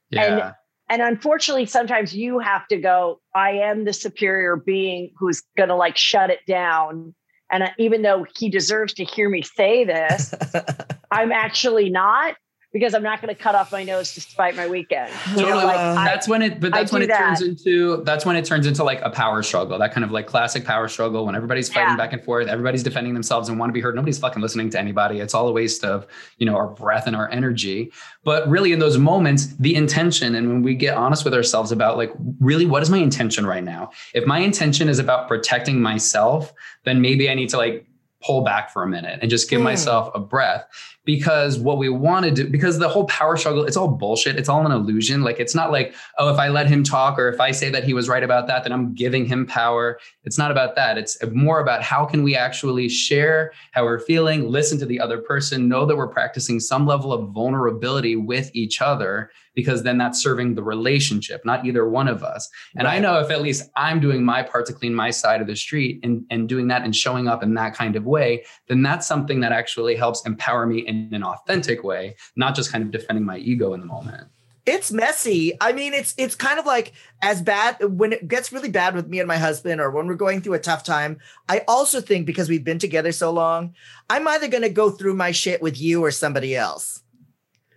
Yeah. 0.09 0.23
And 0.23 0.53
and 0.87 1.01
unfortunately, 1.01 1.65
sometimes 1.65 2.15
you 2.15 2.39
have 2.39 2.67
to 2.67 2.77
go, 2.77 3.19
I 3.33 3.51
am 3.51 3.85
the 3.85 3.93
superior 3.93 4.55
being 4.55 5.11
who's 5.17 5.41
gonna 5.57 5.75
like 5.75 5.97
shut 5.97 6.29
it 6.29 6.39
down. 6.47 7.15
And 7.51 7.63
uh, 7.63 7.69
even 7.77 8.01
though 8.01 8.25
he 8.37 8.49
deserves 8.49 8.93
to 8.95 9.03
hear 9.03 9.29
me 9.29 9.41
say 9.41 9.83
this, 9.83 10.33
I'm 11.11 11.31
actually 11.31 11.89
not 11.89 12.35
because 12.75 12.93
I'm 12.93 13.03
not 13.03 13.21
going 13.21 13.33
to 13.33 13.41
cut 13.41 13.55
off 13.55 13.71
my 13.71 13.85
nose 13.85 14.13
to 14.15 14.19
spite 14.19 14.53
my 14.57 14.67
weekend. 14.67 15.09
You 15.29 15.37
know, 15.37 15.41
Totally. 15.43 15.63
like, 15.63 15.77
I- 15.77 16.03
that's 16.03 16.27
when 16.27 16.41
it, 16.41 16.59
but 16.59 16.73
I 16.75 16.79
that's 16.79 16.91
when 16.91 17.03
do 17.03 17.07
it 17.09 17.17
turns 17.17 17.41
into, 17.41 18.03
that's 18.03 18.25
when 18.25 18.35
it 18.35 18.43
turns 18.43 18.67
into 18.67 18.83
like 18.83 18.99
a 19.01 19.09
power 19.09 19.41
struggle, 19.43 19.79
that 19.79 19.93
kind 19.93 20.03
of 20.03 20.11
like 20.11 20.27
classic 20.27 20.65
power 20.65 20.89
struggle 20.89 21.25
when 21.25 21.35
everybody's 21.35 21.69
fighting 21.69 21.91
Yeah. 21.91 21.95
back 21.95 22.11
and 22.11 22.21
forth, 22.21 22.49
everybody's 22.49 22.83
defending 22.83 23.13
themselves 23.13 23.47
and 23.47 23.57
want 23.57 23.69
to 23.69 23.73
be 23.73 23.79
heard. 23.79 23.95
Nobody's 23.95 24.19
fucking 24.19 24.41
listening 24.41 24.69
to 24.71 24.77
anybody. 24.79 25.21
It's 25.21 25.33
all 25.33 25.47
a 25.47 25.53
waste 25.53 25.85
of, 25.85 26.05
you 26.37 26.45
know, 26.45 26.57
our 26.57 26.67
breath 26.67 27.07
and 27.07 27.15
our 27.15 27.31
energy. 27.31 27.93
But 28.25 28.45
really 28.49 28.73
in 28.73 28.79
those 28.79 28.97
moments, 28.97 29.55
the 29.55 29.73
intention, 29.73 30.35
and 30.35 30.49
when 30.49 30.61
we 30.61 30.75
get 30.75 30.97
honest 30.97 31.23
with 31.23 31.33
ourselves 31.33 31.71
about 31.71 31.95
like, 31.95 32.11
really, 32.41 32.65
what 32.65 32.83
is 32.83 32.89
my 32.89 32.97
intention 32.97 33.45
right 33.45 33.63
now? 33.63 33.91
If 34.13 34.25
my 34.25 34.39
intention 34.39 34.89
is 34.89 34.99
about 34.99 35.29
protecting 35.29 35.81
myself, 35.81 36.51
then 36.83 36.99
maybe 36.99 37.29
I 37.29 37.35
need 37.35 37.47
to 37.51 37.57
like 37.57 37.87
pull 38.23 38.41
back 38.43 38.71
for 38.71 38.81
a 38.81 38.87
minute 38.87 39.19
and 39.21 39.29
just 39.29 39.49
give 39.49 39.59
Hmm. 39.59 39.65
myself 39.65 40.09
a 40.15 40.19
breath 40.19 40.65
because 41.03 41.59
what 41.59 41.77
we 41.77 41.89
want 41.89 42.25
to 42.25 42.31
do 42.31 42.49
because 42.49 42.79
the 42.79 42.89
whole 42.89 43.05
power 43.05 43.37
struggle 43.37 43.63
it's 43.65 43.77
all 43.77 43.87
bullshit. 43.87 44.37
It's 44.37 44.49
all 44.49 44.65
an 44.65 44.71
illusion. 44.71 45.21
Like 45.21 45.39
it's 45.39 45.53
not 45.53 45.71
like 45.71 45.93
oh 46.17 46.33
if 46.33 46.39
i 46.39 46.47
let 46.47 46.67
him 46.67 46.83
talk 46.83 47.19
or 47.19 47.29
if 47.29 47.39
i 47.39 47.51
say 47.51 47.69
that 47.69 47.83
he 47.83 47.93
was 47.93 48.09
right 48.09 48.23
about 48.23 48.47
that 48.47 48.63
then 48.63 48.71
i'm 48.71 48.93
giving 48.95 49.25
him 49.25 49.45
power. 49.45 49.99
It's 50.23 50.37
not 50.39 50.49
about 50.49 50.75
that. 50.75 50.97
It's 50.97 51.17
more 51.33 51.59
about 51.59 51.83
how 51.83 52.05
can 52.05 52.23
we 52.23 52.35
actually 52.35 52.89
share 52.89 53.51
how 53.73 53.83
we're 53.83 53.99
feeling 53.99 54.49
listen 54.49 54.79
to 54.79 54.85
the 54.85 54.99
other 54.99 55.19
person 55.19 55.67
know 55.67 55.85
that 55.85 55.95
we're 55.95 56.07
practicing 56.07 56.59
some 56.59 56.87
level 56.87 57.13
of 57.13 57.29
vulnerability 57.29 58.15
with 58.15 58.49
each 58.53 58.81
other 58.81 59.29
because 59.55 59.83
then 59.83 59.97
that's 59.97 60.21
serving 60.21 60.55
the 60.55 60.63
relationship 60.63 61.43
not 61.45 61.65
either 61.65 61.87
one 61.87 62.07
of 62.07 62.23
us 62.23 62.49
and 62.75 62.87
I 62.87 62.99
know 62.99 63.19
if 63.19 63.31
at 63.31 63.41
least 63.41 63.69
I'm 63.75 63.99
doing 63.99 64.23
my 64.23 64.43
part 64.43 64.65
to 64.67 64.73
clean 64.73 64.93
my 64.93 65.11
side 65.11 65.41
of 65.41 65.47
the 65.47 65.55
street 65.55 65.99
and, 66.03 66.25
and 66.29 66.49
doing 66.49 66.67
that 66.67 66.83
and 66.83 66.95
showing 66.95 67.27
up 67.27 67.43
in 67.43 67.53
that 67.55 67.73
kind 67.73 67.95
of 67.95 68.05
way, 68.05 68.43
then 68.67 68.81
that's 68.81 69.07
something 69.07 69.39
that 69.41 69.51
actually 69.51 69.95
helps 69.95 70.25
empower 70.25 70.65
me 70.65 70.79
in 70.79 71.09
an 71.13 71.23
authentic 71.23 71.83
way, 71.83 72.15
not 72.35 72.55
just 72.55 72.71
kind 72.71 72.83
of 72.83 72.91
defending 72.91 73.25
my 73.25 73.37
ego 73.37 73.73
in 73.73 73.79
the 73.79 73.85
moment. 73.85 74.27
it's 74.65 74.91
messy. 74.91 75.53
I 75.61 75.73
mean, 75.73 75.93
it's 75.93 76.15
it's 76.17 76.35
kind 76.35 76.59
of 76.59 76.65
like 76.65 76.93
as 77.21 77.41
bad 77.41 77.77
when 77.97 78.13
it 78.13 78.27
gets 78.27 78.51
really 78.51 78.69
bad 78.69 78.95
with 78.95 79.07
me 79.07 79.19
and 79.19 79.27
my 79.27 79.37
husband, 79.37 79.79
or 79.79 79.91
when 79.91 80.07
we're 80.07 80.15
going 80.15 80.41
through 80.41 80.55
a 80.55 80.59
tough 80.59 80.83
time. 80.83 81.19
I 81.47 81.61
also 81.67 82.01
think 82.01 82.25
because 82.25 82.49
we've 82.49 82.63
been 82.63 82.79
together 82.79 83.11
so 83.11 83.31
long, 83.31 83.75
I'm 84.09 84.27
either 84.27 84.47
going 84.47 84.63
to 84.63 84.69
go 84.69 84.89
through 84.89 85.13
my 85.13 85.31
shit 85.31 85.61
with 85.61 85.79
you 85.79 86.03
or 86.03 86.11
somebody 86.11 86.55
else. 86.55 87.03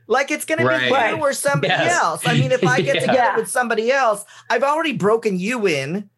Like 0.08 0.30
it's 0.30 0.44
going 0.46 0.64
Right. 0.66 0.88
to 0.88 0.94
be 0.94 1.16
you 1.16 1.20
or 1.22 1.32
somebody 1.34 1.68
Yes. 1.68 1.92
else. 2.02 2.26
I 2.26 2.32
mean, 2.34 2.50
if 2.50 2.64
I 2.66 2.80
get 2.80 2.94
Yeah. 3.02 3.06
together 3.06 3.36
with 3.40 3.48
somebody 3.50 3.92
else, 3.92 4.24
I've 4.50 4.62
already 4.64 4.92
broken 4.94 5.38
you 5.38 5.66
in. 5.66 6.08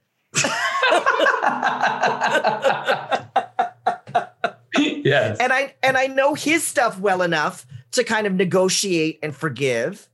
yes. 4.78 5.38
and 5.40 5.52
I 5.52 5.74
and 5.82 5.96
I 5.96 6.06
know 6.06 6.34
his 6.34 6.66
stuff 6.66 6.98
well 6.98 7.22
enough 7.22 7.66
to 7.92 8.04
kind 8.04 8.26
of 8.26 8.34
negotiate 8.34 9.18
and 9.22 9.34
forgive. 9.34 10.08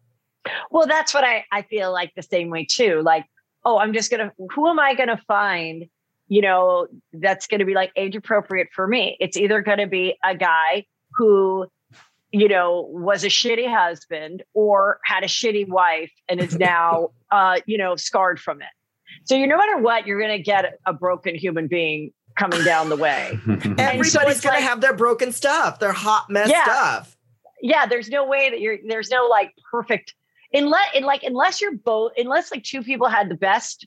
Well, 0.70 0.86
that's 0.86 1.12
what 1.12 1.24
I, 1.24 1.44
I 1.52 1.62
feel 1.62 1.92
like 1.92 2.12
the 2.14 2.22
same 2.22 2.50
way 2.50 2.64
too. 2.64 3.02
Like, 3.02 3.26
oh, 3.64 3.78
I'm 3.78 3.92
just 3.92 4.10
gonna 4.10 4.32
who 4.54 4.68
am 4.68 4.78
I 4.78 4.94
gonna 4.94 5.20
find, 5.28 5.86
you 6.28 6.40
know, 6.42 6.86
that's 7.12 7.46
gonna 7.46 7.64
be 7.64 7.74
like 7.74 7.92
age 7.96 8.16
appropriate 8.16 8.68
for 8.74 8.86
me? 8.86 9.16
It's 9.20 9.36
either 9.36 9.60
gonna 9.60 9.86
be 9.86 10.16
a 10.24 10.34
guy 10.36 10.86
who, 11.12 11.66
you 12.40 12.48
know, 12.48 12.86
was 12.90 13.24
a 13.24 13.28
shitty 13.28 13.68
husband 13.72 14.42
or 14.54 14.98
had 15.04 15.22
a 15.22 15.26
shitty 15.26 15.66
wife 15.68 16.12
and 16.28 16.40
is 16.40 16.56
now 16.56 17.10
uh, 17.30 17.60
you 17.66 17.78
know, 17.78 17.96
scarred 17.96 18.38
from 18.40 18.60
it. 18.60 18.68
So 19.24 19.34
you 19.34 19.46
no 19.46 19.56
matter 19.56 19.78
what, 19.78 20.06
you're 20.06 20.20
gonna 20.20 20.38
get 20.38 20.78
a 20.86 20.92
broken 20.92 21.34
human 21.34 21.66
being 21.68 22.12
coming 22.38 22.62
down 22.64 22.88
the 22.90 22.96
way. 22.96 23.38
Everybody's 23.78 24.14
it's 24.36 24.40
gonna 24.40 24.60
have 24.60 24.80
their 24.80 24.94
broken 24.94 25.32
stuff, 25.32 25.78
their 25.78 25.92
hot 25.92 26.28
mess 26.28 26.50
Yeah. 26.50 26.64
stuff. 26.64 27.16
yeah, 27.62 27.86
there's 27.86 28.08
no 28.08 28.26
way 28.26 28.50
that 28.50 28.60
you're 28.60 28.78
there's 28.86 29.10
no 29.10 29.26
like 29.26 29.52
perfect 29.70 30.14
unless 30.52 30.86
in 30.94 31.02
like 31.04 31.22
unless 31.22 31.60
you're 31.60 31.76
both 31.76 32.12
unless 32.16 32.50
like 32.52 32.62
two 32.62 32.82
people 32.82 33.08
had 33.08 33.28
the 33.28 33.34
best 33.36 33.86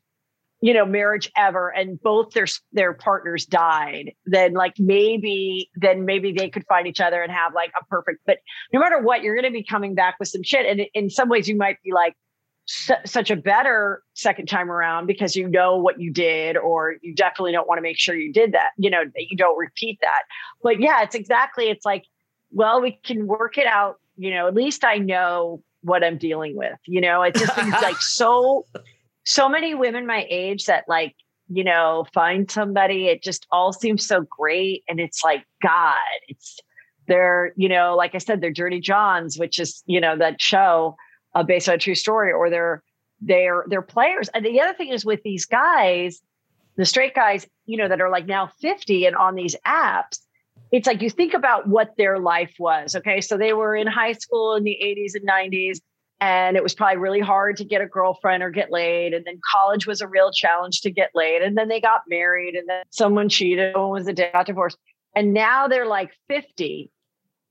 you 0.62 0.74
know 0.74 0.86
marriage 0.86 1.32
ever 1.38 1.70
and 1.70 2.02
both 2.02 2.32
their 2.32 2.48
their 2.74 2.94
partners 2.94 3.46
died 3.46 4.12
then 4.26 4.54
like 4.54 4.74
maybe 4.78 5.70
then 5.76 6.06
maybe 6.06 6.32
they 6.32 6.50
could 6.50 6.66
find 6.68 6.88
each 6.88 7.00
other 7.00 7.22
and 7.22 7.32
have 7.32 7.54
like 7.54 7.72
a 7.80 7.86
perfect 7.86 8.20
but 8.26 8.40
no 8.74 8.80
matter 8.80 9.00
what 9.00 9.24
you're 9.24 9.36
going 9.36 9.46
to 9.46 9.52
be 9.52 9.64
coming 9.64 9.96
back 9.96 10.16
with 10.20 10.28
some 10.28 10.44
shit 10.44 10.66
and 10.66 10.88
in 10.94 11.10
some 11.10 11.30
ways 11.30 11.48
you 11.48 11.56
might 11.56 11.78
be 11.84 11.92
like 11.92 12.16
su- 12.66 12.94
such 13.06 13.32
a 13.32 13.36
better 13.36 14.04
second 14.14 14.48
time 14.48 14.70
around 14.70 15.08
because 15.08 15.36
you 15.36 15.48
know 15.48 15.78
what 15.78 16.00
you 16.00 16.12
did 16.12 16.58
or 16.58 16.96
you 17.02 17.16
definitely 17.16 17.52
don't 17.52 17.68
want 17.68 17.78
to 17.78 17.82
make 17.82 17.98
sure 17.98 18.16
you 18.16 18.32
did 18.32 18.52
that 18.52 18.72
you 18.78 18.90
know 18.90 19.04
that 19.04 19.26
you 19.30 19.38
don't 19.38 19.58
repeat 19.58 19.98
that. 20.02 20.24
But 20.62 20.80
yeah 20.80 21.02
it's 21.04 21.16
exactly 21.16 21.70
it's 21.70 21.86
like 21.86 22.04
well 22.52 22.82
we 22.82 23.00
can 23.04 23.28
work 23.28 23.58
it 23.58 23.68
out 23.68 23.96
you 24.18 24.32
know 24.32 24.48
at 24.48 24.56
least 24.56 24.84
i 24.84 24.98
know 24.98 25.62
what 25.82 26.04
i'm 26.04 26.18
dealing 26.18 26.58
with 26.58 26.78
you 26.86 27.00
know? 27.00 27.22
It 27.22 27.36
just 27.36 27.56
like 27.58 28.02
so 28.02 28.66
so 29.26 29.50
many 29.50 29.74
women 29.76 30.06
my 30.06 30.26
age 30.30 30.66
that 30.66 30.86
like 30.88 31.16
you 31.50 31.64
know 31.64 32.06
find 32.14 32.50
somebody 32.50 33.08
it 33.08 33.24
just 33.24 33.46
all 33.52 33.74
seems 33.74 34.06
so 34.06 34.22
great 34.22 34.84
and 34.88 35.00
it's 35.00 35.24
like 35.24 35.44
god 35.62 35.96
it's 36.28 36.60
they're 37.08 37.54
you 37.56 37.68
know 37.68 37.96
like 37.96 38.14
i 38.14 38.20
said 38.20 38.40
they're 38.40 38.52
dirty 38.52 38.80
johns 38.80 39.38
which 39.38 39.60
is 39.60 39.84
you 39.88 40.00
know 40.00 40.16
that 40.18 40.42
show 40.42 40.96
uh, 41.36 41.44
based 41.44 41.70
on 41.70 41.76
a 41.76 41.78
true 41.78 41.96
story 41.96 42.32
or 42.32 42.50
they're 42.50 42.84
they're 43.22 43.66
they're 43.68 43.82
players. 43.82 44.30
And 44.30 44.46
the 44.46 44.62
other 44.62 44.74
thing 44.74 44.90
is 44.90 45.06
with 45.06 45.22
these 45.24 45.46
guys 45.46 46.22
the 46.78 46.86
straight 46.86 47.14
guys 47.14 47.46
you 47.66 47.78
know 47.78 47.88
that 47.88 48.02
are 48.02 48.10
like 48.10 48.26
now 48.26 48.50
50 48.62 49.06
and 49.06 49.16
on 49.16 49.36
these 49.36 49.56
apps 49.68 50.20
it's 50.72 50.88
like 50.88 51.02
you 51.02 51.10
think 51.10 51.34
about 51.34 51.68
what 51.68 51.96
their 51.98 52.20
life 52.20 52.54
was 52.60 52.96
okay? 52.96 53.22
So 53.22 53.38
they 53.38 53.54
were 53.54 53.76
in 53.76 53.88
high 53.88 54.14
school 54.14 54.56
in 54.56 54.64
the 54.64 54.78
80s 54.82 55.16
and 55.16 55.28
90s 55.28 55.80
and 56.22 56.58
it 56.58 56.64
was 56.64 56.74
probably 56.74 56.98
really 56.98 57.20
hard 57.20 57.56
to 57.58 57.64
get 57.64 57.82
a 57.82 57.86
girlfriend 57.86 58.44
or 58.44 58.50
get 58.50 58.72
laid 58.72 59.14
and 59.14 59.26
then 59.26 59.40
college 59.54 59.88
was 59.88 60.02
a 60.02 60.08
real 60.08 60.32
challenge 60.32 60.82
to 60.82 60.92
get 60.92 61.10
laid 61.16 61.42
and 61.42 61.58
then 61.58 61.68
they 61.70 61.80
got 61.82 62.02
married 62.08 62.56
and 62.56 62.68
then 62.68 62.84
someone 62.90 63.30
cheated 63.30 63.76
one 63.76 63.90
was 63.90 64.08
a 64.08 64.14
got 64.14 64.46
divorced 64.46 64.78
and 65.16 65.34
now 65.34 65.68
they're 65.68 65.86
like 65.88 66.12
50 66.28 66.92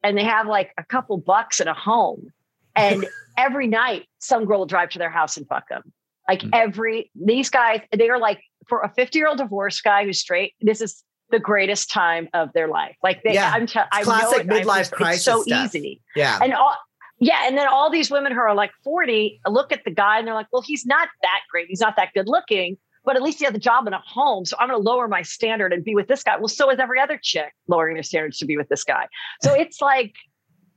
and 0.03 0.17
they 0.17 0.25
have 0.25 0.47
like 0.47 0.73
a 0.79 0.85
couple 0.85 1.17
bucks 1.19 1.61
and 1.61 1.69
a 1.69 1.75
home 1.75 2.29
and 2.77 3.07
every 3.37 3.67
night 3.67 4.07
some 4.19 4.45
girl 4.45 4.59
will 4.61 4.67
drive 4.67 4.91
to 4.91 4.99
their 4.99 5.11
house 5.11 5.37
and 5.37 5.47
fuck 5.49 5.69
them 5.69 5.83
like 6.29 6.43
Mm. 6.43 6.51
every 6.53 7.11
these 7.15 7.49
guys 7.49 7.81
they 7.97 8.11
are 8.11 8.19
like 8.19 8.41
for 8.69 8.83
a 8.83 8.93
50 8.95 9.19
year 9.19 9.29
old 9.29 9.39
divorced 9.39 9.83
guy 9.83 10.05
who's 10.05 10.21
straight 10.21 10.53
this 10.61 10.81
is 10.83 11.03
the 11.31 11.39
greatest 11.39 11.91
time 11.91 12.29
of 12.35 12.51
their 12.53 12.69
life 12.69 12.97
like 13.03 13.23
they 13.23 13.33
Yeah. 13.35 13.51
i'm 13.55 13.67
t- 13.67 13.81
I 13.93 14.03
classic 14.03 14.47
know 14.47 14.57
it, 14.57 14.61
I- 14.61 14.65
midlife 14.65 14.81
it's 14.81 14.91
crisis 14.91 15.25
so 15.25 15.43
stuff. 15.43 15.75
easy 15.75 16.01
Yeah. 16.15 16.39
and 16.43 16.53
all 16.55 16.77
yeah 17.21 17.43
and 17.47 17.57
then 17.57 17.67
all 17.69 17.91
these 17.91 18.11
women 18.11 18.33
who 18.33 18.39
are 18.39 18.55
like 18.55 18.71
40 18.85 19.41
look 19.47 19.73
at 19.73 19.85
the 19.85 19.91
guy 19.91 20.19
and 20.19 20.27
they're 20.27 20.35
like 20.35 20.47
well 20.53 20.63
he's 20.63 20.87
not 20.87 21.09
that 21.23 21.41
great. 21.51 21.69
He's 21.69 21.81
not 21.81 21.97
that 21.97 22.11
good 22.15 22.29
looking 22.29 22.77
but 23.05 23.17
at 23.17 23.23
least 23.23 23.39
he 23.39 23.45
has 23.45 23.55
a 23.55 23.59
job 23.59 23.87
and 23.87 23.95
a 23.95 24.03
home 24.05 24.45
so 24.45 24.57
i'm 24.59 24.69
going 24.69 24.79
to 24.83 24.91
lower 24.91 25.09
my 25.09 25.23
standard 25.23 25.73
and 25.73 25.85
be 25.85 25.95
with 25.95 26.09
this 26.09 26.23
guy. 26.23 26.37
Well 26.37 26.49
so 26.49 26.71
is 26.71 26.79
every 26.79 27.01
other 27.01 27.19
chick 27.23 27.53
lowering 27.67 27.95
their 27.95 28.03
standards 28.03 28.39
to 28.39 28.47
be 28.47 28.57
with 28.57 28.69
this 28.69 28.85
guy. 28.85 29.07
So 29.43 29.55
it's 29.55 29.81
like 29.81 30.15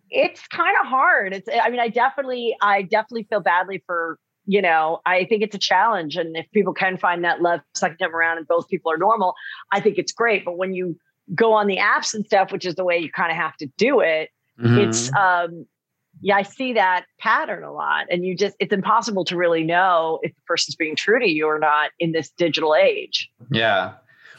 it's 0.09 0.45
kind 0.47 0.75
of 0.81 0.87
hard. 0.87 1.33
It's 1.33 1.47
i 1.61 1.69
mean 1.69 1.79
i 1.79 1.87
definitely 1.89 2.55
i 2.61 2.81
definitely 2.81 3.23
feel 3.29 3.39
badly 3.39 3.83
for 3.85 4.17
you 4.45 4.61
know 4.61 4.99
i 5.05 5.23
think 5.25 5.43
it's 5.43 5.55
a 5.55 5.59
challenge 5.59 6.17
and 6.17 6.35
if 6.35 6.49
people 6.51 6.73
can 6.73 6.97
find 6.97 7.23
that 7.23 7.41
love 7.43 7.59
second 7.75 7.97
time 7.97 8.15
around 8.15 8.39
and 8.39 8.47
both 8.47 8.67
people 8.67 8.91
are 8.91 8.97
normal 8.97 9.35
i 9.71 9.79
think 9.79 9.97
it's 9.99 10.11
great. 10.11 10.43
But 10.43 10.57
when 10.57 10.73
you 10.73 10.97
go 11.35 11.53
on 11.53 11.67
the 11.67 11.77
apps 11.77 12.13
and 12.15 12.25
stuff 12.25 12.51
which 12.51 12.65
is 12.65 12.73
the 12.75 12.83
way 12.83 12.97
you 12.97 13.11
kind 13.11 13.29
of 13.31 13.37
have 13.37 13.55
to 13.57 13.67
do 13.77 13.99
it 13.99 14.29
Mhm. 14.59 14.77
it's 14.77 15.09
um 15.15 15.65
yeah 16.21 16.35
i 16.35 16.41
see 16.41 16.73
that 16.73 17.05
pattern 17.19 17.63
a 17.63 17.71
lot 17.71 18.05
and 18.09 18.25
you 18.25 18.35
just 18.35 18.55
it's 18.59 18.73
impossible 18.73 19.25
to 19.25 19.35
really 19.35 19.63
know 19.63 20.19
if 20.21 20.33
the 20.35 20.41
person's 20.45 20.75
being 20.75 20.95
true 20.95 21.19
to 21.19 21.29
you 21.29 21.45
or 21.45 21.59
not 21.59 21.91
in 21.99 22.11
this 22.11 22.29
digital 22.29 22.75
age. 22.75 23.29
Yeah. 23.51 23.93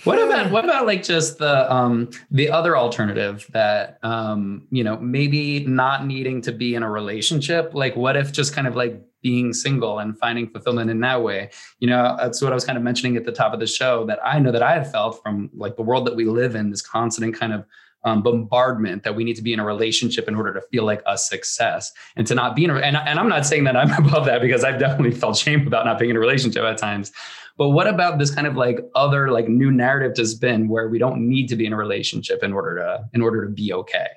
What 0.04 0.18
about 0.20 0.50
what 0.50 0.64
about 0.64 0.84
like 0.84 1.04
just 1.04 1.38
the 1.38 1.72
um 1.72 2.10
the 2.30 2.50
other 2.50 2.76
alternative 2.76 3.46
that 3.52 3.98
um 4.02 4.66
you 4.70 4.82
know 4.82 4.96
maybe 4.98 5.64
not 5.64 6.06
needing 6.06 6.40
to 6.42 6.52
be 6.52 6.74
in 6.74 6.82
a 6.82 6.90
relationship? 6.90 7.72
Like 7.72 7.94
what 7.94 8.16
if 8.16 8.32
just 8.32 8.52
kind 8.52 8.66
of 8.66 8.74
like 8.74 9.00
being 9.22 9.52
single 9.52 10.00
and 10.00 10.18
finding 10.18 10.48
fulfillment 10.48 10.90
in 10.90 10.98
that 11.00 11.22
way? 11.22 11.50
You 11.78 11.88
know 11.88 12.16
that's 12.18 12.42
what 12.42 12.50
I 12.50 12.54
was 12.56 12.64
kind 12.64 12.76
of 12.76 12.82
mentioning 12.82 13.16
at 13.16 13.24
the 13.24 13.30
top 13.30 13.54
of 13.54 13.60
the 13.60 13.66
show 13.68 14.04
that 14.06 14.18
I 14.24 14.40
know 14.40 14.50
that 14.50 14.62
I 14.62 14.72
have 14.72 14.90
felt 14.90 15.22
from 15.22 15.50
like 15.54 15.76
the 15.76 15.82
world 15.82 16.04
that 16.08 16.16
we 16.16 16.24
live 16.24 16.56
in 16.56 16.70
this 16.70 16.82
constant 16.82 17.36
kind 17.38 17.52
of 17.52 17.64
um, 18.04 18.22
bombardment 18.22 19.04
that 19.04 19.14
we 19.14 19.24
need 19.24 19.36
to 19.36 19.42
be 19.42 19.52
in 19.52 19.60
a 19.60 19.64
relationship 19.64 20.28
in 20.28 20.34
order 20.34 20.52
to 20.54 20.60
feel 20.72 20.84
like 20.84 21.02
a 21.06 21.16
success 21.16 21.92
and 22.16 22.26
to 22.26 22.34
not 22.34 22.56
be 22.56 22.64
in 22.64 22.70
a 22.70 22.74
and, 22.74 22.96
and 22.96 23.18
I'm 23.18 23.28
not 23.28 23.46
saying 23.46 23.64
that 23.64 23.76
I'm 23.76 23.92
above 24.04 24.26
that 24.26 24.40
because 24.40 24.64
I've 24.64 24.80
definitely 24.80 25.12
felt 25.12 25.36
shame 25.36 25.66
about 25.66 25.84
not 25.84 25.98
being 25.98 26.10
in 26.10 26.16
a 26.16 26.20
relationship 26.20 26.62
at 26.62 26.78
times 26.78 27.12
but 27.56 27.70
what 27.70 27.86
about 27.86 28.18
this 28.18 28.34
kind 28.34 28.46
of 28.46 28.56
like 28.56 28.80
other 28.94 29.30
like 29.30 29.48
new 29.48 29.70
narrative 29.70 30.14
to 30.14 30.26
spin 30.26 30.68
where 30.68 30.88
we 30.88 30.98
don't 30.98 31.28
need 31.28 31.48
to 31.48 31.56
be 31.56 31.66
in 31.66 31.72
a 31.72 31.76
relationship 31.76 32.42
in 32.42 32.52
order 32.52 32.78
to 32.78 33.04
in 33.12 33.22
order 33.22 33.44
to 33.44 33.50
be 33.50 33.72
okay? 33.72 34.08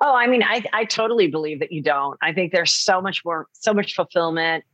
Oh, 0.00 0.14
I 0.14 0.26
mean, 0.26 0.42
I 0.42 0.64
I 0.72 0.84
totally 0.84 1.28
believe 1.28 1.60
that 1.60 1.72
you 1.72 1.82
don't. 1.82 2.16
I 2.22 2.32
think 2.32 2.52
there's 2.52 2.72
so 2.72 3.00
much 3.00 3.24
more, 3.24 3.46
so 3.52 3.74
much 3.74 3.94
fulfillment, 3.94 4.64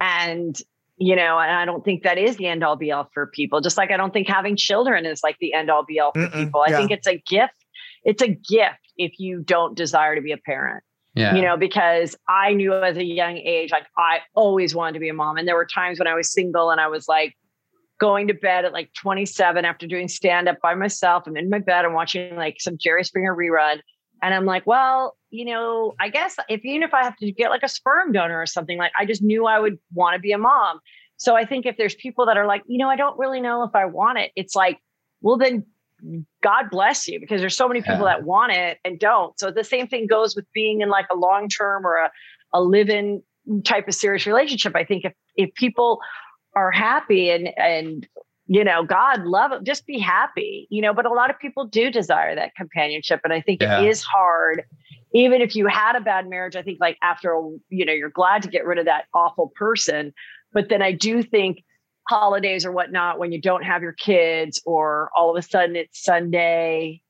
and 0.00 0.60
you 0.96 1.16
know, 1.16 1.38
and 1.38 1.50
I 1.50 1.64
don't 1.64 1.84
think 1.84 2.02
that 2.02 2.18
is 2.18 2.36
the 2.36 2.46
end 2.46 2.62
all 2.62 2.76
be 2.76 2.92
all 2.92 3.08
for 3.14 3.26
people. 3.28 3.60
Just 3.60 3.78
like 3.78 3.90
I 3.90 3.96
don't 3.96 4.12
think 4.12 4.28
having 4.28 4.56
children 4.56 5.06
is 5.06 5.22
like 5.22 5.36
the 5.40 5.54
end 5.54 5.70
all 5.70 5.84
be 5.84 5.98
all 5.98 6.12
for 6.12 6.20
Mm-mm, 6.20 6.44
people. 6.44 6.60
I 6.60 6.70
yeah. 6.70 6.76
think 6.76 6.90
it's 6.90 7.06
a 7.06 7.22
gift. 7.26 7.54
It's 8.04 8.22
a 8.22 8.28
gift 8.28 8.92
if 8.96 9.18
you 9.18 9.40
don't 9.40 9.76
desire 9.76 10.14
to 10.14 10.20
be 10.20 10.32
a 10.32 10.38
parent. 10.38 10.82
Yeah. 11.14 11.34
you 11.34 11.42
know, 11.42 11.56
because 11.56 12.16
I 12.28 12.52
knew 12.52 12.72
as 12.72 12.96
a 12.96 13.04
young 13.04 13.36
age, 13.36 13.72
like 13.72 13.86
I 13.98 14.20
always 14.34 14.76
wanted 14.76 14.92
to 14.92 15.00
be 15.00 15.08
a 15.08 15.14
mom. 15.14 15.38
And 15.38 15.48
there 15.48 15.56
were 15.56 15.66
times 15.66 15.98
when 15.98 16.06
I 16.06 16.14
was 16.14 16.32
single 16.32 16.70
and 16.70 16.80
I 16.80 16.86
was 16.86 17.08
like 17.08 17.36
going 17.98 18.28
to 18.28 18.34
bed 18.34 18.64
at 18.64 18.72
like 18.72 18.92
27 18.94 19.64
after 19.64 19.86
doing 19.86 20.06
stand 20.06 20.48
up 20.48 20.58
by 20.62 20.74
myself. 20.74 21.24
I'm 21.26 21.36
in 21.36 21.50
my 21.50 21.58
bed, 21.58 21.84
I'm 21.84 21.94
watching 21.94 22.36
like 22.36 22.60
some 22.60 22.78
Jerry 22.78 23.04
Springer 23.04 23.34
rerun. 23.34 23.80
And 24.22 24.34
I'm 24.34 24.44
like, 24.44 24.66
well, 24.66 25.16
you 25.30 25.44
know, 25.44 25.94
I 25.98 26.10
guess 26.10 26.36
if 26.48 26.64
even 26.64 26.82
if 26.82 26.94
I 26.94 27.02
have 27.02 27.16
to 27.16 27.32
get 27.32 27.50
like 27.50 27.62
a 27.62 27.68
sperm 27.68 28.12
donor 28.12 28.40
or 28.40 28.46
something, 28.46 28.78
like 28.78 28.92
I 28.98 29.04
just 29.04 29.22
knew 29.22 29.46
I 29.46 29.58
would 29.58 29.78
want 29.92 30.14
to 30.14 30.20
be 30.20 30.32
a 30.32 30.38
mom. 30.38 30.80
So 31.16 31.36
I 31.36 31.44
think 31.44 31.66
if 31.66 31.76
there's 31.76 31.94
people 31.94 32.26
that 32.26 32.36
are 32.36 32.46
like, 32.46 32.62
you 32.66 32.78
know, 32.78 32.88
I 32.88 32.96
don't 32.96 33.18
really 33.18 33.40
know 33.40 33.62
if 33.64 33.74
I 33.74 33.86
want 33.86 34.18
it, 34.18 34.30
it's 34.36 34.54
like, 34.54 34.78
well, 35.20 35.36
then 35.36 35.66
God 36.42 36.70
bless 36.70 37.06
you 37.08 37.20
because 37.20 37.40
there's 37.40 37.56
so 37.56 37.68
many 37.68 37.80
people 37.80 38.06
Yeah. 38.06 38.16
that 38.16 38.24
want 38.24 38.52
it 38.52 38.78
and 38.84 38.98
don't. 38.98 39.38
So 39.38 39.50
the 39.50 39.64
same 39.64 39.86
thing 39.86 40.06
goes 40.06 40.34
with 40.36 40.46
being 40.52 40.80
in 40.80 40.88
like 40.88 41.06
a 41.12 41.16
long 41.16 41.48
term 41.48 41.86
or 41.86 41.96
a, 41.96 42.10
a 42.52 42.60
live 42.62 42.88
in 42.88 43.22
type 43.64 43.88
of 43.88 43.94
serious 43.94 44.26
relationship. 44.26 44.74
I 44.76 44.84
think 44.84 45.04
if 45.04 45.12
if 45.36 45.52
people 45.54 46.00
are 46.54 46.70
happy 46.70 47.30
and 47.30 47.48
and 47.58 48.06
you 48.46 48.64
know 48.64 48.84
God 48.84 49.24
love 49.24 49.52
it, 49.52 49.64
just 49.64 49.86
be 49.86 49.98
happy, 49.98 50.66
you 50.70 50.82
know. 50.82 50.92
But 50.92 51.06
a 51.06 51.10
lot 51.12 51.30
of 51.30 51.38
people 51.38 51.66
do 51.66 51.90
desire 51.90 52.34
that 52.34 52.54
companionship, 52.56 53.20
and 53.24 53.32
I 53.32 53.40
think 53.40 53.62
Yeah. 53.62 53.80
it 53.80 53.88
is 53.88 54.02
hard. 54.02 54.64
Even 55.12 55.40
if 55.40 55.56
you 55.56 55.66
had 55.66 55.96
a 55.96 56.00
bad 56.00 56.28
marriage, 56.28 56.54
I 56.56 56.62
think 56.62 56.78
like 56.80 56.96
after 57.02 57.32
a, 57.32 57.40
you 57.68 57.84
know 57.84 57.92
you're 57.92 58.10
glad 58.10 58.42
to 58.42 58.48
get 58.48 58.64
rid 58.66 58.78
of 58.78 58.84
that 58.86 59.04
awful 59.14 59.52
person. 59.56 60.12
But 60.52 60.68
then 60.68 60.82
I 60.82 60.92
do 60.92 61.22
think 61.22 61.62
holidays 62.10 62.66
or 62.66 62.72
whatnot 62.72 63.20
when 63.20 63.30
you 63.30 63.40
don't 63.40 63.62
have 63.62 63.82
your 63.82 63.92
kids 63.92 64.60
or 64.66 65.10
all 65.16 65.30
of 65.30 65.36
a 65.42 65.46
sudden 65.46 65.76
it's 65.76 66.02
Sunday 66.02 67.00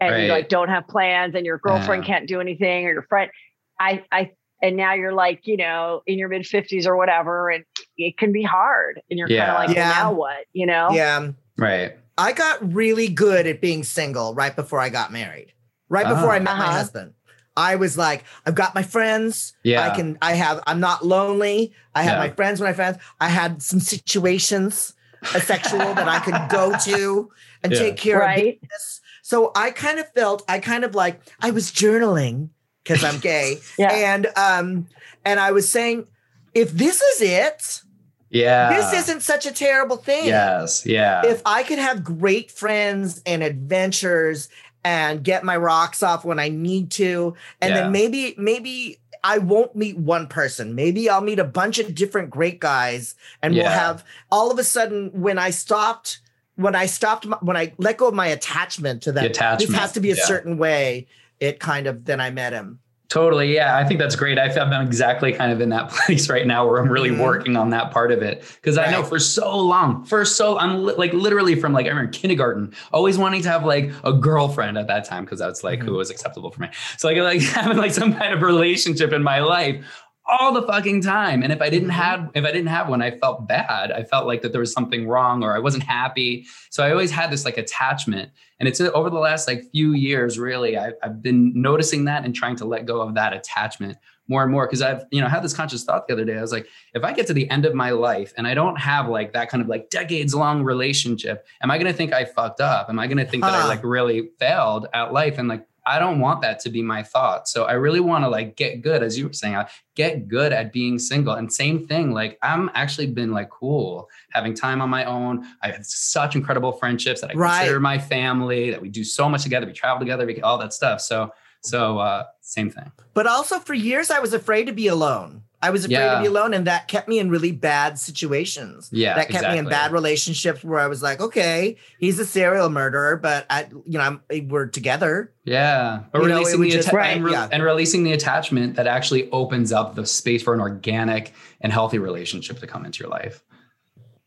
and 0.00 0.24
you 0.24 0.28
like 0.28 0.48
don't 0.48 0.68
have 0.68 0.88
plans 0.88 1.36
and 1.36 1.46
your 1.46 1.58
girlfriend 1.58 2.02
Yeah. 2.02 2.06
can't 2.14 2.28
do 2.28 2.40
anything 2.40 2.84
or 2.86 2.92
your 2.92 3.02
friend. 3.04 3.30
I 3.78 4.04
I 4.10 4.32
and 4.60 4.76
now 4.76 4.92
you're 4.94 5.12
like, 5.14 5.46
you 5.46 5.56
know, 5.56 6.02
in 6.06 6.18
your 6.18 6.28
mid 6.28 6.42
50s 6.42 6.84
or 6.86 6.96
whatever, 6.96 7.48
and 7.48 7.64
it 7.96 8.18
can 8.18 8.32
be 8.32 8.42
hard. 8.42 9.00
And 9.08 9.18
you're 9.18 9.28
kind 9.28 9.40
of 9.50 9.54
like, 9.54 9.68
Yeah. 9.76 9.88
well, 9.90 10.10
now 10.12 10.12
what? 10.18 10.44
You 10.52 10.66
know? 10.66 10.90
Yeah. 10.90 11.30
Right. 11.56 11.96
I 12.18 12.32
got 12.32 12.74
really 12.74 13.08
good 13.08 13.46
at 13.46 13.60
being 13.60 13.84
single 13.84 14.34
right 14.34 14.54
before 14.54 14.80
I 14.80 14.88
got 14.90 15.12
married. 15.12 15.52
Right 15.88 16.06
before 16.08 16.30
Oh. 16.32 16.34
I 16.34 16.38
met 16.40 16.56
my 16.58 16.64
Uh-huh. 16.66 16.72
husband. 16.72 17.14
I 17.60 17.76
was 17.76 17.96
like, 17.98 18.24
I've 18.46 18.54
got 18.54 18.74
my 18.74 18.82
friends. 18.82 19.52
Yeah. 19.62 19.86
I 19.86 19.94
can, 19.94 20.16
I 20.22 20.32
have, 20.34 20.62
I'm 20.66 20.80
not 20.80 21.04
lonely. 21.04 21.72
I 21.94 22.02
have 22.02 22.14
Yeah. 22.14 22.26
my 22.26 22.30
friends 22.30 22.60
when 22.60 22.68
I 22.70 22.72
friends. 22.72 22.96
I 23.20 23.28
had 23.28 23.62
some 23.62 23.80
situations, 23.80 24.94
a 25.34 25.40
sexual 25.40 25.78
that 25.78 26.08
I 26.08 26.18
could 26.20 26.48
go 26.50 26.76
to 26.90 27.30
and 27.62 27.72
Yeah. 27.72 27.78
take 27.78 27.96
care 27.96 28.20
of 28.22 28.34
business. 28.36 29.00
So 29.22 29.52
I 29.54 29.70
kind 29.70 29.98
of 29.98 30.10
felt, 30.12 30.42
I 30.48 30.58
kind 30.58 30.84
of 30.84 30.94
like, 30.94 31.20
I 31.40 31.50
was 31.50 31.70
journaling 31.70 32.48
because 32.82 33.04
I'm 33.04 33.20
gay. 33.20 33.58
Yeah. 33.78 33.92
And, 33.92 34.26
um, 34.36 34.86
and 35.24 35.38
I 35.38 35.50
was 35.52 35.68
saying, 35.70 36.06
if 36.54 36.72
this 36.72 37.00
is 37.00 37.20
it, 37.22 37.82
Yeah. 38.30 38.72
this 38.74 38.92
isn't 39.02 39.20
such 39.22 39.44
a 39.46 39.52
terrible 39.52 39.96
thing 39.98 40.24
Yes. 40.26 40.84
Yeah. 40.86 41.26
if 41.26 41.42
I 41.44 41.62
could 41.62 41.78
have 41.78 42.02
great 42.02 42.50
friends 42.50 43.20
and 43.26 43.42
adventures 43.42 44.48
and 44.84 45.22
get 45.22 45.44
my 45.44 45.56
rocks 45.56 46.02
off 46.02 46.24
when 46.24 46.38
I 46.38 46.48
need 46.48 46.90
to, 46.92 47.34
and 47.60 47.70
Yeah. 47.70 47.82
then 47.82 47.92
maybe, 47.92 48.34
maybe 48.38 48.98
I 49.22 49.38
won't 49.38 49.76
meet 49.76 49.98
one 49.98 50.26
person. 50.26 50.74
Maybe 50.74 51.10
I'll 51.10 51.20
meet 51.20 51.38
a 51.38 51.44
bunch 51.44 51.78
of 51.78 51.94
different 51.94 52.30
great 52.30 52.60
guys, 52.60 53.14
and 53.42 53.54
we'll 53.54 53.64
have 53.66 54.04
all 54.30 54.50
of 54.50 54.58
a 54.58 54.64
sudden 54.64 55.10
when 55.12 55.38
I 55.38 55.50
stopped, 55.50 56.20
when 56.56 56.74
I 56.74 56.86
stopped, 56.86 57.26
when 57.42 57.56
I 57.56 57.74
let 57.78 57.98
go 57.98 58.08
of 58.08 58.14
my 58.14 58.28
attachment 58.28 59.02
to 59.02 59.12
that, 59.12 59.34
this 59.58 59.72
has 59.74 59.92
to 59.92 60.00
be 60.00 60.10
a 60.10 60.14
yeah. 60.16 60.24
certain 60.24 60.56
way. 60.56 61.06
It 61.38 61.60
kind 61.60 61.86
of 61.86 62.04
then 62.04 62.20
I 62.20 62.30
met 62.30 62.52
him. 62.52 62.80
Totally. 63.10 63.52
Yeah. 63.52 63.76
I 63.76 63.84
think 63.84 63.98
that's 63.98 64.14
great. 64.14 64.38
I 64.38 64.48
I'm 64.72 64.86
exactly 64.86 65.32
kind 65.32 65.50
of 65.50 65.60
in 65.60 65.68
that 65.70 65.90
place 66.06 66.30
right 66.30 66.46
now 66.46 66.64
where 66.66 66.80
I'm 66.80 66.88
really 66.88 67.10
Mhm. 67.10 67.18
working 67.24 67.56
on 67.56 67.70
that 67.70 67.90
part 67.90 68.12
of 68.12 68.22
it. 68.22 68.44
Cause 68.62 68.78
I 68.78 68.88
know 68.90 69.02
for 69.02 69.18
so 69.18 69.58
long, 69.58 70.04
for 70.04 70.24
so, 70.24 70.56
I'm 70.58 70.84
li- 70.84 70.94
like 70.96 71.12
literally 71.12 71.56
from 71.56 71.72
like, 71.72 71.86
I 71.86 71.88
remember 71.88 72.12
kindergarten, 72.12 72.72
always 72.92 73.18
wanting 73.18 73.42
to 73.42 73.48
have 73.48 73.64
like 73.64 73.90
a 74.04 74.12
girlfriend 74.12 74.78
at 74.78 74.86
that 74.86 75.04
time. 75.06 75.26
Cause 75.26 75.40
that's 75.40 75.64
like 75.64 75.80
Mhm. 75.80 75.86
who 75.86 75.94
was 75.94 76.08
acceptable 76.10 76.52
for 76.52 76.62
me. 76.62 76.68
So 76.98 77.08
like, 77.08 77.16
like 77.18 77.40
having 77.56 77.78
like 77.78 77.92
some 77.92 78.14
kind 78.14 78.32
of 78.32 78.42
relationship 78.42 79.12
in 79.12 79.24
my 79.24 79.40
life 79.40 79.84
all 80.28 80.52
the 80.52 80.62
fucking 80.62 81.02
time. 81.02 81.42
And 81.42 81.52
if 81.52 81.60
I 81.60 81.70
didn't 81.70 81.88
Mhm. 81.90 81.94
have, 81.94 82.30
if 82.34 82.44
I 82.44 82.52
didn't 82.52 82.68
have 82.68 82.88
one, 82.88 83.02
I 83.02 83.10
felt 83.10 83.48
bad. 83.48 83.90
I 83.90 84.04
felt 84.04 84.26
like 84.26 84.42
that 84.42 84.52
there 84.52 84.60
was 84.60 84.72
something 84.72 85.08
wrong 85.08 85.42
or 85.42 85.56
I 85.56 85.58
wasn't 85.58 85.82
happy. 85.84 86.46
So 86.70 86.84
I 86.84 86.90
always 86.92 87.10
had 87.10 87.30
this 87.32 87.44
like 87.44 87.58
attachment. 87.58 88.30
And 88.60 88.68
it's 88.68 88.80
uh, 88.80 88.90
over 88.92 89.10
the 89.10 89.18
last 89.18 89.48
like 89.48 89.64
few 89.72 89.92
years, 89.92 90.38
really, 90.38 90.78
I, 90.78 90.92
I've 91.02 91.22
been 91.22 91.52
noticing 91.60 92.04
that 92.04 92.24
and 92.24 92.34
trying 92.34 92.56
to 92.56 92.64
let 92.64 92.86
go 92.86 93.00
of 93.00 93.14
that 93.14 93.32
attachment 93.32 93.98
more 94.28 94.44
and 94.44 94.52
more. 94.52 94.68
Cause 94.68 94.80
I've, 94.82 95.02
you 95.10 95.20
know, 95.20 95.26
had 95.26 95.42
this 95.42 95.52
conscious 95.54 95.82
thought 95.82 96.06
the 96.06 96.12
other 96.12 96.24
day. 96.24 96.38
I 96.38 96.40
was 96.40 96.52
like, 96.52 96.68
if 96.94 97.02
I 97.02 97.12
get 97.12 97.26
to 97.26 97.32
the 97.34 97.50
end 97.50 97.66
of 97.66 97.74
my 97.74 97.90
life 97.90 98.32
and 98.36 98.46
I 98.46 98.54
don't 98.54 98.76
have 98.78 99.08
like 99.08 99.32
that 99.32 99.48
kind 99.48 99.60
of 99.60 99.66
like 99.68 99.90
decades 99.90 100.32
long 100.34 100.62
relationship, 100.62 101.44
am 101.60 101.70
I 101.72 101.78
going 101.78 101.90
to 101.90 101.96
think 101.96 102.12
I 102.12 102.24
fucked 102.26 102.60
up? 102.60 102.88
Am 102.88 103.00
I 103.00 103.08
going 103.08 103.18
to 103.18 103.24
think 103.24 103.42
that 103.42 103.54
I 103.54 103.66
like 103.66 103.82
really 103.82 104.28
failed 104.38 104.86
at 104.94 105.12
life? 105.12 105.38
And 105.38 105.48
like, 105.48 105.66
I 105.86 105.98
don't 105.98 106.20
want 106.20 106.42
that 106.42 106.60
to 106.60 106.70
be 106.70 106.82
my 106.82 107.02
thought. 107.02 107.48
So 107.48 107.64
I 107.64 107.72
really 107.72 108.00
want 108.00 108.24
to 108.24 108.28
like 108.28 108.56
get 108.56 108.82
good, 108.82 109.02
as 109.02 109.18
you 109.18 109.26
were 109.28 109.32
saying, 109.32 109.56
I 109.56 109.68
get 109.94 110.28
good 110.28 110.52
at 110.52 110.72
being 110.72 110.98
single. 110.98 111.34
And 111.34 111.52
same 111.52 111.86
thing, 111.86 112.12
like 112.12 112.38
I'm 112.42 112.70
actually 112.74 113.08
been 113.08 113.32
like 113.32 113.50
cool 113.50 114.08
having 114.32 114.54
time 114.54 114.80
on 114.80 114.90
my 114.90 115.04
own. 115.04 115.46
I 115.62 115.70
have 115.70 115.84
such 115.84 116.36
incredible 116.36 116.72
friendships 116.72 117.20
that 117.20 117.30
I 117.30 117.34
Right. 117.34 117.58
consider 117.58 117.80
my 117.80 117.98
family, 117.98 118.70
that 118.70 118.80
we 118.80 118.88
do 118.88 119.04
so 119.04 119.28
much 119.28 119.42
together, 119.42 119.66
we 119.66 119.72
travel 119.72 120.00
together, 120.00 120.26
we 120.26 120.34
get 120.34 120.44
all 120.44 120.58
that 120.58 120.72
stuff. 120.72 121.00
So, 121.00 121.32
so 121.62 121.98
uh, 121.98 122.24
same 122.40 122.70
thing. 122.70 122.90
But 123.14 123.26
also 123.26 123.58
for 123.58 123.74
years, 123.74 124.10
I 124.10 124.18
was 124.20 124.32
afraid 124.32 124.66
to 124.66 124.72
be 124.72 124.86
alone. 124.86 125.42
I 125.62 125.68
was 125.70 125.84
afraid 125.84 125.96
Yeah. 125.98 126.14
to 126.14 126.20
be 126.22 126.26
alone, 126.26 126.54
and 126.54 126.66
that 126.66 126.88
kept 126.88 127.06
me 127.06 127.18
in 127.18 127.28
really 127.28 127.52
bad 127.52 127.98
situations. 127.98 128.88
Yeah, 128.92 129.14
that 129.14 129.28
kept 129.28 129.46
me 129.52 129.58
in 129.58 129.66
bad 129.66 129.92
relationships 129.92 130.64
where 130.64 130.80
I 130.80 130.86
was 130.86 131.02
like, 131.02 131.20
okay, 131.20 131.76
he's 131.98 132.18
a 132.18 132.24
serial 132.24 132.70
murderer, 132.70 133.16
but 133.18 133.44
I, 133.50 133.66
you 133.84 133.98
know, 133.98 134.00
I'm, 134.30 134.48
we're 134.48 134.66
together. 134.66 135.32
Yeah, 135.44 136.04
but 136.12 136.22
You 136.22 136.28
know, 136.28 136.36
releasing 136.38 136.60
would 136.60 136.68
the 136.70 136.72
just- 136.76 136.88
atta- 136.88 136.96
Right, 136.96 137.16
and, 137.16 137.24
re- 137.24 137.32
yeah. 137.32 137.48
and 137.52 137.62
releasing 137.62 138.04
the 138.04 138.12
attachment 138.12 138.76
that 138.76 138.86
actually 138.86 139.30
opens 139.32 139.70
up 139.70 139.94
the 139.96 140.06
space 140.06 140.42
for 140.42 140.54
an 140.54 140.60
organic 140.60 141.34
and 141.60 141.72
healthy 141.72 141.98
relationship 141.98 142.58
to 142.60 142.66
come 142.66 142.86
into 142.86 143.00
your 143.04 143.10
life. 143.10 143.42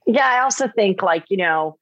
Yeah, 0.06 0.28
I 0.28 0.42
also 0.44 0.68
think 0.76 1.02
like, 1.02 1.26
you 1.30 1.38
know, 1.38 1.78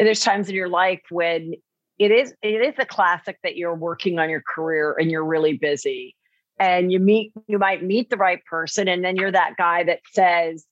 there's 0.00 0.20
times 0.20 0.48
in 0.48 0.54
your 0.56 0.68
life 0.68 1.02
when 1.10 1.54
it 1.98 2.10
is 2.10 2.34
it 2.42 2.60
is 2.62 2.74
a 2.78 2.84
classic 2.84 3.38
that 3.42 3.56
you're 3.56 3.74
working 3.74 4.18
on 4.18 4.28
your 4.28 4.42
career 4.54 4.94
and 4.98 5.10
you're 5.10 5.24
really 5.24 5.56
busy 5.56 6.14
and 6.58 6.92
you 6.92 6.98
meet 6.98 7.32
you 7.46 7.58
might 7.58 7.82
meet 7.82 8.10
the 8.10 8.16
right 8.16 8.44
person 8.44 8.88
and 8.88 9.04
then 9.04 9.16
you're 9.16 9.32
that 9.32 9.56
guy 9.56 9.84
that 9.84 10.00
says 10.12 10.66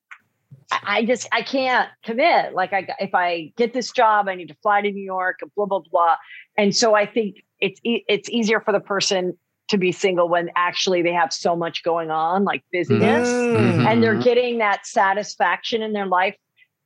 I 0.70 0.80
I 0.98 1.04
just 1.04 1.28
I 1.32 1.42
can't 1.42 1.88
commit. 2.04 2.54
Like 2.54 2.72
I 2.72 2.86
if 2.98 3.14
I 3.14 3.52
get 3.56 3.74
this 3.74 3.92
job, 3.92 4.28
I 4.28 4.34
need 4.34 4.48
to 4.48 4.56
fly 4.62 4.80
to 4.80 4.90
New 4.90 5.04
York 5.04 5.38
and 5.42 5.54
blah 5.54 5.66
blah 5.66 5.80
blah. 5.90 6.16
And 6.56 6.74
so 6.74 6.94
I 6.94 7.06
think 7.06 7.36
it's 7.60 7.80
e- 7.84 8.04
it's 8.08 8.28
easier 8.30 8.60
for 8.60 8.72
the 8.72 8.80
person 8.80 9.36
to 9.68 9.78
be 9.78 9.92
single 9.92 10.28
when 10.28 10.50
actually 10.56 11.00
they 11.02 11.12
have 11.12 11.32
so 11.32 11.56
much 11.56 11.82
going 11.82 12.10
on, 12.10 12.44
like 12.44 12.62
busyness 12.72 13.48
Mm. 13.54 13.86
and 13.86 14.02
they're 14.02 14.18
getting 14.18 14.58
that 14.58 14.86
satisfaction 14.86 15.82
in 15.82 15.92
their 15.92 16.06
life 16.06 16.36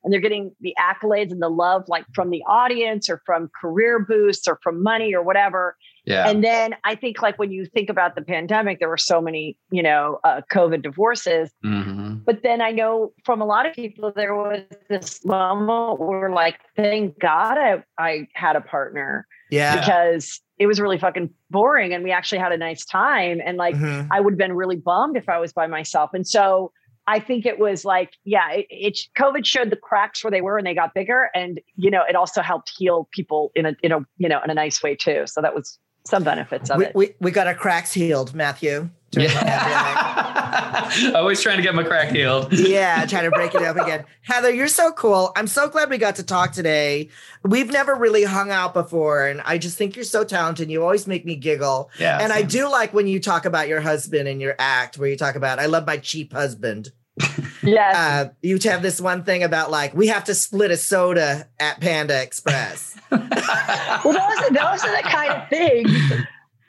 and 0.04 0.12
they're 0.12 0.20
getting 0.20 0.54
the 0.60 0.74
accolades 0.78 1.32
and 1.32 1.42
the 1.42 1.48
love 1.48 1.84
like 1.88 2.04
from 2.14 2.30
the 2.30 2.42
audience 2.46 3.10
or 3.10 3.20
from 3.26 3.50
career 3.60 3.98
boosts 3.98 4.46
or 4.46 4.58
from 4.62 4.82
money 4.82 5.14
or 5.14 5.22
whatever 5.22 5.76
yeah, 6.08 6.28
and 6.28 6.42
then 6.42 6.74
i 6.84 6.94
think 6.94 7.20
like 7.22 7.38
when 7.38 7.50
you 7.52 7.66
think 7.66 7.88
about 7.90 8.14
the 8.14 8.22
pandemic 8.22 8.78
there 8.80 8.88
were 8.88 8.96
so 8.96 9.20
many 9.20 9.56
you 9.70 9.82
know 9.82 10.18
uh, 10.24 10.40
covid 10.52 10.82
divorces 10.82 11.50
Mhm. 11.64 12.24
but 12.24 12.42
then 12.42 12.60
i 12.60 12.70
know 12.70 13.12
from 13.24 13.40
a 13.40 13.44
lot 13.44 13.66
of 13.66 13.72
people 13.74 14.12
there 14.14 14.34
was 14.34 14.62
this 14.88 15.24
moment 15.24 16.00
where 16.00 16.30
like 16.30 16.56
thank 16.76 17.18
god 17.18 17.56
i, 17.58 17.82
I 17.98 18.28
had 18.34 18.56
a 18.56 18.60
partner 18.60 19.26
Yeah. 19.50 19.78
because 19.78 20.40
it 20.58 20.66
was 20.66 20.80
really 20.80 20.98
fucking 20.98 21.30
boring 21.50 21.94
and 21.94 22.02
we 22.04 22.10
actually 22.10 22.38
had 22.38 22.52
a 22.52 22.56
nice 22.58 22.84
time 22.84 23.40
and 23.44 23.56
like 23.58 23.74
Mhm. 23.76 24.08
I 24.10 24.20
would 24.20 24.32
have 24.34 24.38
been 24.38 24.56
really 24.56 24.76
bummed 24.76 25.16
if 25.16 25.28
I 25.28 25.38
was 25.38 25.52
by 25.52 25.66
myself. 25.68 26.10
And 26.12 26.26
so 26.26 26.72
I 27.06 27.20
think 27.20 27.46
it 27.46 27.58
was 27.58 27.84
like, 27.84 28.10
yeah, 28.24 28.50
it, 28.52 28.66
it 28.68 28.98
COVID 29.16 29.46
showed 29.46 29.70
the 29.70 29.76
cracks 29.76 30.22
where 30.22 30.30
they 30.30 30.42
were 30.42 30.58
and 30.58 30.66
they 30.66 30.74
got 30.74 30.92
bigger. 30.94 31.30
And, 31.34 31.60
you 31.76 31.90
know, 31.90 32.02
it 32.08 32.16
also 32.16 32.42
helped 32.42 32.72
heal 32.76 33.08
people 33.12 33.50
in 33.54 33.64
a, 33.66 33.72
in 33.82 33.92
a, 33.92 34.00
you 34.18 34.28
know, 34.28 34.40
in 34.44 34.50
a 34.50 34.54
nice 34.54 34.82
way 34.82 34.94
too. 34.96 35.22
So 35.26 35.40
that 35.40 35.54
was 35.54 35.78
some 36.08 36.24
benefits 36.24 36.70
of 36.70 36.78
we, 36.78 36.86
it. 36.86 36.94
we, 36.94 37.14
we 37.20 37.30
got 37.30 37.46
our 37.46 37.54
cracks 37.54 37.92
healed, 37.92 38.34
Matthew. 38.34 38.88
during 39.10 39.28
the. 39.28 39.34
Yeah. 39.34 41.12
Always 41.14 41.40
trying 41.42 41.58
to 41.58 41.62
get 41.62 41.74
my 41.74 41.82
crack 41.82 42.10
healed. 42.10 42.52
yeah, 42.52 43.04
trying 43.04 43.24
to 43.24 43.30
break 43.30 43.54
it 43.54 43.62
up 43.62 43.76
again. 43.76 44.04
Heather, 44.22 44.50
you're 44.50 44.68
so 44.68 44.90
cool. 44.92 45.32
I'm 45.36 45.46
so 45.46 45.68
glad 45.68 45.90
we 45.90 45.98
got 45.98 46.16
to 46.16 46.22
talk 46.22 46.52
today. 46.52 47.10
We've 47.44 47.70
never 47.70 47.94
really 47.94 48.24
hung 48.24 48.50
out 48.50 48.72
before, 48.72 49.26
and 49.26 49.42
I 49.44 49.58
just 49.58 49.76
think 49.76 49.96
you're 49.96 50.04
so 50.06 50.24
talented. 50.24 50.70
You 50.70 50.82
always 50.82 51.06
make 51.06 51.26
me 51.26 51.36
giggle. 51.36 51.90
Yeah. 51.98 52.18
and 52.20 52.32
I 52.32 52.42
do 52.42 52.70
like 52.70 52.94
when 52.94 53.06
you 53.06 53.20
talk 53.20 53.44
about 53.44 53.68
your 53.68 53.80
husband 53.80 54.28
and 54.28 54.40
your 54.40 54.54
act, 54.58 54.96
where 54.96 55.08
you 55.08 55.16
talk 55.16 55.34
about, 55.34 55.58
I 55.58 55.66
love 55.66 55.86
my 55.86 55.98
cheap 55.98 56.32
husband. 56.32 56.90
yes. 57.68 57.96
Uh, 57.96 58.30
you 58.42 58.58
have 58.64 58.82
this 58.82 59.00
one 59.00 59.24
thing 59.24 59.42
about 59.42 59.70
like, 59.70 59.94
we 59.94 60.08
have 60.08 60.24
to 60.24 60.34
split 60.34 60.70
a 60.70 60.76
soda 60.76 61.48
at 61.60 61.80
Panda 61.80 62.20
Express. 62.22 62.96
well, 63.10 63.20
those, 63.20 64.48
those 64.50 64.84
are 64.84 64.96
the 64.96 65.02
kind 65.04 65.32
of 65.32 65.48
things, 65.48 65.90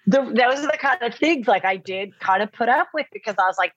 the, 0.07 0.21
those 0.21 0.59
are 0.63 0.71
the 0.71 0.77
kind 0.79 1.01
of 1.01 1.15
things 1.15 1.47
like 1.47 1.65
I 1.65 1.77
did 1.77 2.17
kind 2.19 2.43
of 2.43 2.51
put 2.51 2.69
up 2.69 2.89
with 2.93 3.07
because 3.13 3.35
I 3.37 3.45
was 3.45 3.57
like, 3.57 3.73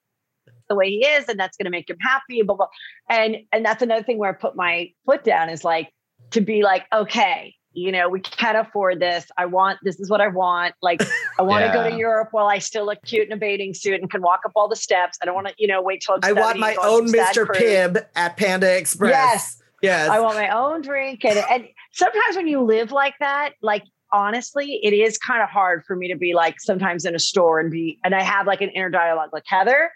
the 0.68 0.74
way 0.74 0.88
he 0.88 1.04
is, 1.04 1.28
and 1.28 1.38
that's 1.38 1.56
going 1.56 1.66
to 1.66 1.70
make 1.70 1.90
him 1.90 1.98
happy, 2.00 2.42
blah, 2.42 2.56
blah. 2.56 2.66
And, 3.08 3.36
and 3.52 3.64
that's 3.64 3.82
another 3.82 4.02
thing 4.02 4.18
where 4.18 4.30
I 4.30 4.32
put 4.32 4.56
my 4.56 4.90
foot 5.04 5.24
down 5.24 5.50
is 5.50 5.64
like 5.64 5.90
to 6.30 6.40
be 6.40 6.62
like, 6.62 6.86
okay, 6.92 7.54
you 7.74 7.92
know, 7.92 8.08
we 8.08 8.20
can't 8.20 8.56
afford 8.56 9.00
this. 9.00 9.26
I 9.36 9.46
want, 9.46 9.78
this 9.82 9.98
is 9.98 10.10
what 10.10 10.20
I 10.20 10.28
want. 10.28 10.74
Like, 10.82 11.02
I 11.38 11.42
want 11.42 11.64
to 11.64 11.72
go 11.72 11.88
to 11.88 11.96
Europe 11.96 12.28
while 12.32 12.46
I 12.46 12.58
still 12.58 12.86
look 12.86 12.98
cute 13.04 13.26
in 13.26 13.32
a 13.32 13.36
bathing 13.36 13.74
suit 13.74 14.00
and 14.00 14.10
can 14.10 14.22
walk 14.22 14.40
up 14.44 14.52
all 14.54 14.68
the 14.68 14.76
steps. 14.76 15.18
I 15.22 15.26
don't 15.26 15.34
want 15.34 15.48
to, 15.48 15.54
you 15.58 15.66
know, 15.66 15.82
wait 15.82 16.02
till 16.04 16.16
I'm 16.16 16.20
I 16.24 16.32
want 16.32 16.58
my 16.58 16.70
and 16.70 16.76
go 16.76 16.82
on 16.96 17.02
own 17.02 17.12
Mr. 17.12 17.46
Pibb 17.46 18.04
at 18.14 18.36
Panda 18.36 18.76
Express. 18.76 19.10
Yes. 19.10 19.62
Yes. 19.82 20.08
I 20.10 20.20
want 20.20 20.36
my 20.36 20.48
own 20.48 20.82
drink. 20.82 21.24
And, 21.24 21.38
and 21.50 21.68
sometimes 21.92 22.36
when 22.36 22.46
you 22.46 22.60
live 22.62 22.92
like 22.92 23.14
that, 23.20 23.54
like 23.62 23.82
honestly, 24.12 24.78
it 24.82 24.92
is 24.92 25.18
kind 25.18 25.42
of 25.42 25.48
hard 25.48 25.84
for 25.84 25.96
me 25.96 26.08
to 26.12 26.16
be 26.16 26.34
like 26.34 26.60
sometimes 26.60 27.04
in 27.04 27.14
a 27.14 27.18
store 27.18 27.58
and 27.58 27.70
be, 27.70 27.98
and 28.04 28.14
I 28.14 28.22
have 28.22 28.46
like 28.46 28.60
an 28.60 28.68
inner 28.70 28.90
dialogue 28.90 29.30
like, 29.32 29.44
Heather, 29.46 29.90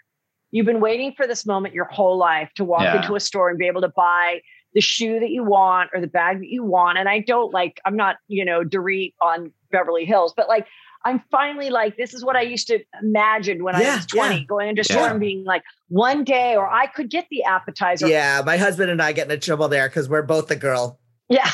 you've 0.51 0.65
been 0.65 0.81
waiting 0.81 1.13
for 1.15 1.27
this 1.27 1.45
moment 1.45 1.73
your 1.73 1.85
whole 1.85 2.17
life 2.17 2.49
to 2.55 2.65
walk 2.65 2.81
Yeah. 2.81 3.01
into 3.01 3.15
a 3.15 3.19
store 3.19 3.49
and 3.49 3.57
be 3.57 3.67
able 3.67 3.81
to 3.81 3.89
buy 3.95 4.41
the 4.77 4.81
shoe 4.81 5.19
that 5.19 5.31
you 5.31 5.43
want 5.43 5.89
or 5.91 5.99
the 5.99 6.05
bag 6.05 6.37
that 6.37 6.49
you 6.49 6.63
want. 6.63 6.99
And 6.99 7.09
I 7.09 7.17
don't 7.17 7.51
like, 7.51 7.81
I'm 7.83 7.95
not, 7.95 8.17
you 8.27 8.45
know, 8.45 8.63
Dorit 8.63 9.15
on 9.23 9.51
Beverly 9.71 10.05
Hills, 10.05 10.35
but 10.37 10.47
like, 10.47 10.67
I'm 11.03 11.23
finally 11.31 11.71
like, 11.71 11.97
this 11.97 12.13
is 12.13 12.23
what 12.23 12.35
I 12.35 12.41
used 12.41 12.67
to 12.67 12.79
imagine 13.01 13.63
when 13.63 13.73
I 13.75 13.95
was 13.95 14.05
20, 14.05 14.35
yeah. 14.35 14.43
going 14.43 14.69
into 14.69 14.83
store 14.83 14.97
Yeah. 14.97 15.09
and 15.09 15.19
being 15.19 15.45
like, 15.45 15.63
one 15.87 16.23
day, 16.23 16.55
or 16.55 16.69
I 16.69 16.85
could 16.85 17.09
get 17.09 17.25
the 17.31 17.43
appetizer 17.43 18.07
yeah, 18.07 18.43
my 18.45 18.57
husband 18.57 18.91
and 18.91 19.01
I 19.01 19.13
get 19.13 19.31
into 19.31 19.43
trouble 19.43 19.67
there 19.67 19.89
because 19.89 20.07
we're 20.07 20.21
both 20.21 20.47
the 20.47 20.55
girl. 20.55 20.99
Yeah. 21.27 21.49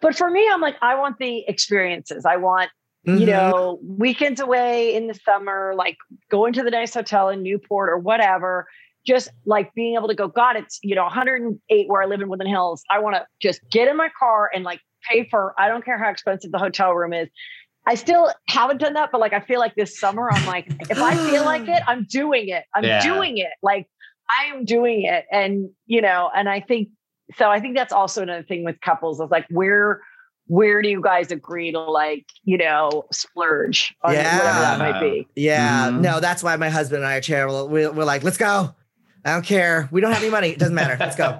But 0.00 0.14
for 0.14 0.30
me, 0.30 0.48
I'm 0.48 0.60
like, 0.60 0.76
I 0.82 0.94
want 0.94 1.18
the 1.18 1.44
experiences. 1.48 2.24
I 2.24 2.36
want 2.36 2.70
Mm-hmm. 3.06 3.18
You 3.18 3.26
know, 3.26 3.80
weekends 3.82 4.40
away 4.40 4.94
in 4.94 5.08
the 5.08 5.14
summer, 5.14 5.74
like 5.76 5.96
going 6.30 6.52
to 6.52 6.62
the 6.62 6.70
nice 6.70 6.94
hotel 6.94 7.30
in 7.30 7.42
Newport 7.42 7.90
or 7.90 7.98
whatever, 7.98 8.68
just 9.06 9.28
like 9.46 9.72
being 9.74 9.94
able 9.96 10.08
to 10.08 10.14
go, 10.14 10.28
God, 10.28 10.56
it's, 10.56 10.78
you 10.82 10.94
know, 10.94 11.02
108 11.02 11.88
where 11.88 12.02
I 12.02 12.06
live 12.06 12.20
in 12.20 12.28
Woodland 12.28 12.50
Hills. 12.50 12.82
I 12.90 12.98
want 12.98 13.16
to 13.16 13.26
just 13.40 13.60
get 13.70 13.88
in 13.88 13.96
my 13.96 14.08
car 14.18 14.50
and 14.54 14.64
like 14.64 14.80
pay 15.08 15.28
for, 15.28 15.54
I 15.58 15.68
don't 15.68 15.84
care 15.84 15.98
how 15.98 16.10
expensive 16.10 16.52
the 16.52 16.58
hotel 16.58 16.92
room 16.92 17.12
is. 17.12 17.28
I 17.86 17.96
still 17.96 18.32
haven't 18.48 18.78
done 18.78 18.94
that, 18.94 19.10
but 19.10 19.20
like 19.20 19.32
I 19.32 19.40
feel 19.40 19.58
like 19.58 19.74
this 19.74 19.98
summer, 19.98 20.30
I'm 20.30 20.46
like, 20.46 20.68
if 20.88 20.98
I 20.98 21.16
feel 21.30 21.44
like 21.44 21.66
it, 21.66 21.82
I'm 21.88 22.04
doing 22.04 22.48
it. 22.48 22.64
I'm 22.74 22.84
yeah. 22.84 23.02
doing 23.02 23.38
it. 23.38 23.50
Like 23.60 23.88
I 24.30 24.54
am 24.54 24.64
doing 24.64 25.02
it. 25.02 25.24
And, 25.32 25.68
you 25.86 26.00
know, 26.00 26.30
and 26.34 26.48
I 26.48 26.60
think 26.60 26.88
so 27.36 27.50
I 27.50 27.60
think 27.60 27.76
that's 27.76 27.92
also 27.92 28.22
another 28.22 28.42
thing 28.42 28.64
with 28.64 28.80
couples 28.82 29.18
is 29.20 29.30
like 29.30 29.46
where 29.48 30.00
where 30.46 30.82
do 30.82 30.88
you 30.88 31.00
guys 31.00 31.30
agree 31.32 31.72
to 31.72 31.80
like, 31.80 32.26
you 32.44 32.58
know, 32.58 33.04
splurge 33.12 33.94
on 34.02 34.12
yeah. 34.12 34.38
whatever 34.38 34.58
that 34.60 34.78
might 34.78 35.00
be? 35.00 35.26
Yeah. 35.34 35.88
Mm-hmm. 35.88 36.02
No, 36.02 36.20
that's 36.20 36.42
why 36.42 36.56
my 36.56 36.68
husband 36.68 37.02
and 37.02 37.10
I 37.10 37.16
are 37.16 37.20
terrible. 37.20 37.68
We're, 37.68 37.90
we're 37.90 38.04
like, 38.04 38.22
let's 38.22 38.36
go. 38.36 38.74
I 39.24 39.34
don't 39.34 39.44
care. 39.44 39.88
We 39.92 40.00
don't 40.00 40.12
have 40.12 40.22
any 40.22 40.30
money. 40.30 40.48
It 40.48 40.58
doesn't 40.58 40.74
matter. 40.74 40.96
Let's 40.98 41.14
go. 41.14 41.38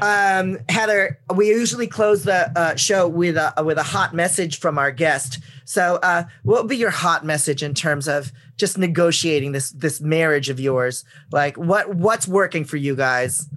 Um, 0.00 0.58
Heather, 0.68 1.18
we 1.34 1.48
usually 1.48 1.88
close 1.88 2.22
the 2.22 2.56
uh, 2.56 2.76
show 2.76 3.08
with 3.08 3.36
a 3.36 3.52
with 3.64 3.78
a 3.78 3.82
hot 3.82 4.14
message 4.14 4.60
from 4.60 4.78
our 4.78 4.92
guest. 4.92 5.40
So, 5.64 5.96
uh, 6.02 6.24
what 6.44 6.62
would 6.62 6.68
be 6.68 6.76
your 6.76 6.90
hot 6.90 7.24
message 7.24 7.64
in 7.64 7.74
terms 7.74 8.06
of 8.06 8.30
just 8.56 8.78
negotiating 8.78 9.52
this 9.52 9.70
this 9.70 10.00
marriage 10.00 10.48
of 10.50 10.60
yours? 10.60 11.04
Like, 11.32 11.56
what 11.56 11.94
what's 11.96 12.28
working 12.28 12.64
for 12.64 12.76
you 12.76 12.94
guys? 12.94 13.48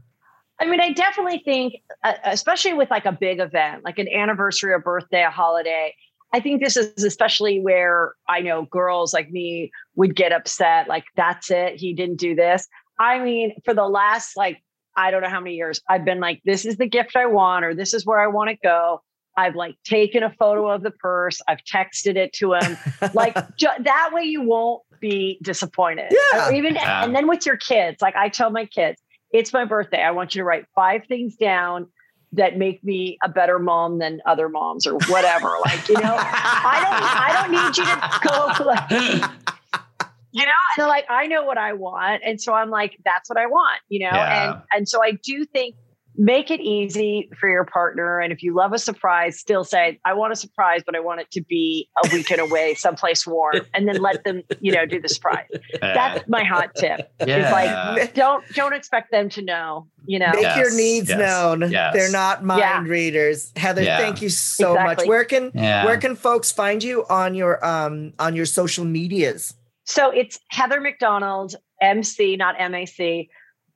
I 0.60 0.66
mean, 0.66 0.82
I 0.82 0.92
definitely 0.92 1.42
think, 1.46 1.76
uh, 2.04 2.14
especially 2.26 2.74
with 2.74 2.90
like 2.90 3.06
a 3.06 3.12
big 3.12 3.40
event, 3.40 3.84
like 3.86 4.00
an 4.00 4.10
anniversary, 4.10 4.74
a 4.74 4.80
birthday, 4.80 5.24
a 5.24 5.30
holiday. 5.30 5.94
I 6.34 6.40
think 6.40 6.62
this 6.62 6.78
is 6.78 7.04
especially 7.04 7.60
where 7.60 8.14
I 8.28 8.42
know 8.42 8.66
girls 8.66 9.14
like 9.14 9.32
me 9.32 9.72
would 9.96 10.16
get 10.16 10.32
upset. 10.32 10.88
Like, 10.88 11.06
that's 11.16 11.50
it. 11.50 11.76
He 11.78 11.94
didn't 11.94 12.18
do 12.18 12.36
this. 12.36 12.68
I 13.00 13.20
mean, 13.20 13.54
for 13.64 13.74
the 13.74 13.88
last 13.88 14.36
like, 14.36 14.62
I 14.96 15.12
don't 15.12 15.22
know 15.22 15.30
how 15.30 15.40
many 15.40 15.56
years, 15.56 15.82
I've 15.90 16.04
been 16.04 16.20
like, 16.20 16.42
this 16.44 16.66
is 16.66 16.78
the 16.78 16.86
gift 16.86 17.16
I 17.16 17.26
want, 17.26 17.64
or 17.64 17.74
this 17.74 17.94
is 17.94 18.06
where 18.06 18.20
I 18.20 18.28
want 18.28 18.50
to 18.50 18.58
go. 18.62 19.02
I've 19.38 19.56
like 19.56 19.76
taken 19.86 20.22
a 20.22 20.32
photo 20.32 20.70
of 20.70 20.84
the 20.84 20.92
purse. 20.92 21.40
I've 21.48 21.64
texted 21.64 22.18
it 22.18 22.34
to 22.34 22.54
him. 22.56 22.78
like 23.14 23.36
ju- 23.56 23.68
that 23.80 24.10
way 24.12 24.24
you 24.24 24.42
won't 24.42 24.84
be 25.00 25.40
disappointed. 25.42 26.12
Yeah. 26.12 26.50
Or 26.50 26.54
even 26.54 26.76
yeah. 26.76 27.06
and 27.06 27.16
then 27.16 27.28
with 27.28 27.46
your 27.46 27.56
kids, 27.56 28.02
like 28.02 28.16
I 28.18 28.28
tell 28.28 28.50
my 28.50 28.66
kids, 28.66 29.02
it's 29.32 29.54
my 29.54 29.64
birthday. 29.64 30.02
I 30.02 30.12
want 30.12 30.36
you 30.36 30.42
to 30.42 30.44
write 30.44 30.66
five 30.76 31.06
things 31.08 31.38
down 31.38 31.88
that 32.34 32.58
make 32.58 32.84
me 32.84 33.18
a 33.24 33.30
better 33.30 33.60
mom 33.60 34.00
than 34.00 34.22
other 34.26 34.50
moms 34.50 34.86
or 34.86 34.96
whatever. 35.08 35.56
like, 35.64 35.88
you 35.88 35.96
know, 35.96 36.16
I 36.20 36.80
don't 36.84 36.94
I 37.02 37.42
don't 37.42 37.52
need 37.52 37.78
you 37.78 37.86
to 37.86 38.20
go 38.28 39.24
like 39.72 39.84
you 40.32 40.46
know, 40.46 40.52
and 40.78 40.88
like 40.88 41.06
I 41.10 41.28
know 41.28 41.44
what 41.44 41.58
I 41.58 41.74
want. 41.74 42.22
And 42.26 42.42
so 42.42 42.54
I'm 42.54 42.70
like, 42.70 42.98
that's 43.06 43.30
what 43.30 43.38
I 43.38 43.46
want, 43.46 43.82
you 43.90 44.00
know? 44.00 44.16
Yeah. 44.16 44.52
And 44.52 44.62
and 44.72 44.90
so 44.90 45.04
I 45.04 45.14
do 45.24 45.46
think 45.46 45.76
make 46.20 46.52
it 46.52 46.60
easy 46.60 47.30
for 47.40 47.50
your 47.50 47.64
partner. 47.64 48.20
And 48.20 48.34
if 48.34 48.44
you 48.44 48.54
love 48.54 48.74
a 48.74 48.78
surprise, 48.78 49.40
still 49.40 49.64
say, 49.64 50.00
I 50.04 50.14
want 50.14 50.34
a 50.34 50.36
surprise, 50.36 50.82
but 50.86 50.94
I 50.94 51.00
want 51.00 51.22
it 51.22 51.32
to 51.32 51.42
be 51.42 51.88
a 52.04 52.10
weekend 52.14 52.42
away, 52.42 52.76
someplace 52.76 53.26
warm, 53.26 53.62
and 53.74 53.88
then 53.88 54.02
let 54.02 54.26
them, 54.26 54.44
you 54.60 54.74
know, 54.74 54.86
do 54.86 55.00
the 55.00 55.08
surprise. 55.08 55.48
That's 55.80 56.28
my 56.28 56.44
hot 56.44 56.76
tip. 56.76 57.10
Yeah. 57.26 57.48
Is 57.48 57.52
like 57.96 58.14
don't 58.14 58.44
don't 58.54 58.74
expect 58.74 59.12
them 59.12 59.30
to 59.30 59.42
know, 59.42 59.88
you 60.06 60.20
know. 60.20 60.32
Make 60.34 60.42
yes. 60.42 60.58
your 60.58 60.76
needs 60.76 61.10
yes. 61.10 61.18
known. 61.18 61.72
Yes. 61.72 61.94
They're 61.94 62.12
not 62.12 62.44
mind 62.44 62.60
yeah. 62.60 62.84
readers. 62.84 63.54
Heather, 63.56 63.84
yeah. 63.84 63.98
thank 63.98 64.22
you 64.22 64.30
so 64.30 64.74
exactly. 64.74 65.06
much. 65.06 65.08
Where 65.08 65.24
can 65.24 65.52
where 65.52 65.98
can 65.98 66.16
folks 66.18 66.52
find 66.52 66.84
you 66.84 67.06
on 67.10 67.34
your 67.34 67.66
um 67.66 68.14
on 68.20 68.36
your 68.36 68.46
social 68.46 68.84
medias? 68.84 69.54
So 69.90 70.12
it's 70.12 70.40
Heather 70.50 70.80
McDonald, 70.80 71.56
MC, 71.82 72.38
not 72.38 72.56
MAC 72.60 73.28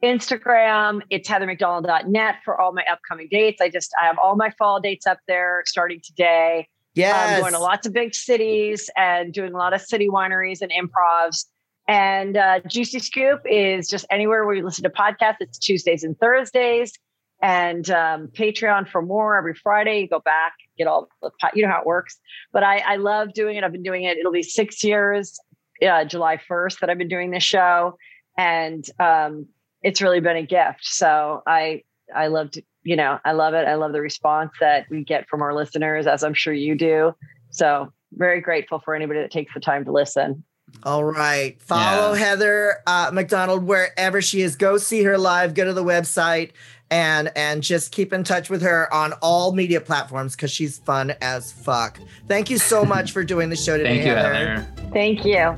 Instagram, 0.03 1.01
it's 1.09 1.27
heathermcdonald.net 1.27 2.35
for 2.45 2.61
all 2.61 2.71
my 2.71 2.83
upcoming 2.91 3.29
dates. 3.31 3.59
I 3.59 3.69
just 3.69 3.91
I 3.99 4.05
have 4.05 4.19
all 4.19 4.35
my 4.35 4.51
fall 4.59 4.79
dates 4.79 5.07
up 5.07 5.17
there 5.27 5.63
starting 5.65 6.01
today. 6.03 6.67
Yeah, 6.93 7.35
I'm 7.35 7.41
going 7.41 7.53
to 7.53 7.59
lots 7.59 7.87
of 7.87 7.93
big 7.93 8.13
cities 8.13 8.91
and 8.95 9.33
doing 9.33 9.53
a 9.53 9.57
lot 9.57 9.73
of 9.73 9.81
city 9.81 10.07
wineries 10.07 10.61
and 10.61 10.71
improvs. 10.71 11.45
And 11.87 12.37
uh, 12.37 12.59
Juicy 12.67 12.99
Scoop 12.99 13.41
is 13.49 13.87
just 13.87 14.05
anywhere 14.11 14.45
where 14.45 14.53
you 14.53 14.63
listen 14.63 14.83
to 14.83 14.91
podcasts. 14.91 15.37
It's 15.39 15.57
Tuesdays 15.57 16.03
and 16.03 16.15
Thursdays. 16.19 16.93
And 17.41 17.89
um, 17.89 18.27
Patreon 18.27 18.87
for 18.87 19.01
more 19.01 19.35
every 19.35 19.55
Friday. 19.55 20.01
You 20.01 20.07
go 20.07 20.19
back, 20.19 20.53
get 20.77 20.85
all 20.85 21.07
the, 21.23 21.31
you 21.55 21.65
know 21.65 21.71
how 21.71 21.81
it 21.81 21.87
works. 21.87 22.19
But 22.51 22.63
I, 22.63 22.83
I 22.85 22.95
love 22.97 23.33
doing 23.33 23.57
it. 23.57 23.63
I've 23.63 23.71
been 23.71 23.83
doing 23.83 24.03
it. 24.03 24.17
It'll 24.17 24.31
be 24.31 24.43
six 24.43 24.83
years, 24.83 25.39
uh, 25.85 26.05
July 26.05 26.37
1st, 26.49 26.79
that 26.79 26.89
I've 26.89 26.97
been 26.97 27.07
doing 27.07 27.31
this 27.31 27.43
show. 27.43 27.97
And 28.37 28.85
um, 28.99 29.47
it's 29.81 30.01
really 30.01 30.19
been 30.19 30.37
a 30.37 30.45
gift. 30.45 30.81
So 30.81 31.43
I 31.45 31.83
I 32.13 32.27
loved 32.27 32.61
you 32.83 32.95
know 32.95 33.19
I 33.23 33.33
love 33.33 33.53
it. 33.53 33.67
I 33.67 33.75
love 33.75 33.91
the 33.91 34.01
response 34.01 34.51
that 34.59 34.85
we 34.89 35.03
get 35.03 35.27
from 35.29 35.41
our 35.41 35.53
listeners, 35.53 36.07
as 36.07 36.23
I'm 36.23 36.33
sure 36.33 36.53
you 36.53 36.75
do. 36.75 37.13
So 37.51 37.91
very 38.13 38.41
grateful 38.41 38.79
for 38.79 38.95
anybody 38.95 39.19
that 39.21 39.31
takes 39.31 39.53
the 39.53 39.59
time 39.59 39.85
to 39.85 39.91
listen. 39.91 40.43
All 40.83 41.03
right. 41.03 41.61
Follow 41.61 42.13
yeah. 42.13 42.19
Heather 42.19 42.77
uh, 42.87 43.11
McDonald 43.13 43.63
wherever 43.63 44.21
she 44.21 44.41
is. 44.41 44.55
Go 44.55 44.77
see 44.77 45.03
her 45.03 45.17
live. 45.17 45.53
Go 45.53 45.65
to 45.65 45.73
the 45.73 45.83
website 45.83 46.51
and 46.93 47.31
and 47.35 47.63
just 47.63 47.91
keep 47.91 48.13
in 48.13 48.23
touch 48.23 48.51
with 48.51 48.61
her 48.61 48.93
on 48.93 49.13
all 49.13 49.51
media 49.51 49.81
platforms 49.81 50.35
because 50.35 50.51
she's 50.51 50.77
fun 50.77 51.15
as 51.21 51.51
fuck. 51.51 51.99
Thank 52.27 52.51
you 52.51 52.59
so 52.59 52.85
much 52.85 53.11
for 53.11 53.23
doing 53.23 53.49
the 53.49 53.55
show 53.55 53.77
today, 53.79 53.95
Thank 53.95 54.05
you, 54.05 54.13
Heather. 54.13 54.33
Heather. 54.35 54.91
Thank 54.93 55.25
you. 55.25 55.55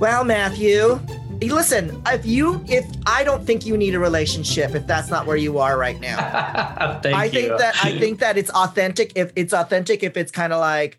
Well, 0.00 0.24
Matthew, 0.24 0.98
listen, 1.42 2.02
if 2.06 2.24
you 2.24 2.64
if 2.66 2.86
I 3.04 3.22
don't 3.24 3.44
think 3.44 3.66
you 3.66 3.76
need 3.76 3.94
a 3.94 3.98
relationship 3.98 4.74
if 4.74 4.86
that's 4.86 5.10
not 5.10 5.26
where 5.26 5.36
you 5.36 5.58
are 5.58 5.76
right 5.76 6.00
now. 6.00 6.16
I 7.04 7.26
you. 7.26 7.30
think 7.30 7.58
that 7.58 7.74
I 7.84 7.98
think 7.98 8.20
that 8.20 8.38
it's 8.38 8.48
authentic 8.48 9.12
if 9.16 9.30
it's 9.36 9.52
authentic 9.52 10.02
if 10.02 10.16
it's 10.16 10.32
kind 10.32 10.54
of 10.54 10.60
like 10.60 10.98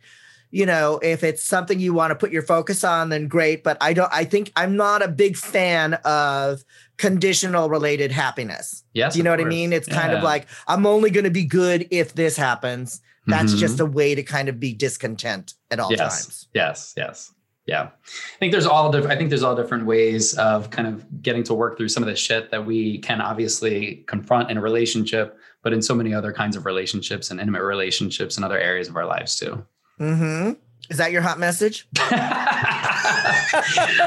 you 0.51 0.65
know, 0.65 0.99
if 1.01 1.23
it's 1.23 1.43
something 1.43 1.79
you 1.79 1.93
want 1.93 2.11
to 2.11 2.15
put 2.15 2.31
your 2.31 2.41
focus 2.41 2.83
on, 2.83 3.09
then 3.09 3.27
great. 3.27 3.63
But 3.63 3.77
I 3.81 3.93
don't, 3.93 4.11
I 4.13 4.25
think 4.25 4.51
I'm 4.55 4.75
not 4.75 5.01
a 5.01 5.07
big 5.07 5.37
fan 5.37 5.95
of 6.05 6.63
conditional 6.97 7.69
related 7.69 8.11
happiness. 8.11 8.83
Yes. 8.93 9.13
Do 9.13 9.19
you 9.19 9.23
know 9.23 9.31
what 9.31 9.39
course. 9.39 9.47
I 9.47 9.49
mean? 9.49 9.73
It's 9.73 9.87
yeah. 9.87 10.01
kind 10.01 10.13
of 10.13 10.23
like, 10.23 10.47
I'm 10.67 10.85
only 10.85 11.09
going 11.09 11.23
to 11.23 11.31
be 11.31 11.45
good 11.45 11.87
if 11.89 12.13
this 12.13 12.35
happens. 12.35 13.01
That's 13.27 13.51
mm-hmm. 13.51 13.59
just 13.59 13.79
a 13.79 13.85
way 13.85 14.13
to 14.13 14.23
kind 14.23 14.49
of 14.49 14.59
be 14.59 14.73
discontent 14.73 15.53
at 15.69 15.79
all 15.79 15.91
yes. 15.91 15.99
times. 15.99 16.47
Yes. 16.53 16.93
Yes 16.97 17.33
yeah 17.65 17.83
i 17.83 18.37
think 18.39 18.51
there's 18.51 18.65
all 18.65 18.91
different 18.91 19.13
i 19.13 19.15
think 19.15 19.29
there's 19.29 19.43
all 19.43 19.55
different 19.55 19.85
ways 19.85 20.33
of 20.37 20.69
kind 20.71 20.87
of 20.87 21.21
getting 21.21 21.43
to 21.43 21.53
work 21.53 21.77
through 21.77 21.87
some 21.87 22.01
of 22.01 22.09
the 22.09 22.15
shit 22.15 22.49
that 22.51 22.65
we 22.65 22.97
can 22.99 23.21
obviously 23.21 24.03
confront 24.07 24.49
in 24.49 24.57
a 24.57 24.61
relationship 24.61 25.37
but 25.61 25.71
in 25.71 25.81
so 25.81 25.93
many 25.93 26.13
other 26.13 26.33
kinds 26.33 26.55
of 26.55 26.65
relationships 26.65 27.29
and 27.29 27.39
intimate 27.39 27.61
relationships 27.61 28.35
and 28.35 28.43
other 28.43 28.57
areas 28.57 28.87
of 28.87 28.95
our 28.95 29.05
lives 29.05 29.35
too 29.35 29.63
mm-hmm 30.01 30.51
is 30.91 30.97
that 30.97 31.11
your 31.11 31.21
hot 31.21 31.39
message 31.39 31.87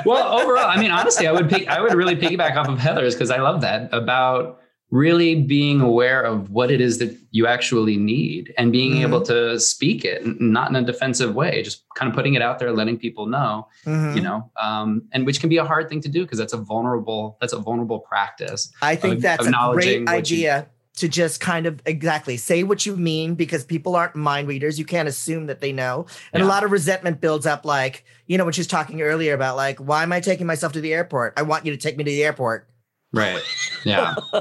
well 0.04 0.38
overall 0.38 0.66
i 0.66 0.76
mean 0.78 0.90
honestly 0.90 1.26
i 1.26 1.32
would 1.32 1.48
pick, 1.48 1.66
i 1.68 1.80
would 1.80 1.94
really 1.94 2.14
piggyback 2.14 2.56
off 2.56 2.68
of 2.68 2.78
heather's 2.78 3.14
because 3.14 3.30
i 3.30 3.38
love 3.38 3.62
that 3.62 3.88
about 3.92 4.60
really 4.90 5.42
being 5.42 5.80
aware 5.80 6.22
of 6.22 6.50
what 6.50 6.70
it 6.70 6.80
is 6.80 6.98
that 6.98 7.16
you 7.30 7.46
actually 7.46 7.96
need 7.96 8.54
and 8.58 8.70
being 8.70 8.92
mm-hmm. 8.92 9.06
able 9.06 9.22
to 9.22 9.58
speak 9.58 10.04
it 10.04 10.22
not 10.40 10.68
in 10.68 10.76
a 10.76 10.82
defensive 10.82 11.34
way 11.34 11.62
just 11.62 11.84
kind 11.96 12.08
of 12.08 12.14
putting 12.14 12.34
it 12.34 12.42
out 12.42 12.58
there 12.58 12.70
letting 12.70 12.98
people 12.98 13.26
know 13.26 13.66
mm-hmm. 13.86 14.16
you 14.16 14.22
know 14.22 14.50
um, 14.60 15.02
and 15.12 15.24
which 15.24 15.40
can 15.40 15.48
be 15.48 15.56
a 15.56 15.64
hard 15.64 15.88
thing 15.88 16.00
to 16.02 16.08
do 16.08 16.22
because 16.22 16.38
that's 16.38 16.52
a 16.52 16.58
vulnerable 16.58 17.38
that's 17.40 17.54
a 17.54 17.58
vulnerable 17.58 17.98
practice 18.00 18.70
i 18.82 18.94
think 18.94 19.16
of, 19.16 19.22
that's 19.22 19.46
a 19.46 19.70
great 19.72 20.06
idea 20.06 20.58
you, 20.58 20.73
to 20.96 21.08
just 21.08 21.40
kind 21.40 21.66
of 21.66 21.82
exactly 21.86 22.36
say 22.36 22.62
what 22.62 22.86
you 22.86 22.96
mean 22.96 23.34
because 23.34 23.64
people 23.64 23.96
aren't 23.96 24.14
mind 24.14 24.46
readers. 24.46 24.78
You 24.78 24.84
can't 24.84 25.08
assume 25.08 25.46
that 25.46 25.60
they 25.60 25.72
know. 25.72 26.06
And 26.32 26.40
yeah. 26.40 26.46
a 26.46 26.48
lot 26.48 26.62
of 26.62 26.70
resentment 26.70 27.20
builds 27.20 27.46
up, 27.46 27.64
like, 27.64 28.04
you 28.26 28.38
know, 28.38 28.44
when 28.44 28.52
she's 28.52 28.66
talking 28.66 29.02
earlier 29.02 29.34
about, 29.34 29.56
like, 29.56 29.78
why 29.78 30.02
am 30.02 30.12
I 30.12 30.20
taking 30.20 30.46
myself 30.46 30.72
to 30.74 30.80
the 30.80 30.94
airport? 30.94 31.34
I 31.36 31.42
want 31.42 31.66
you 31.66 31.72
to 31.72 31.78
take 31.78 31.96
me 31.96 32.04
to 32.04 32.10
the 32.10 32.24
airport. 32.24 32.68
Right. 33.12 33.42
Yeah. 33.84 34.14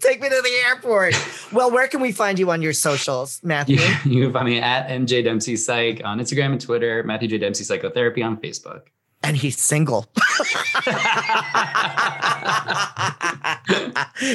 Take 0.00 0.20
me 0.20 0.28
to 0.28 0.42
the 0.42 0.62
airport. 0.66 1.14
well, 1.50 1.70
where 1.70 1.88
can 1.88 2.00
we 2.02 2.12
find 2.12 2.38
you 2.38 2.50
on 2.50 2.60
your 2.60 2.74
socials, 2.74 3.40
Matthew? 3.42 3.76
You, 3.76 3.94
you 4.04 4.24
can 4.24 4.32
find 4.34 4.44
me 4.44 4.60
at 4.60 4.88
MJ 4.88 5.24
Dempsey 5.24 5.56
Psych 5.56 6.02
on 6.04 6.20
Instagram 6.20 6.52
and 6.52 6.60
Twitter, 6.60 7.02
Matthew 7.04 7.28
J. 7.28 7.38
Dempsey 7.38 7.64
Psychotherapy 7.64 8.22
on 8.22 8.36
Facebook. 8.36 8.82
And 9.22 9.36
he's 9.36 9.58
single. 9.58 10.06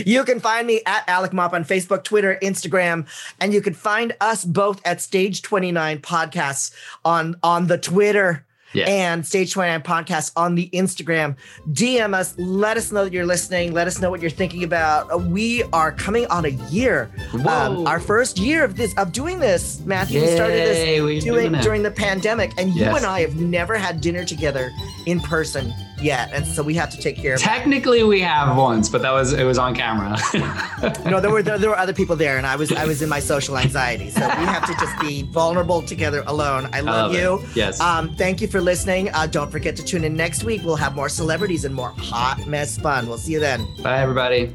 you 0.05 0.23
can 0.23 0.39
find 0.39 0.67
me 0.67 0.81
at 0.85 1.03
Alec 1.07 1.31
Mapa 1.31 1.55
on 1.55 1.65
Facebook, 1.65 2.03
Twitter, 2.03 2.37
Instagram, 2.43 3.07
and 3.39 3.53
you 3.53 3.61
can 3.61 3.73
find 3.73 4.13
us 4.19 4.43
both 4.43 4.85
at 4.85 5.01
Stage 5.01 5.41
29 5.41 5.99
Podcasts 5.99 6.73
on, 7.05 7.37
on 7.41 7.67
the 7.67 7.77
Twitter 7.77 8.45
Yeah. 8.73 8.85
and 8.89 9.25
Stage 9.25 9.53
29 9.53 9.81
Podcast 9.81 10.31
on 10.35 10.55
the 10.55 10.69
Instagram. 10.73 11.35
DM 11.71 12.13
us. 12.13 12.35
Let 12.37 12.77
us 12.77 12.91
know 12.91 13.03
that 13.03 13.13
you're 13.13 13.25
listening. 13.25 13.73
Let 13.73 13.87
us 13.87 14.01
know 14.01 14.09
what 14.09 14.21
you're 14.21 14.29
thinking 14.31 14.63
about. 14.63 15.11
Uh, 15.11 15.17
We 15.17 15.63
are 15.73 15.91
coming 15.91 16.25
on 16.27 16.45
a 16.45 16.49
year. 16.49 17.09
Um, 17.47 17.87
our 17.87 17.99
first 17.99 18.37
year 18.37 18.63
of 18.63 18.75
this 18.75 18.93
of 18.97 19.11
doing 19.11 19.39
this. 19.39 19.79
Matthew 19.85 20.21
we 20.21 20.27
started 20.27 20.55
this 20.55 20.99
doing 20.99 21.19
doing 21.19 21.61
during 21.61 21.83
the 21.83 21.91
pandemic, 21.91 22.51
and 22.57 22.73
you 22.73 22.85
and 22.85 23.05
I 23.05 23.21
have 23.21 23.35
never 23.35 23.75
had 23.77 24.01
dinner 24.01 24.23
together 24.25 24.71
in 25.05 25.19
person 25.19 25.73
yet, 26.03 26.31
and 26.33 26.45
so 26.45 26.61
we 26.61 26.73
have 26.75 26.89
to 26.91 26.97
take 26.97 27.15
care 27.17 27.35
of. 27.35 27.41
Technically, 27.41 28.03
we 28.03 28.19
have 28.21 28.55
once, 28.57 28.89
but 28.89 29.01
that 29.01 29.11
was 29.11 29.33
it 29.33 29.43
was 29.43 29.57
on 29.57 29.73
camera. 29.75 30.17
No, 31.05 31.19
there 31.21 31.31
were 31.31 31.41
there, 31.43 31.57
there 31.57 31.69
were 31.69 31.77
other 31.77 31.93
people 31.93 32.15
there, 32.15 32.37
and 32.37 32.45
I 32.45 32.55
was 32.55 32.71
I 32.71 32.85
was 32.85 33.01
in 33.01 33.09
my 33.09 33.19
social 33.19 33.57
anxiety, 33.57 34.09
so 34.09 34.21
we 34.21 34.45
have 34.45 34.65
to 34.67 34.73
just 34.73 34.99
be 34.99 35.23
vulnerable 35.23 35.81
together 35.81 36.23
alone. 36.27 36.69
I 36.73 36.81
love, 36.81 37.11
love 37.11 37.15
it. 37.15 37.19
you. 37.19 37.49
Yes. 37.55 37.79
Um, 37.79 38.13
thank 38.15 38.41
you 38.41 38.47
for 38.47 38.59
listening. 38.61 39.09
Uh, 39.13 39.27
don't 39.27 39.51
forget 39.51 39.75
to 39.77 39.83
tune 39.83 40.03
in 40.03 40.15
next 40.15 40.43
week. 40.43 40.61
We'll 40.63 40.75
have 40.75 40.95
more 40.95 41.09
celebrities 41.09 41.63
and 41.65 41.73
more 41.73 41.93
hot 41.97 42.45
mess 42.47 42.77
fun. 42.77 43.07
We'll 43.07 43.17
see 43.17 43.33
you 43.33 43.39
then. 43.39 43.65
Bye, 43.81 43.99
everybody. 44.01 44.53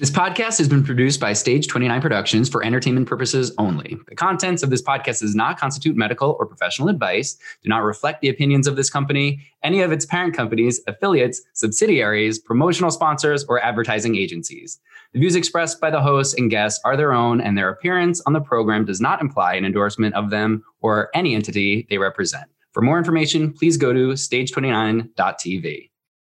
This 0.00 0.10
podcast 0.10 0.58
has 0.58 0.68
been 0.68 0.82
produced 0.82 1.20
by 1.20 1.34
Stage 1.34 1.68
29 1.68 2.00
Productions 2.00 2.48
for 2.48 2.64
entertainment 2.64 3.06
purposes 3.06 3.52
only. 3.58 3.96
The 4.08 4.16
contents 4.16 4.64
of 4.64 4.70
this 4.70 4.82
podcast 4.82 5.20
does 5.20 5.36
not 5.36 5.56
constitute 5.56 5.96
medical 5.96 6.36
or 6.40 6.46
professional 6.46 6.88
advice, 6.88 7.38
do 7.62 7.68
not 7.68 7.84
reflect 7.84 8.20
the 8.20 8.28
opinions 8.28 8.66
of 8.66 8.74
this 8.74 8.90
company, 8.90 9.46
any 9.62 9.82
of 9.82 9.92
its 9.92 10.04
parent 10.04 10.34
companies, 10.34 10.80
affiliates, 10.88 11.42
subsidiaries, 11.52 12.40
promotional 12.40 12.90
sponsors, 12.90 13.44
or 13.44 13.62
advertising 13.62 14.16
agencies. 14.16 14.80
The 15.12 15.20
views 15.20 15.36
expressed 15.36 15.80
by 15.80 15.90
the 15.90 16.02
hosts 16.02 16.34
and 16.34 16.50
guests 16.50 16.80
are 16.84 16.96
their 16.96 17.12
own, 17.12 17.40
and 17.40 17.56
their 17.56 17.70
appearance 17.70 18.20
on 18.26 18.32
the 18.32 18.40
program 18.40 18.84
does 18.84 19.00
not 19.00 19.20
imply 19.20 19.54
an 19.54 19.64
endorsement 19.64 20.16
of 20.16 20.30
them 20.30 20.64
or 20.80 21.08
any 21.14 21.36
entity 21.36 21.86
they 21.88 21.98
represent. 21.98 22.50
For 22.72 22.82
more 22.82 22.98
information, 22.98 23.52
please 23.52 23.76
go 23.76 23.92
to 23.92 24.14
stage29.tv. 24.14 25.90